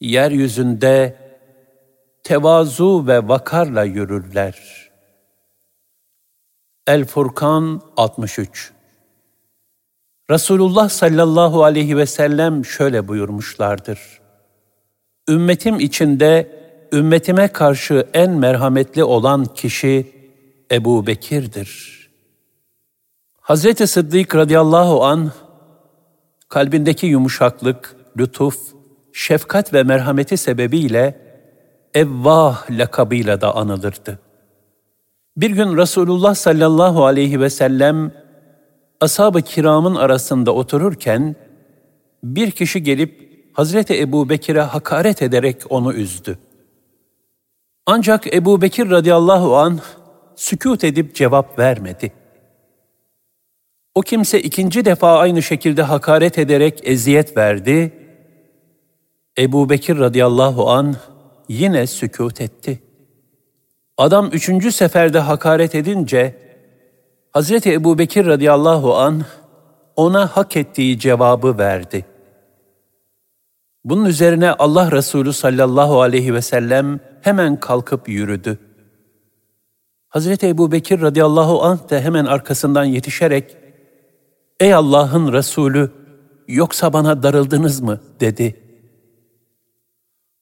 yeryüzünde 0.00 1.16
tevazu 2.22 3.06
ve 3.06 3.28
vakarla 3.28 3.84
yürürler. 3.84 4.90
El 6.86 7.04
Furkan 7.04 7.82
63 7.96 8.72
Resulullah 10.30 10.88
sallallahu 10.88 11.64
aleyhi 11.64 11.96
ve 11.96 12.06
sellem 12.06 12.64
şöyle 12.64 13.08
buyurmuşlardır. 13.08 14.19
Ümmetim 15.30 15.80
içinde 15.80 16.60
ümmetime 16.92 17.48
karşı 17.48 18.06
en 18.14 18.30
merhametli 18.30 19.04
olan 19.04 19.44
kişi 19.44 20.12
Ebu 20.72 21.06
Bekir'dir. 21.06 22.00
Hazreti 23.40 23.86
Sıddık 23.86 24.34
radıyallahu 24.34 25.04
an 25.04 25.32
kalbindeki 26.48 27.06
yumuşaklık, 27.06 27.96
lütuf, 28.18 28.56
şefkat 29.12 29.74
ve 29.74 29.82
merhameti 29.82 30.36
sebebiyle 30.36 31.30
Evvah 31.94 32.70
lakabıyla 32.70 33.40
da 33.40 33.56
anılırdı. 33.56 34.18
Bir 35.36 35.50
gün 35.50 35.76
Resulullah 35.76 36.34
sallallahu 36.34 37.04
aleyhi 37.04 37.40
ve 37.40 37.50
sellem 37.50 38.12
ashab-ı 39.00 39.42
kiramın 39.42 39.94
arasında 39.94 40.54
otururken 40.54 41.36
bir 42.24 42.50
kişi 42.50 42.82
gelip 42.82 43.29
Hazreti 43.60 44.00
Ebu 44.00 44.28
Bekir'e 44.28 44.60
hakaret 44.60 45.22
ederek 45.22 45.56
onu 45.70 45.92
üzdü. 45.92 46.38
Ancak 47.86 48.34
Ebu 48.34 48.62
Bekir 48.62 48.90
radıyallahu 48.90 49.56
an 49.56 49.80
sükut 50.36 50.84
edip 50.84 51.14
cevap 51.14 51.58
vermedi. 51.58 52.12
O 53.94 54.00
kimse 54.00 54.40
ikinci 54.40 54.84
defa 54.84 55.18
aynı 55.18 55.42
şekilde 55.42 55.82
hakaret 55.82 56.38
ederek 56.38 56.80
eziyet 56.84 57.36
verdi. 57.36 57.92
Ebu 59.38 59.70
Bekir 59.70 59.98
radıyallahu 59.98 60.70
an 60.70 60.96
yine 61.48 61.86
sükut 61.86 62.40
etti. 62.40 62.82
Adam 63.96 64.30
üçüncü 64.32 64.72
seferde 64.72 65.18
hakaret 65.18 65.74
edince, 65.74 66.36
Hazreti 67.32 67.72
Ebu 67.72 67.98
Bekir 67.98 68.26
radıyallahu 68.26 68.96
an 68.96 69.24
ona 69.96 70.26
hak 70.26 70.56
ettiği 70.56 70.98
cevabı 70.98 71.58
verdi. 71.58 72.09
Bunun 73.84 74.04
üzerine 74.04 74.52
Allah 74.52 74.92
Resulü 74.92 75.32
sallallahu 75.32 76.00
aleyhi 76.00 76.34
ve 76.34 76.42
sellem 76.42 77.00
hemen 77.22 77.60
kalkıp 77.60 78.08
yürüdü. 78.08 78.58
Hazreti 80.08 80.48
Ebu 80.48 80.72
Bekir 80.72 81.00
radıyallahu 81.00 81.62
anh 81.62 81.90
de 81.90 82.00
hemen 82.00 82.24
arkasından 82.24 82.84
yetişerek, 82.84 83.56
Ey 84.60 84.74
Allah'ın 84.74 85.32
Resulü, 85.32 85.90
yoksa 86.48 86.92
bana 86.92 87.22
darıldınız 87.22 87.80
mı? 87.80 88.00
dedi. 88.20 88.60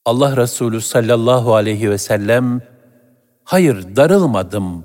Allah 0.05 0.37
Resulü 0.37 0.81
sallallahu 0.81 1.55
aleyhi 1.55 1.91
ve 1.91 1.99
sellem, 1.99 2.61
Hayır, 3.45 3.97
darılmadım. 3.97 4.85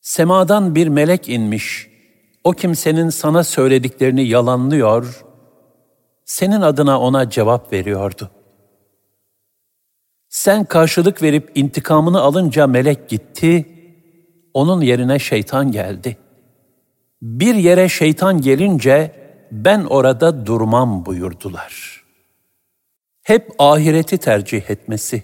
Semadan 0.00 0.74
bir 0.74 0.88
melek 0.88 1.28
inmiş, 1.28 1.88
o 2.44 2.52
kimsenin 2.52 3.08
sana 3.10 3.44
söylediklerini 3.44 4.28
yalanlıyor, 4.28 5.24
senin 6.28 6.60
adına 6.60 7.00
ona 7.00 7.30
cevap 7.30 7.72
veriyordu. 7.72 8.30
Sen 10.28 10.64
karşılık 10.64 11.22
verip 11.22 11.52
intikamını 11.54 12.20
alınca 12.20 12.66
melek 12.66 13.08
gitti, 13.08 13.66
onun 14.54 14.80
yerine 14.80 15.18
şeytan 15.18 15.72
geldi. 15.72 16.16
Bir 17.22 17.54
yere 17.54 17.88
şeytan 17.88 18.40
gelince 18.40 19.14
ben 19.52 19.84
orada 19.84 20.46
durmam 20.46 21.06
buyurdular. 21.06 22.04
Hep 23.22 23.50
ahireti 23.58 24.18
tercih 24.18 24.70
etmesi. 24.70 25.22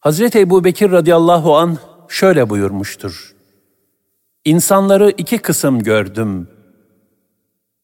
Hazreti 0.00 0.38
Ebu 0.38 0.64
Bekir 0.64 0.90
radıyallahu 0.90 1.56
an 1.56 1.78
şöyle 2.08 2.50
buyurmuştur. 2.50 3.34
İnsanları 4.44 5.10
iki 5.10 5.38
kısım 5.38 5.82
gördüm. 5.82 6.48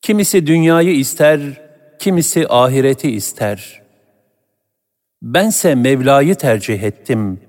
Kimisi 0.03 0.47
dünyayı 0.47 0.95
ister, 0.97 1.64
kimisi 2.05 2.47
ahireti 2.49 3.11
ister.'' 3.11 3.85
Bense 5.25 5.75
Mevla'yı 5.75 6.35
tercih 6.35 6.83
ettim. 6.83 7.41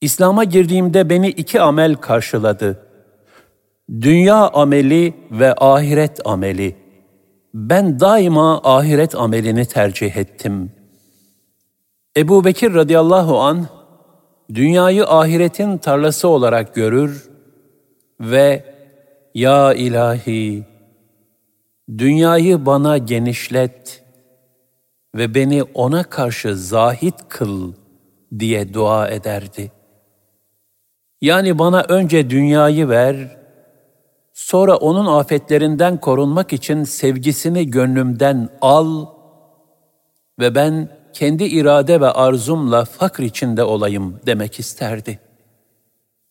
İslam'a 0.00 0.44
girdiğimde 0.44 1.10
beni 1.10 1.28
iki 1.28 1.60
amel 1.60 1.94
karşıladı. 1.94 2.86
Dünya 4.00 4.48
ameli 4.48 5.14
ve 5.30 5.54
ahiret 5.54 6.20
ameli. 6.24 6.76
Ben 7.54 8.00
daima 8.00 8.60
ahiret 8.64 9.14
amelini 9.14 9.64
tercih 9.64 10.16
ettim. 10.16 10.72
Ebu 12.16 12.44
Bekir 12.44 12.74
radıyallahu 12.74 13.40
an 13.40 13.66
dünyayı 14.54 15.06
ahiretin 15.06 15.78
tarlası 15.78 16.28
olarak 16.28 16.74
görür 16.74 17.30
ve 18.20 18.64
Ya 19.34 19.74
ilahi, 19.74 20.64
dünyayı 21.88 22.66
bana 22.66 22.98
genişlet.'' 22.98 24.06
ve 25.16 25.34
beni 25.34 25.62
ona 25.62 26.02
karşı 26.02 26.56
zahit 26.56 27.14
kıl 27.28 27.72
diye 28.38 28.74
dua 28.74 29.08
ederdi. 29.08 29.72
Yani 31.20 31.58
bana 31.58 31.82
önce 31.88 32.30
dünyayı 32.30 32.88
ver, 32.88 33.36
sonra 34.32 34.76
onun 34.76 35.06
afetlerinden 35.06 36.00
korunmak 36.00 36.52
için 36.52 36.84
sevgisini 36.84 37.70
gönlümden 37.70 38.48
al 38.60 39.06
ve 40.38 40.54
ben 40.54 40.88
kendi 41.12 41.44
irade 41.44 42.00
ve 42.00 42.10
arzumla 42.10 42.84
fakr 42.84 43.22
içinde 43.22 43.64
olayım 43.64 44.20
demek 44.26 44.58
isterdi. 44.58 45.18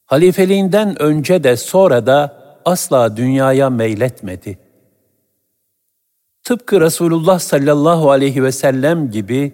Halifeliğinden 0.06 1.01
önce 1.01 1.43
de 1.43 1.58
sonra 1.58 2.06
da 2.06 2.41
asla 2.66 3.18
dünyaya 3.18 3.70
meyletmedi.'' 3.70 4.64
Tıpkı 6.45 6.81
Resulullah 6.81 7.39
sallallahu 7.39 8.11
aleyhi 8.11 8.43
ve 8.43 8.51
sellem 8.51 9.11
gibi 9.11 9.53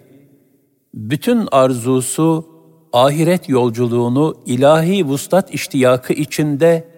bütün 0.94 1.48
arzusu 1.52 2.46
ahiret 2.92 3.48
yolculuğunu 3.48 4.42
ilahi 4.46 5.06
vuslat 5.06 5.54
iştiyakı 5.54 6.12
içinde 6.12 6.88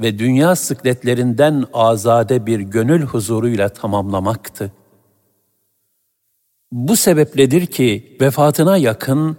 ve 0.00 0.18
dünya 0.18 0.56
sıkletlerinden 0.56 1.64
azade 1.72 2.46
bir 2.46 2.60
gönül 2.60 3.02
huzuruyla 3.02 3.68
tamamlamaktı. 3.68 4.72
Bu 6.72 6.96
sebepledir 6.96 7.66
ki 7.66 8.16
vefatına 8.20 8.76
yakın 8.76 9.36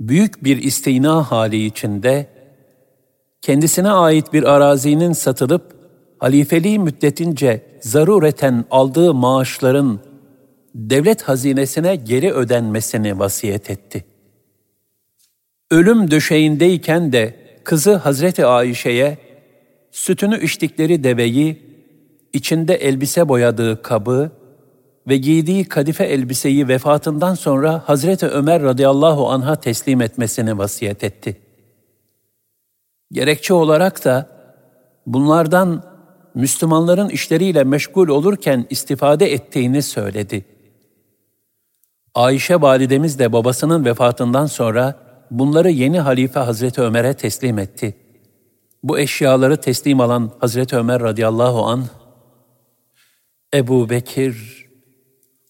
büyük 0.00 0.44
bir 0.44 0.62
istina 0.62 1.30
hali 1.30 1.66
içinde 1.66 2.26
kendisine 3.42 3.90
ait 3.90 4.32
bir 4.32 4.42
arazinin 4.42 5.12
satılıp 5.12 5.73
halifeliği 6.24 6.78
müddetince 6.78 7.62
zarureten 7.80 8.64
aldığı 8.70 9.14
maaşların 9.14 10.00
devlet 10.74 11.22
hazinesine 11.22 11.96
geri 11.96 12.32
ödenmesini 12.32 13.18
vasiyet 13.18 13.70
etti. 13.70 14.04
Ölüm 15.70 16.10
döşeğindeyken 16.10 17.12
de 17.12 17.34
kızı 17.64 17.94
Hazreti 17.94 18.46
Ayşe'ye 18.46 19.18
sütünü 19.90 20.44
içtikleri 20.44 21.04
deveyi, 21.04 21.62
içinde 22.32 22.74
elbise 22.74 23.28
boyadığı 23.28 23.82
kabı 23.82 24.30
ve 25.08 25.16
giydiği 25.16 25.64
kadife 25.64 26.04
elbiseyi 26.04 26.68
vefatından 26.68 27.34
sonra 27.34 27.82
Hazreti 27.86 28.26
Ömer 28.26 28.62
radıyallahu 28.62 29.30
anha 29.30 29.56
teslim 29.56 30.00
etmesini 30.00 30.58
vasiyet 30.58 31.04
etti. 31.04 31.36
Gerekçe 33.12 33.54
olarak 33.54 34.04
da 34.04 34.28
bunlardan 35.06 35.93
Müslümanların 36.34 37.08
işleriyle 37.08 37.64
meşgul 37.64 38.08
olurken 38.08 38.66
istifade 38.70 39.32
ettiğini 39.32 39.82
söyledi. 39.82 40.44
Ayşe 42.14 42.60
validemiz 42.60 43.18
de 43.18 43.32
babasının 43.32 43.84
vefatından 43.84 44.46
sonra 44.46 44.98
bunları 45.30 45.70
yeni 45.70 46.00
halife 46.00 46.40
Hazreti 46.40 46.82
Ömer'e 46.82 47.14
teslim 47.14 47.58
etti. 47.58 47.96
Bu 48.82 48.98
eşyaları 48.98 49.56
teslim 49.56 50.00
alan 50.00 50.32
Hazreti 50.38 50.76
Ömer 50.76 51.02
radıyallahu 51.02 51.64
an 51.64 51.84
Ebu 53.54 53.90
Bekir, 53.90 54.66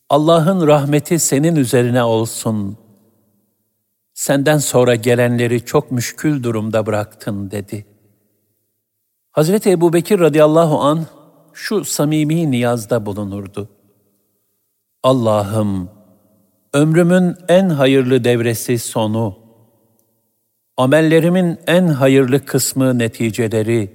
Allah'ın 0.08 0.66
rahmeti 0.66 1.18
senin 1.18 1.56
üzerine 1.56 2.02
olsun. 2.02 2.78
Senden 4.14 4.58
sonra 4.58 4.94
gelenleri 4.94 5.64
çok 5.64 5.90
müşkül 5.90 6.42
durumda 6.42 6.86
bıraktın 6.86 7.50
dedi.'' 7.50 7.93
Hazreti 9.34 9.70
Ebu 9.70 9.92
Bekir 9.92 10.20
radıyallahu 10.20 10.80
an 10.80 11.06
şu 11.52 11.84
samimi 11.84 12.50
niyazda 12.50 13.06
bulunurdu. 13.06 13.68
Allah'ım, 15.02 15.90
ömrümün 16.74 17.36
en 17.48 17.68
hayırlı 17.68 18.24
devresi 18.24 18.78
sonu, 18.78 19.38
amellerimin 20.76 21.58
en 21.66 21.88
hayırlı 21.88 22.44
kısmı 22.44 22.98
neticeleri, 22.98 23.92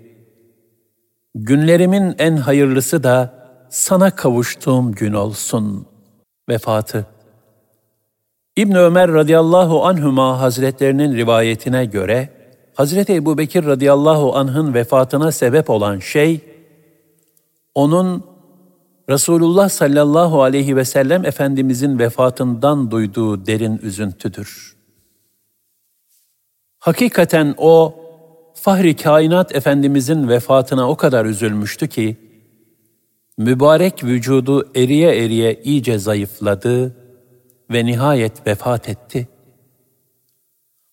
günlerimin 1.36 2.16
en 2.18 2.38
hayırlısı 2.38 3.04
da 3.04 3.34
sana 3.70 4.16
kavuştuğum 4.16 4.92
gün 4.92 5.14
olsun. 5.14 5.88
Vefatı 6.50 7.06
İbn 8.56 8.76
Ömer 8.76 9.12
radıyallahu 9.12 9.86
anhuma 9.86 10.42
hazretlerinin 10.42 11.16
rivayetine 11.16 11.86
göre, 11.86 12.39
Hazreti 12.80 13.14
Ebu 13.14 13.38
Bekir 13.38 13.66
radıyallahu 13.66 14.36
anh'ın 14.36 14.74
vefatına 14.74 15.32
sebep 15.32 15.70
olan 15.70 16.00
şey, 16.00 16.40
onun 17.76 18.24
Resulullah 19.10 19.70
sallallahu 19.70 20.44
aleyhi 20.44 20.76
ve 20.76 20.86
sellem 20.86 21.26
Efendimizin 21.26 22.00
vefatından 22.00 22.92
duyduğu 22.92 23.46
derin 23.46 23.78
üzüntüdür. 23.78 24.76
Hakikaten 26.80 27.56
o, 27.58 27.96
Fahri 28.54 28.96
Kainat 28.96 29.56
Efendimizin 29.56 30.30
vefatına 30.30 30.90
o 30.90 30.96
kadar 30.96 31.26
üzülmüştü 31.26 31.88
ki, 31.88 32.18
mübarek 33.38 34.04
vücudu 34.04 34.72
eriye 34.76 35.26
eriye 35.26 35.62
iyice 35.64 36.00
zayıfladı 36.00 36.96
ve 37.72 37.86
nihayet 37.86 38.48
vefat 38.48 38.90
etti.'' 38.90 39.39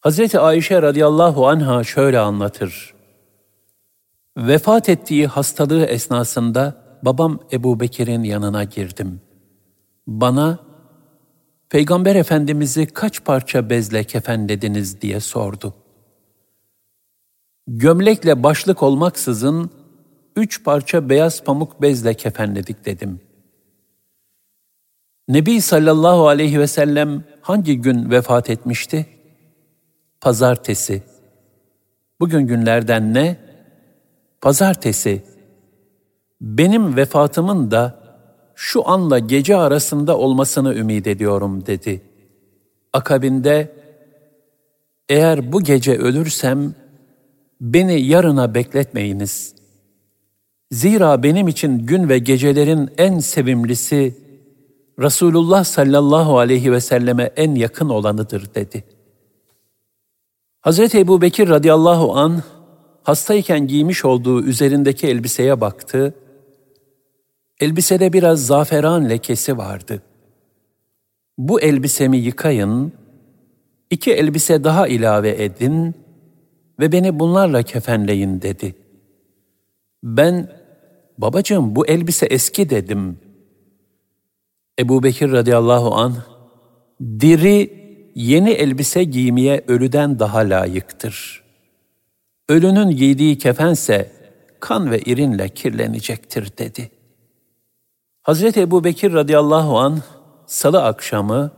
Hazreti 0.07 0.40
Ayşe 0.40 0.82
radıyallahu 0.82 1.48
anha 1.48 1.84
şöyle 1.84 2.18
anlatır. 2.18 2.94
Vefat 4.36 4.88
ettiği 4.88 5.26
hastalığı 5.26 5.84
esnasında 5.84 6.82
babam 7.02 7.40
Ebu 7.52 7.80
Bekir'in 7.80 8.22
yanına 8.22 8.64
girdim. 8.64 9.20
Bana, 10.07 10.59
Peygamber 11.68 12.16
Efendimiz'i 12.16 12.86
kaç 12.86 13.24
parça 13.24 13.70
bezle 13.70 14.04
kefenlediniz 14.04 15.00
diye 15.00 15.20
sordu. 15.20 15.74
Gömlekle 17.66 18.42
başlık 18.42 18.82
olmaksızın 18.82 19.70
üç 20.36 20.64
parça 20.64 21.09
beyaz 21.09 21.44
pamuk 21.44 21.82
bezle 21.82 22.14
kefenledik 22.14 22.84
dedim. 22.84 23.20
Nebi 25.28 25.61
sallallahu 25.61 26.28
aleyhi 26.28 26.61
ve 26.61 26.66
sellem 26.66 27.24
hangi 27.40 27.80
gün 27.80 28.11
vefat 28.11 28.50
etmişti? 28.50 29.16
Pazartesi. 30.21 31.03
Bugün 32.21 32.41
günlerden 32.41 33.14
ne? 33.14 33.37
Pazartesi. 34.41 35.23
Benim 36.41 36.97
vefatımın 36.97 37.71
da 37.71 38.07
şu 38.55 38.89
anla 38.89 39.19
gece 39.19 39.57
arasında 39.57 40.19
olmasını 40.19 40.75
ümit 40.75 41.07
ediyorum 41.07 41.67
dedi. 41.67 42.03
Akabinde 42.93 43.73
eğer 45.09 45.53
bu 45.53 45.62
gece 45.62 45.99
ölürsem 45.99 46.75
beni 47.61 48.01
yarına 48.01 48.55
bekletmeyiniz. 48.55 49.55
Zira 50.71 51.23
benim 51.23 51.49
için 51.49 51.79
gün 51.79 52.09
ve 52.09 52.19
gecelerin 52.19 52.91
en 52.99 53.19
sevimlisi 53.19 54.17
Resulullah 54.99 55.64
sallallahu 55.64 56.39
aleyhi 56.39 56.73
ve 56.73 56.81
selleme 56.81 57.33
en 57.37 57.55
yakın 57.55 57.89
olanıdır 57.89 58.55
dedi. 58.55 58.95
Hazreti 60.67 60.99
Ebu 60.99 61.21
Bekir 61.21 61.49
radıyallahu 61.49 62.17
an 62.17 62.43
hastayken 63.03 63.67
giymiş 63.67 64.05
olduğu 64.05 64.43
üzerindeki 64.43 65.07
elbiseye 65.07 65.61
baktı. 65.61 66.14
Elbisede 67.61 68.12
biraz 68.12 68.47
zaferan 68.47 69.11
lekesi 69.11 69.59
vardı. 69.59 70.03
Bu 71.39 71.61
elbisemi 71.61 72.17
yıkayın, 72.17 72.93
iki 73.91 74.12
elbise 74.12 74.64
daha 74.64 74.89
ilave 74.89 75.45
edin 75.45 75.95
ve 76.81 76.93
beni 76.93 77.19
bunlarla 77.19 77.62
kefenleyin 77.62 78.43
dedi. 78.43 78.75
Ben, 80.03 80.53
babacığım 81.19 81.77
bu 81.77 81.87
elbise 81.87 82.27
eski 82.27 82.71
dedim. 82.71 83.19
Ebu 84.79 85.03
Bekir 85.03 85.33
radıyallahu 85.33 85.95
an 85.95 86.14
diri 87.21 87.86
yeni 88.17 88.51
elbise 88.51 89.05
giymeye 89.05 89.64
ölüden 89.69 90.19
daha 90.19 90.39
layıktır. 90.39 91.43
Ölünün 92.49 92.91
giydiği 92.91 93.39
kefense 93.39 94.12
kan 94.61 94.91
ve 94.91 94.99
irinle 94.99 95.49
kirlenecektir 95.49 96.59
dedi. 96.59 96.91
Hazreti 98.23 98.61
Ebu 98.61 98.85
Bekir 98.85 99.12
radıyallahu 99.12 99.79
an 99.79 100.03
salı 100.47 100.85
akşamı, 100.85 101.51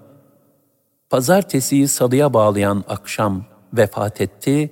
pazartesiyi 1.11 1.89
salıya 1.89 2.35
bağlayan 2.35 2.85
akşam 2.89 3.45
vefat 3.73 4.21
etti 4.21 4.71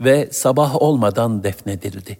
ve 0.00 0.28
sabah 0.32 0.82
olmadan 0.82 1.44
defnedildi. 1.44 2.18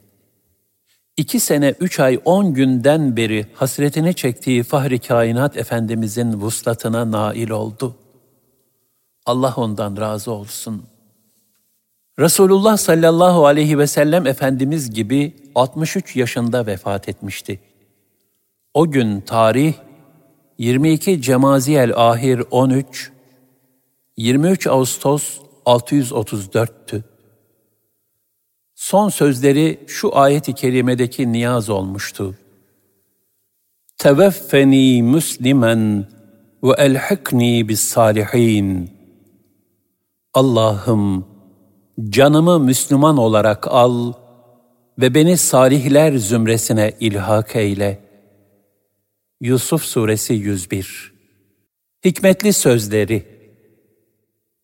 İki 1.16 1.40
sene 1.40 1.74
üç 1.80 2.00
ay 2.00 2.20
on 2.24 2.54
günden 2.54 3.16
beri 3.16 3.46
hasretini 3.54 4.14
çektiği 4.14 4.62
Fahri 4.62 4.98
Kainat 4.98 5.56
Efendimizin 5.56 6.32
vuslatına 6.32 7.10
nail 7.10 7.50
oldu. 7.50 7.96
Allah 9.26 9.54
ondan 9.56 9.96
razı 9.96 10.32
olsun. 10.32 10.82
Resulullah 12.18 12.76
sallallahu 12.76 13.46
aleyhi 13.46 13.78
ve 13.78 13.86
sellem 13.86 14.26
Efendimiz 14.26 14.90
gibi 14.90 15.36
63 15.54 16.16
yaşında 16.16 16.66
vefat 16.66 17.08
etmişti. 17.08 17.60
O 18.74 18.90
gün 18.90 19.20
tarih 19.20 19.74
22 20.58 21.22
Cemaziyel 21.22 21.92
Ahir 21.96 22.42
13, 22.50 23.12
23 24.16 24.66
Ağustos 24.66 25.38
634'tü. 25.66 27.02
Son 28.74 29.08
sözleri 29.08 29.80
şu 29.86 30.16
ayet-i 30.16 30.54
kerimedeki 30.54 31.32
niyaz 31.32 31.70
olmuştu. 31.70 32.34
Teveffeni 33.98 35.02
müslimen 35.02 36.06
ve 36.62 36.72
elhikni 36.78 37.68
bis 37.68 37.80
salihin. 37.80 39.01
Allah'ım 40.34 41.26
canımı 42.08 42.60
Müslüman 42.60 43.16
olarak 43.16 43.66
al 43.70 44.12
ve 44.98 45.14
beni 45.14 45.36
salihler 45.36 46.16
zümresine 46.16 46.92
ilhak 47.00 47.56
eyle. 47.56 47.98
Yusuf 49.40 49.82
Suresi 49.82 50.34
101 50.34 51.12
Hikmetli 52.04 52.52
Sözleri 52.52 53.24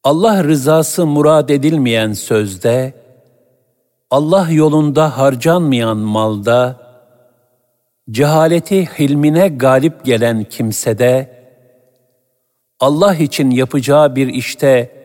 Allah 0.04 0.44
rızası 0.44 1.06
murad 1.06 1.48
edilmeyen 1.48 2.12
sözde, 2.12 2.94
Allah 4.10 4.50
yolunda 4.50 5.18
harcanmayan 5.18 5.96
malda, 5.96 6.80
cehaleti 8.10 8.86
hilmine 8.86 9.48
galip 9.48 10.04
gelen 10.04 10.44
kimsede, 10.44 11.38
Allah 12.80 13.14
için 13.14 13.50
yapacağı 13.50 14.16
bir 14.16 14.26
işte 14.26 14.97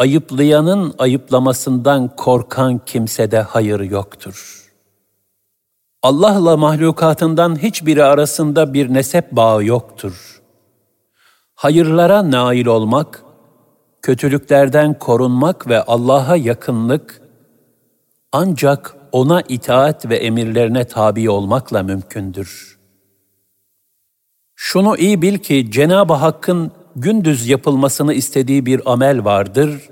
ayıplayanın 0.00 0.94
ayıplamasından 0.98 2.16
korkan 2.16 2.78
kimsede 2.78 3.40
hayır 3.40 3.80
yoktur. 3.80 4.66
Allah'la 6.02 6.56
mahlukatından 6.56 7.62
hiçbiri 7.62 8.04
arasında 8.04 8.74
bir 8.74 8.94
nesep 8.94 9.32
bağı 9.32 9.64
yoktur. 9.64 10.42
Hayırlara 11.54 12.30
nail 12.30 12.66
olmak, 12.66 13.24
kötülüklerden 14.02 14.98
korunmak 14.98 15.68
ve 15.68 15.82
Allah'a 15.82 16.36
yakınlık 16.36 17.22
ancak 18.32 18.96
ona 19.12 19.42
itaat 19.48 20.08
ve 20.08 20.16
emirlerine 20.16 20.84
tabi 20.84 21.30
olmakla 21.30 21.82
mümkündür. 21.82 22.78
Şunu 24.54 24.96
iyi 24.96 25.22
bil 25.22 25.38
ki 25.38 25.70
Cenab-ı 25.70 26.14
Hakk'ın 26.14 26.79
gündüz 26.96 27.48
yapılmasını 27.48 28.14
istediği 28.14 28.66
bir 28.66 28.92
amel 28.92 29.24
vardır, 29.24 29.88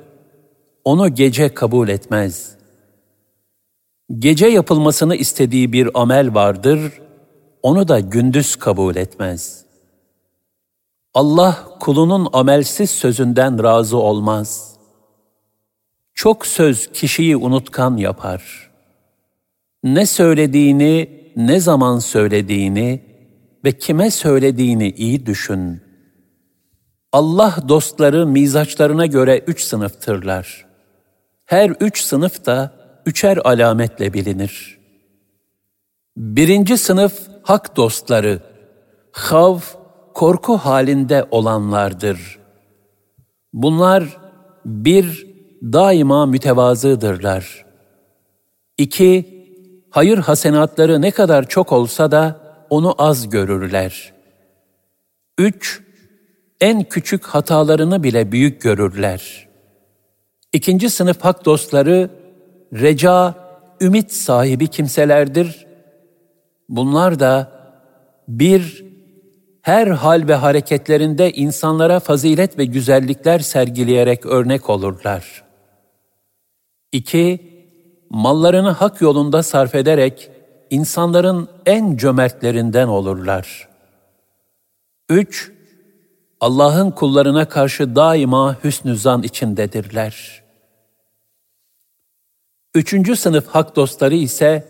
onu 0.85 1.15
gece 1.15 1.55
kabul 1.55 1.89
etmez. 1.89 2.57
Gece 4.19 4.47
yapılmasını 4.47 5.17
istediği 5.17 5.73
bir 5.73 6.01
amel 6.01 6.35
vardır, 6.35 6.93
onu 7.63 7.89
da 7.89 8.01
gündüz 8.01 8.57
kabul 8.57 8.97
etmez. 8.97 9.65
Allah 11.15 11.65
kulunun 11.81 12.29
amelsiz 12.33 12.91
sözünden 12.91 13.63
razı 13.63 13.97
olmaz. 13.97 14.77
Çok 16.15 16.47
söz 16.47 16.93
kişiyi 16.93 17.37
unutkan 17.37 17.97
yapar. 17.97 18.71
Ne 19.85 20.07
söylediğini, 20.07 21.11
ne 21.37 21.61
zaman 21.61 21.99
söylediğini 21.99 23.01
ve 23.65 23.73
kime 23.73 24.11
söylediğini 24.11 24.91
iyi 24.91 25.27
düşün.'' 25.27 25.88
Allah 27.13 27.57
dostları 27.69 28.27
mizaçlarına 28.27 29.07
göre 29.07 29.39
üç 29.47 29.63
sınıftırlar. 29.63 30.67
Her 31.45 31.71
üç 31.81 32.03
sınıf 32.03 32.47
da 32.47 32.73
üçer 33.07 33.37
alametle 33.45 34.13
bilinir. 34.13 34.79
Birinci 36.17 36.79
sınıf 36.79 37.29
hak 37.43 37.77
dostları, 37.77 38.41
hav, 39.13 39.59
korku 40.15 40.57
halinde 40.57 41.25
olanlardır. 41.31 42.39
Bunlar 43.53 44.17
bir, 44.65 45.27
daima 45.63 46.27
mütevazıdırlar. 46.27 47.65
İki, 48.79 49.39
hayır 49.91 50.19
hasenatları 50.19 51.03
ne 51.03 51.11
kadar 51.11 51.49
çok 51.49 51.73
olsa 51.73 52.11
da 52.11 52.41
onu 52.71 52.95
az 52.99 53.29
görürler. 53.31 54.13
Üç, 55.39 55.88
en 56.61 56.85
küçük 56.85 57.25
hatalarını 57.25 58.03
bile 58.03 58.33
büyük 58.33 58.61
görürler. 58.63 59.49
İkinci 60.53 60.91
sınıf 60.91 61.21
hak 61.21 61.45
dostları, 61.45 62.11
reca, 62.73 63.35
ümit 63.81 64.13
sahibi 64.13 64.67
kimselerdir. 64.67 65.67
Bunlar 66.69 67.21
da 67.21 67.53
bir, 68.29 68.85
her 69.63 69.87
hal 69.87 70.29
ve 70.29 70.35
hareketlerinde 70.35 71.33
insanlara 71.33 72.01
fazilet 72.01 72.59
ve 72.59 72.65
güzellikler 72.65 73.39
sergileyerek 73.39 74.27
örnek 74.27 74.71
olurlar. 74.71 75.45
İki, 76.93 77.53
mallarını 78.11 78.71
hak 78.71 79.01
yolunda 79.01 79.43
sarf 79.43 79.75
ederek 79.75 80.31
insanların 80.71 81.49
en 81.67 81.97
cömertlerinden 81.97 82.89
olurlar. 82.89 83.69
Üç, 85.09 85.53
Allah'ın 86.41 86.91
kullarına 86.91 87.49
karşı 87.49 87.97
daima 87.97 88.57
hüsnü 88.65 88.97
zan 88.97 89.23
içindedirler. 89.23 90.43
Üçüncü 92.75 93.17
sınıf 93.17 93.47
hak 93.47 93.77
dostları 93.77 94.15
ise 94.15 94.69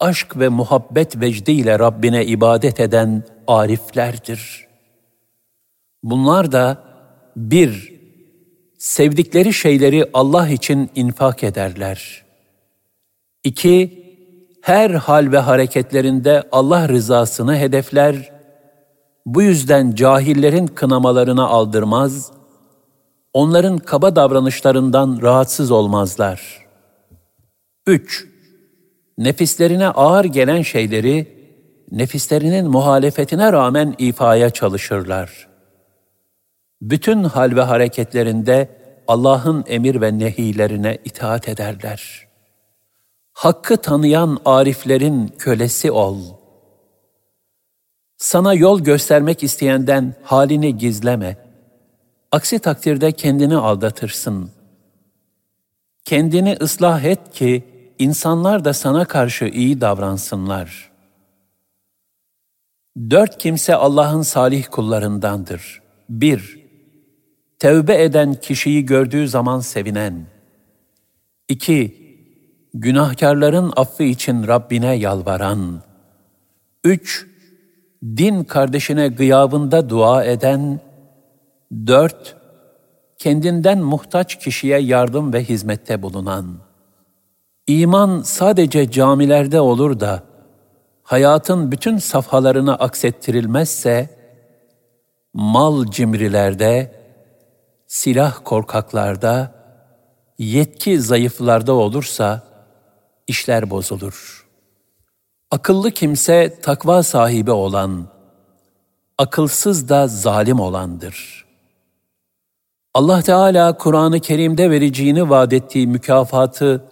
aşk 0.00 0.38
ve 0.38 0.48
muhabbet 0.48 1.20
vecdiyle 1.20 1.78
Rabbine 1.78 2.24
ibadet 2.24 2.80
eden 2.80 3.22
ariflerdir. 3.46 4.66
Bunlar 6.02 6.52
da 6.52 6.84
bir, 7.36 7.94
sevdikleri 8.78 9.52
şeyleri 9.52 10.10
Allah 10.12 10.48
için 10.48 10.90
infak 10.94 11.44
ederler. 11.44 12.24
İki, 13.44 14.04
her 14.60 14.90
hal 14.90 15.32
ve 15.32 15.38
hareketlerinde 15.38 16.42
Allah 16.52 16.88
rızasını 16.88 17.56
hedefler, 17.56 18.33
bu 19.26 19.42
yüzden 19.42 19.94
cahillerin 19.94 20.66
kınamalarına 20.66 21.46
aldırmaz, 21.46 22.32
onların 23.32 23.78
kaba 23.78 24.16
davranışlarından 24.16 25.18
rahatsız 25.22 25.70
olmazlar. 25.70 26.66
3. 27.86 28.26
Nefislerine 29.18 29.88
ağır 29.88 30.24
gelen 30.24 30.62
şeyleri, 30.62 31.34
nefislerinin 31.90 32.70
muhalefetine 32.70 33.52
rağmen 33.52 33.94
ifaya 33.98 34.50
çalışırlar. 34.50 35.48
Bütün 36.82 37.24
hal 37.24 37.56
ve 37.56 37.62
hareketlerinde 37.62 38.68
Allah'ın 39.08 39.64
emir 39.66 40.00
ve 40.00 40.18
nehilerine 40.18 40.98
itaat 41.04 41.48
ederler. 41.48 42.28
Hakkı 43.32 43.76
tanıyan 43.76 44.38
ariflerin 44.44 45.28
kölesi 45.38 45.90
ol. 45.90 46.18
Sana 48.24 48.54
yol 48.54 48.80
göstermek 48.80 49.42
isteyenden 49.42 50.14
halini 50.22 50.78
gizleme. 50.78 51.36
Aksi 52.32 52.58
takdirde 52.58 53.12
kendini 53.12 53.56
aldatırsın. 53.56 54.50
Kendini 56.04 56.56
ıslah 56.60 57.04
et 57.04 57.32
ki 57.32 57.64
insanlar 57.98 58.64
da 58.64 58.72
sana 58.72 59.04
karşı 59.04 59.44
iyi 59.44 59.80
davransınlar. 59.80 60.90
Dört 63.10 63.38
kimse 63.38 63.74
Allah'ın 63.74 64.22
salih 64.22 64.64
kullarındandır. 64.70 65.82
Bir, 66.08 66.60
tevbe 67.58 68.02
eden 68.02 68.34
kişiyi 68.34 68.86
gördüğü 68.86 69.28
zaman 69.28 69.60
sevinen. 69.60 70.26
İki, 71.48 71.96
günahkarların 72.74 73.72
affı 73.76 74.02
için 74.02 74.46
Rabbine 74.46 74.94
yalvaran. 74.94 75.82
Üç, 76.84 77.33
din 78.04 78.44
kardeşine 78.44 79.08
gıyabında 79.08 79.88
dua 79.88 80.24
eden. 80.24 80.80
Dört, 81.86 82.36
kendinden 83.18 83.78
muhtaç 83.78 84.38
kişiye 84.38 84.78
yardım 84.78 85.32
ve 85.32 85.44
hizmette 85.44 86.02
bulunan. 86.02 86.58
İman 87.66 88.22
sadece 88.22 88.90
camilerde 88.90 89.60
olur 89.60 90.00
da, 90.00 90.22
hayatın 91.02 91.72
bütün 91.72 91.98
safhalarına 91.98 92.74
aksettirilmezse, 92.74 94.10
mal 95.34 95.90
cimrilerde, 95.90 96.92
silah 97.86 98.38
korkaklarda, 98.44 99.54
yetki 100.38 101.00
zayıflarda 101.00 101.72
olursa, 101.72 102.42
işler 103.26 103.70
bozulur. 103.70 104.43
Akıllı 105.50 105.90
kimse 105.90 106.58
takva 106.62 107.02
sahibi 107.02 107.50
olan, 107.50 108.08
akılsız 109.18 109.88
da 109.88 110.06
zalim 110.06 110.60
olandır. 110.60 111.44
Allah 112.94 113.22
Teala 113.22 113.76
Kur'an-ı 113.76 114.20
Kerim'de 114.20 114.70
vereceğini 114.70 115.30
vaat 115.30 115.52
ettiği 115.52 115.86
mükafatı 115.86 116.84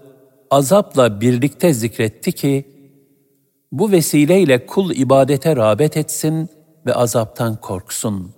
azapla 0.50 1.20
birlikte 1.20 1.74
zikretti 1.74 2.32
ki, 2.32 2.64
bu 3.72 3.92
vesileyle 3.92 4.66
kul 4.66 4.90
ibadete 4.90 5.56
rağbet 5.56 5.96
etsin 5.96 6.48
ve 6.86 6.94
azaptan 6.94 7.56
korksun. 7.56 8.34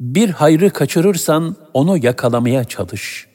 Bir 0.00 0.30
hayrı 0.30 0.70
kaçırırsan 0.70 1.56
onu 1.74 2.04
yakalamaya 2.04 2.64
çalış. 2.64 3.28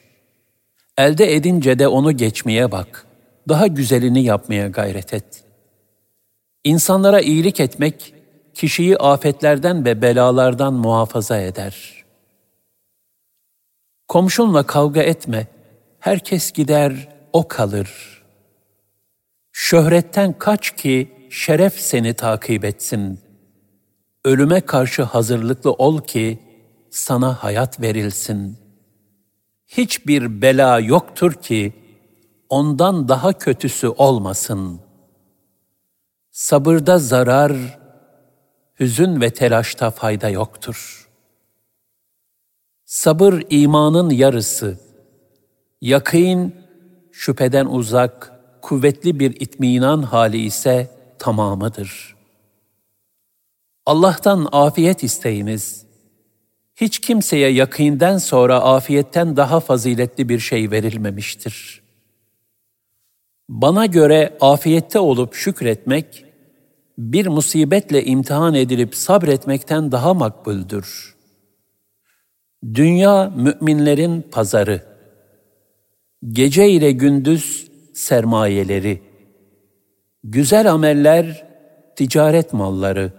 Elde 0.98 1.34
edince 1.34 1.78
de 1.78 1.88
onu 1.88 2.12
geçmeye 2.12 2.72
bak. 2.72 3.06
Daha 3.48 3.66
güzelini 3.66 4.24
yapmaya 4.24 4.68
gayret 4.68 5.14
et. 5.14 5.47
İnsanlara 6.68 7.20
iyilik 7.20 7.60
etmek, 7.60 8.14
kişiyi 8.54 8.96
afetlerden 8.96 9.84
ve 9.84 10.02
belalardan 10.02 10.74
muhafaza 10.74 11.38
eder. 11.38 12.04
Komşunla 14.08 14.62
kavga 14.62 15.02
etme, 15.02 15.46
herkes 15.98 16.52
gider, 16.52 17.08
o 17.32 17.48
kalır. 17.48 18.22
Şöhretten 19.52 20.38
kaç 20.38 20.76
ki 20.76 21.12
şeref 21.30 21.74
seni 21.74 22.14
takip 22.14 22.64
etsin. 22.64 23.20
Ölüme 24.24 24.60
karşı 24.60 25.02
hazırlıklı 25.02 25.72
ol 25.72 26.00
ki 26.00 26.38
sana 26.90 27.42
hayat 27.42 27.80
verilsin. 27.80 28.58
Hiçbir 29.66 30.42
bela 30.42 30.80
yoktur 30.80 31.32
ki 31.32 31.72
ondan 32.48 33.08
daha 33.08 33.32
kötüsü 33.32 33.88
olmasın. 33.88 34.87
Sabırda 36.38 36.98
zarar, 36.98 37.78
hüzün 38.80 39.20
ve 39.20 39.30
telaşta 39.30 39.90
fayda 39.90 40.28
yoktur. 40.28 41.08
Sabır 42.84 43.42
imanın 43.50 44.10
yarısı, 44.10 44.78
yakîn 45.80 46.54
şüpheden 47.12 47.66
uzak, 47.66 48.32
kuvvetli 48.62 49.20
bir 49.20 49.40
itminan 49.40 50.02
hali 50.02 50.38
ise 50.38 50.90
tamamıdır. 51.18 52.16
Allah'tan 53.86 54.48
afiyet 54.52 55.02
isteyiniz. 55.02 55.86
Hiç 56.76 56.98
kimseye 56.98 57.50
yakînden 57.50 58.18
sonra 58.18 58.60
afiyetten 58.60 59.36
daha 59.36 59.60
faziletli 59.60 60.28
bir 60.28 60.38
şey 60.38 60.70
verilmemiştir. 60.70 61.82
Bana 63.48 63.86
göre 63.86 64.36
afiyette 64.40 64.98
olup 64.98 65.34
şükretmek, 65.34 66.27
bir 66.98 67.26
musibetle 67.26 68.04
imtihan 68.04 68.54
edilip 68.54 68.94
sabretmekten 68.94 69.92
daha 69.92 70.14
makbuldür. 70.14 71.16
Dünya 72.74 73.32
müminlerin 73.36 74.22
pazarı. 74.22 74.82
Gece 76.28 76.70
ile 76.70 76.92
gündüz 76.92 77.70
sermayeleri. 77.94 79.02
Güzel 80.24 80.72
ameller 80.72 81.46
ticaret 81.96 82.52
malları. 82.52 83.12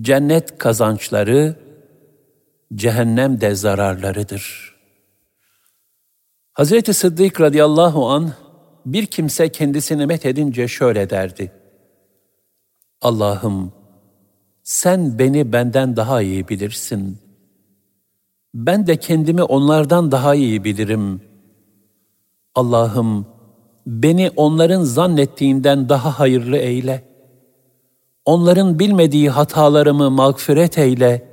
Cennet 0.00 0.58
kazançları, 0.58 1.56
cehennem 2.74 3.40
de 3.40 3.54
zararlarıdır. 3.54 4.74
Hz. 6.58 6.96
Sıddık 6.96 7.40
radıyallahu 7.40 8.08
an 8.08 8.32
bir 8.86 9.06
kimse 9.06 9.48
kendisini 9.48 10.06
met 10.06 10.26
edince 10.26 10.68
şöyle 10.68 11.10
derdi. 11.10 11.63
Allah'ım 13.04 13.72
sen 14.62 15.18
beni 15.18 15.52
benden 15.52 15.96
daha 15.96 16.22
iyi 16.22 16.48
bilirsin. 16.48 17.18
Ben 18.54 18.86
de 18.86 18.96
kendimi 18.96 19.42
onlardan 19.42 20.12
daha 20.12 20.34
iyi 20.34 20.64
bilirim. 20.64 21.20
Allah'ım 22.54 23.26
beni 23.86 24.30
onların 24.36 24.82
zannettiğinden 24.82 25.88
daha 25.88 26.18
hayırlı 26.18 26.56
eyle. 26.56 27.04
Onların 28.24 28.78
bilmediği 28.78 29.30
hatalarımı 29.30 30.10
mağfiret 30.10 30.78
eyle. 30.78 31.28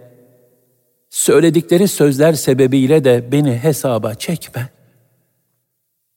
Söyledikleri 1.10 1.88
sözler 1.88 2.34
sebebiyle 2.34 3.04
de 3.04 3.32
beni 3.32 3.58
hesaba 3.58 4.14
çekme. 4.14 4.70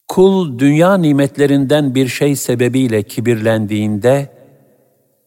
Kul 0.09 0.59
dünya 0.59 0.94
nimetlerinden 0.97 1.94
bir 1.94 2.09
şey 2.09 2.36
sebebiyle 2.36 3.02
kibirlendiğinde, 3.02 4.34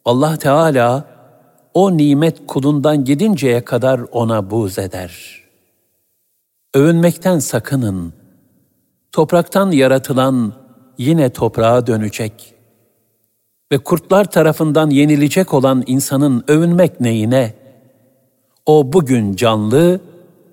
Allah 0.07 0.37
Teala 0.37 1.05
o 1.73 1.97
nimet 1.97 2.47
kulundan 2.47 3.05
gidinceye 3.05 3.65
kadar 3.65 4.01
ona 4.11 4.49
buz 4.49 4.79
eder. 4.79 5.43
Övünmekten 6.73 7.39
sakının. 7.39 8.13
Topraktan 9.11 9.71
yaratılan 9.71 10.53
yine 10.97 11.29
toprağa 11.29 11.87
dönecek. 11.87 12.53
Ve 13.71 13.77
kurtlar 13.77 14.31
tarafından 14.31 14.89
yenilecek 14.89 15.53
olan 15.53 15.83
insanın 15.87 16.43
övünmek 16.47 17.01
neyine? 17.01 17.53
O 18.65 18.93
bugün 18.93 19.35
canlı, 19.35 19.99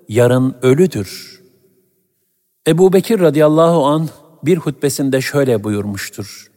yarın 0.09 0.55
ölüdür. 0.61 1.41
Ebu 2.67 2.93
Bekir 2.93 3.19
radıyallahu 3.19 3.85
an 3.85 4.09
bir 4.43 4.57
hutbesinde 4.57 5.21
şöyle 5.21 5.63
buyurmuştur. 5.63 6.54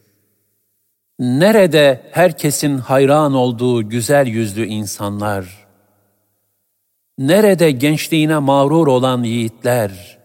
Nerede 1.19 2.03
herkesin 2.11 2.79
hayran 2.79 3.35
olduğu 3.35 3.89
güzel 3.89 4.27
yüzlü 4.27 4.67
insanlar, 4.67 5.67
nerede 7.19 7.71
gençliğine 7.71 8.39
mağrur 8.39 8.87
olan 8.87 9.23
yiğitler, 9.23 10.19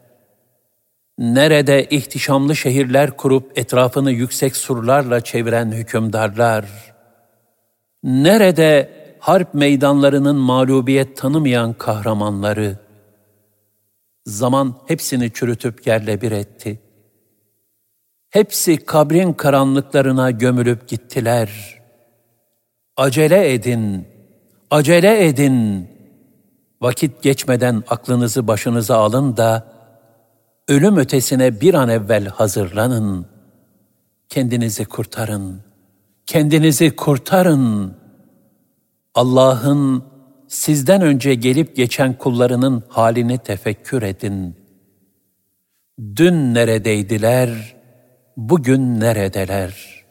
Nerede 1.18 1.86
ihtişamlı 1.90 2.56
şehirler 2.56 3.18
kurup 3.18 3.58
etrafını 3.58 4.12
yüksek 4.12 4.56
surlarla 4.56 5.22
çeviren 5.22 5.72
hükümdarlar, 5.72 6.66
nerede 8.04 8.90
harp 9.20 9.54
meydanlarının 9.54 10.36
mağlubiyet 10.36 11.18
tanımayan 11.18 11.74
kahramanları, 11.74 12.78
zaman 14.26 14.76
hepsini 14.88 15.34
çürütüp 15.34 15.88
yerle 15.88 16.22
bir 16.22 16.32
etti. 16.32 16.80
Hepsi 18.34 18.78
kabrin 18.78 19.34
karanlıklarına 19.34 20.32
gömülüp 20.32 20.88
gittiler. 20.88 21.80
Acele 22.98 23.54
edin, 23.54 24.08
acele 24.72 25.28
edin. 25.28 25.88
Vakit 26.82 27.22
geçmeden 27.22 27.84
aklınızı 27.88 28.48
başınıza 28.48 28.98
alın 28.98 29.38
da, 29.38 29.68
ölüm 30.68 30.98
ötesine 30.98 31.62
bir 31.62 31.74
an 31.74 31.90
evvel 31.90 32.26
hazırlanın. 32.26 33.26
Kendinizi 34.30 34.86
kurtarın, 34.86 35.62
kendinizi 36.26 36.96
kurtarın. 36.96 37.96
Allah'ın 39.16 40.04
sizden 40.48 41.02
önce 41.02 41.34
gelip 41.36 41.76
geçen 41.76 42.18
kullarının 42.18 42.84
halini 42.90 43.38
tefekkür 43.38 44.02
edin. 44.02 44.56
Dün 46.16 46.54
neredeydiler, 46.54 47.73
bugün 48.38 49.00
neredeler?'' 49.00 50.03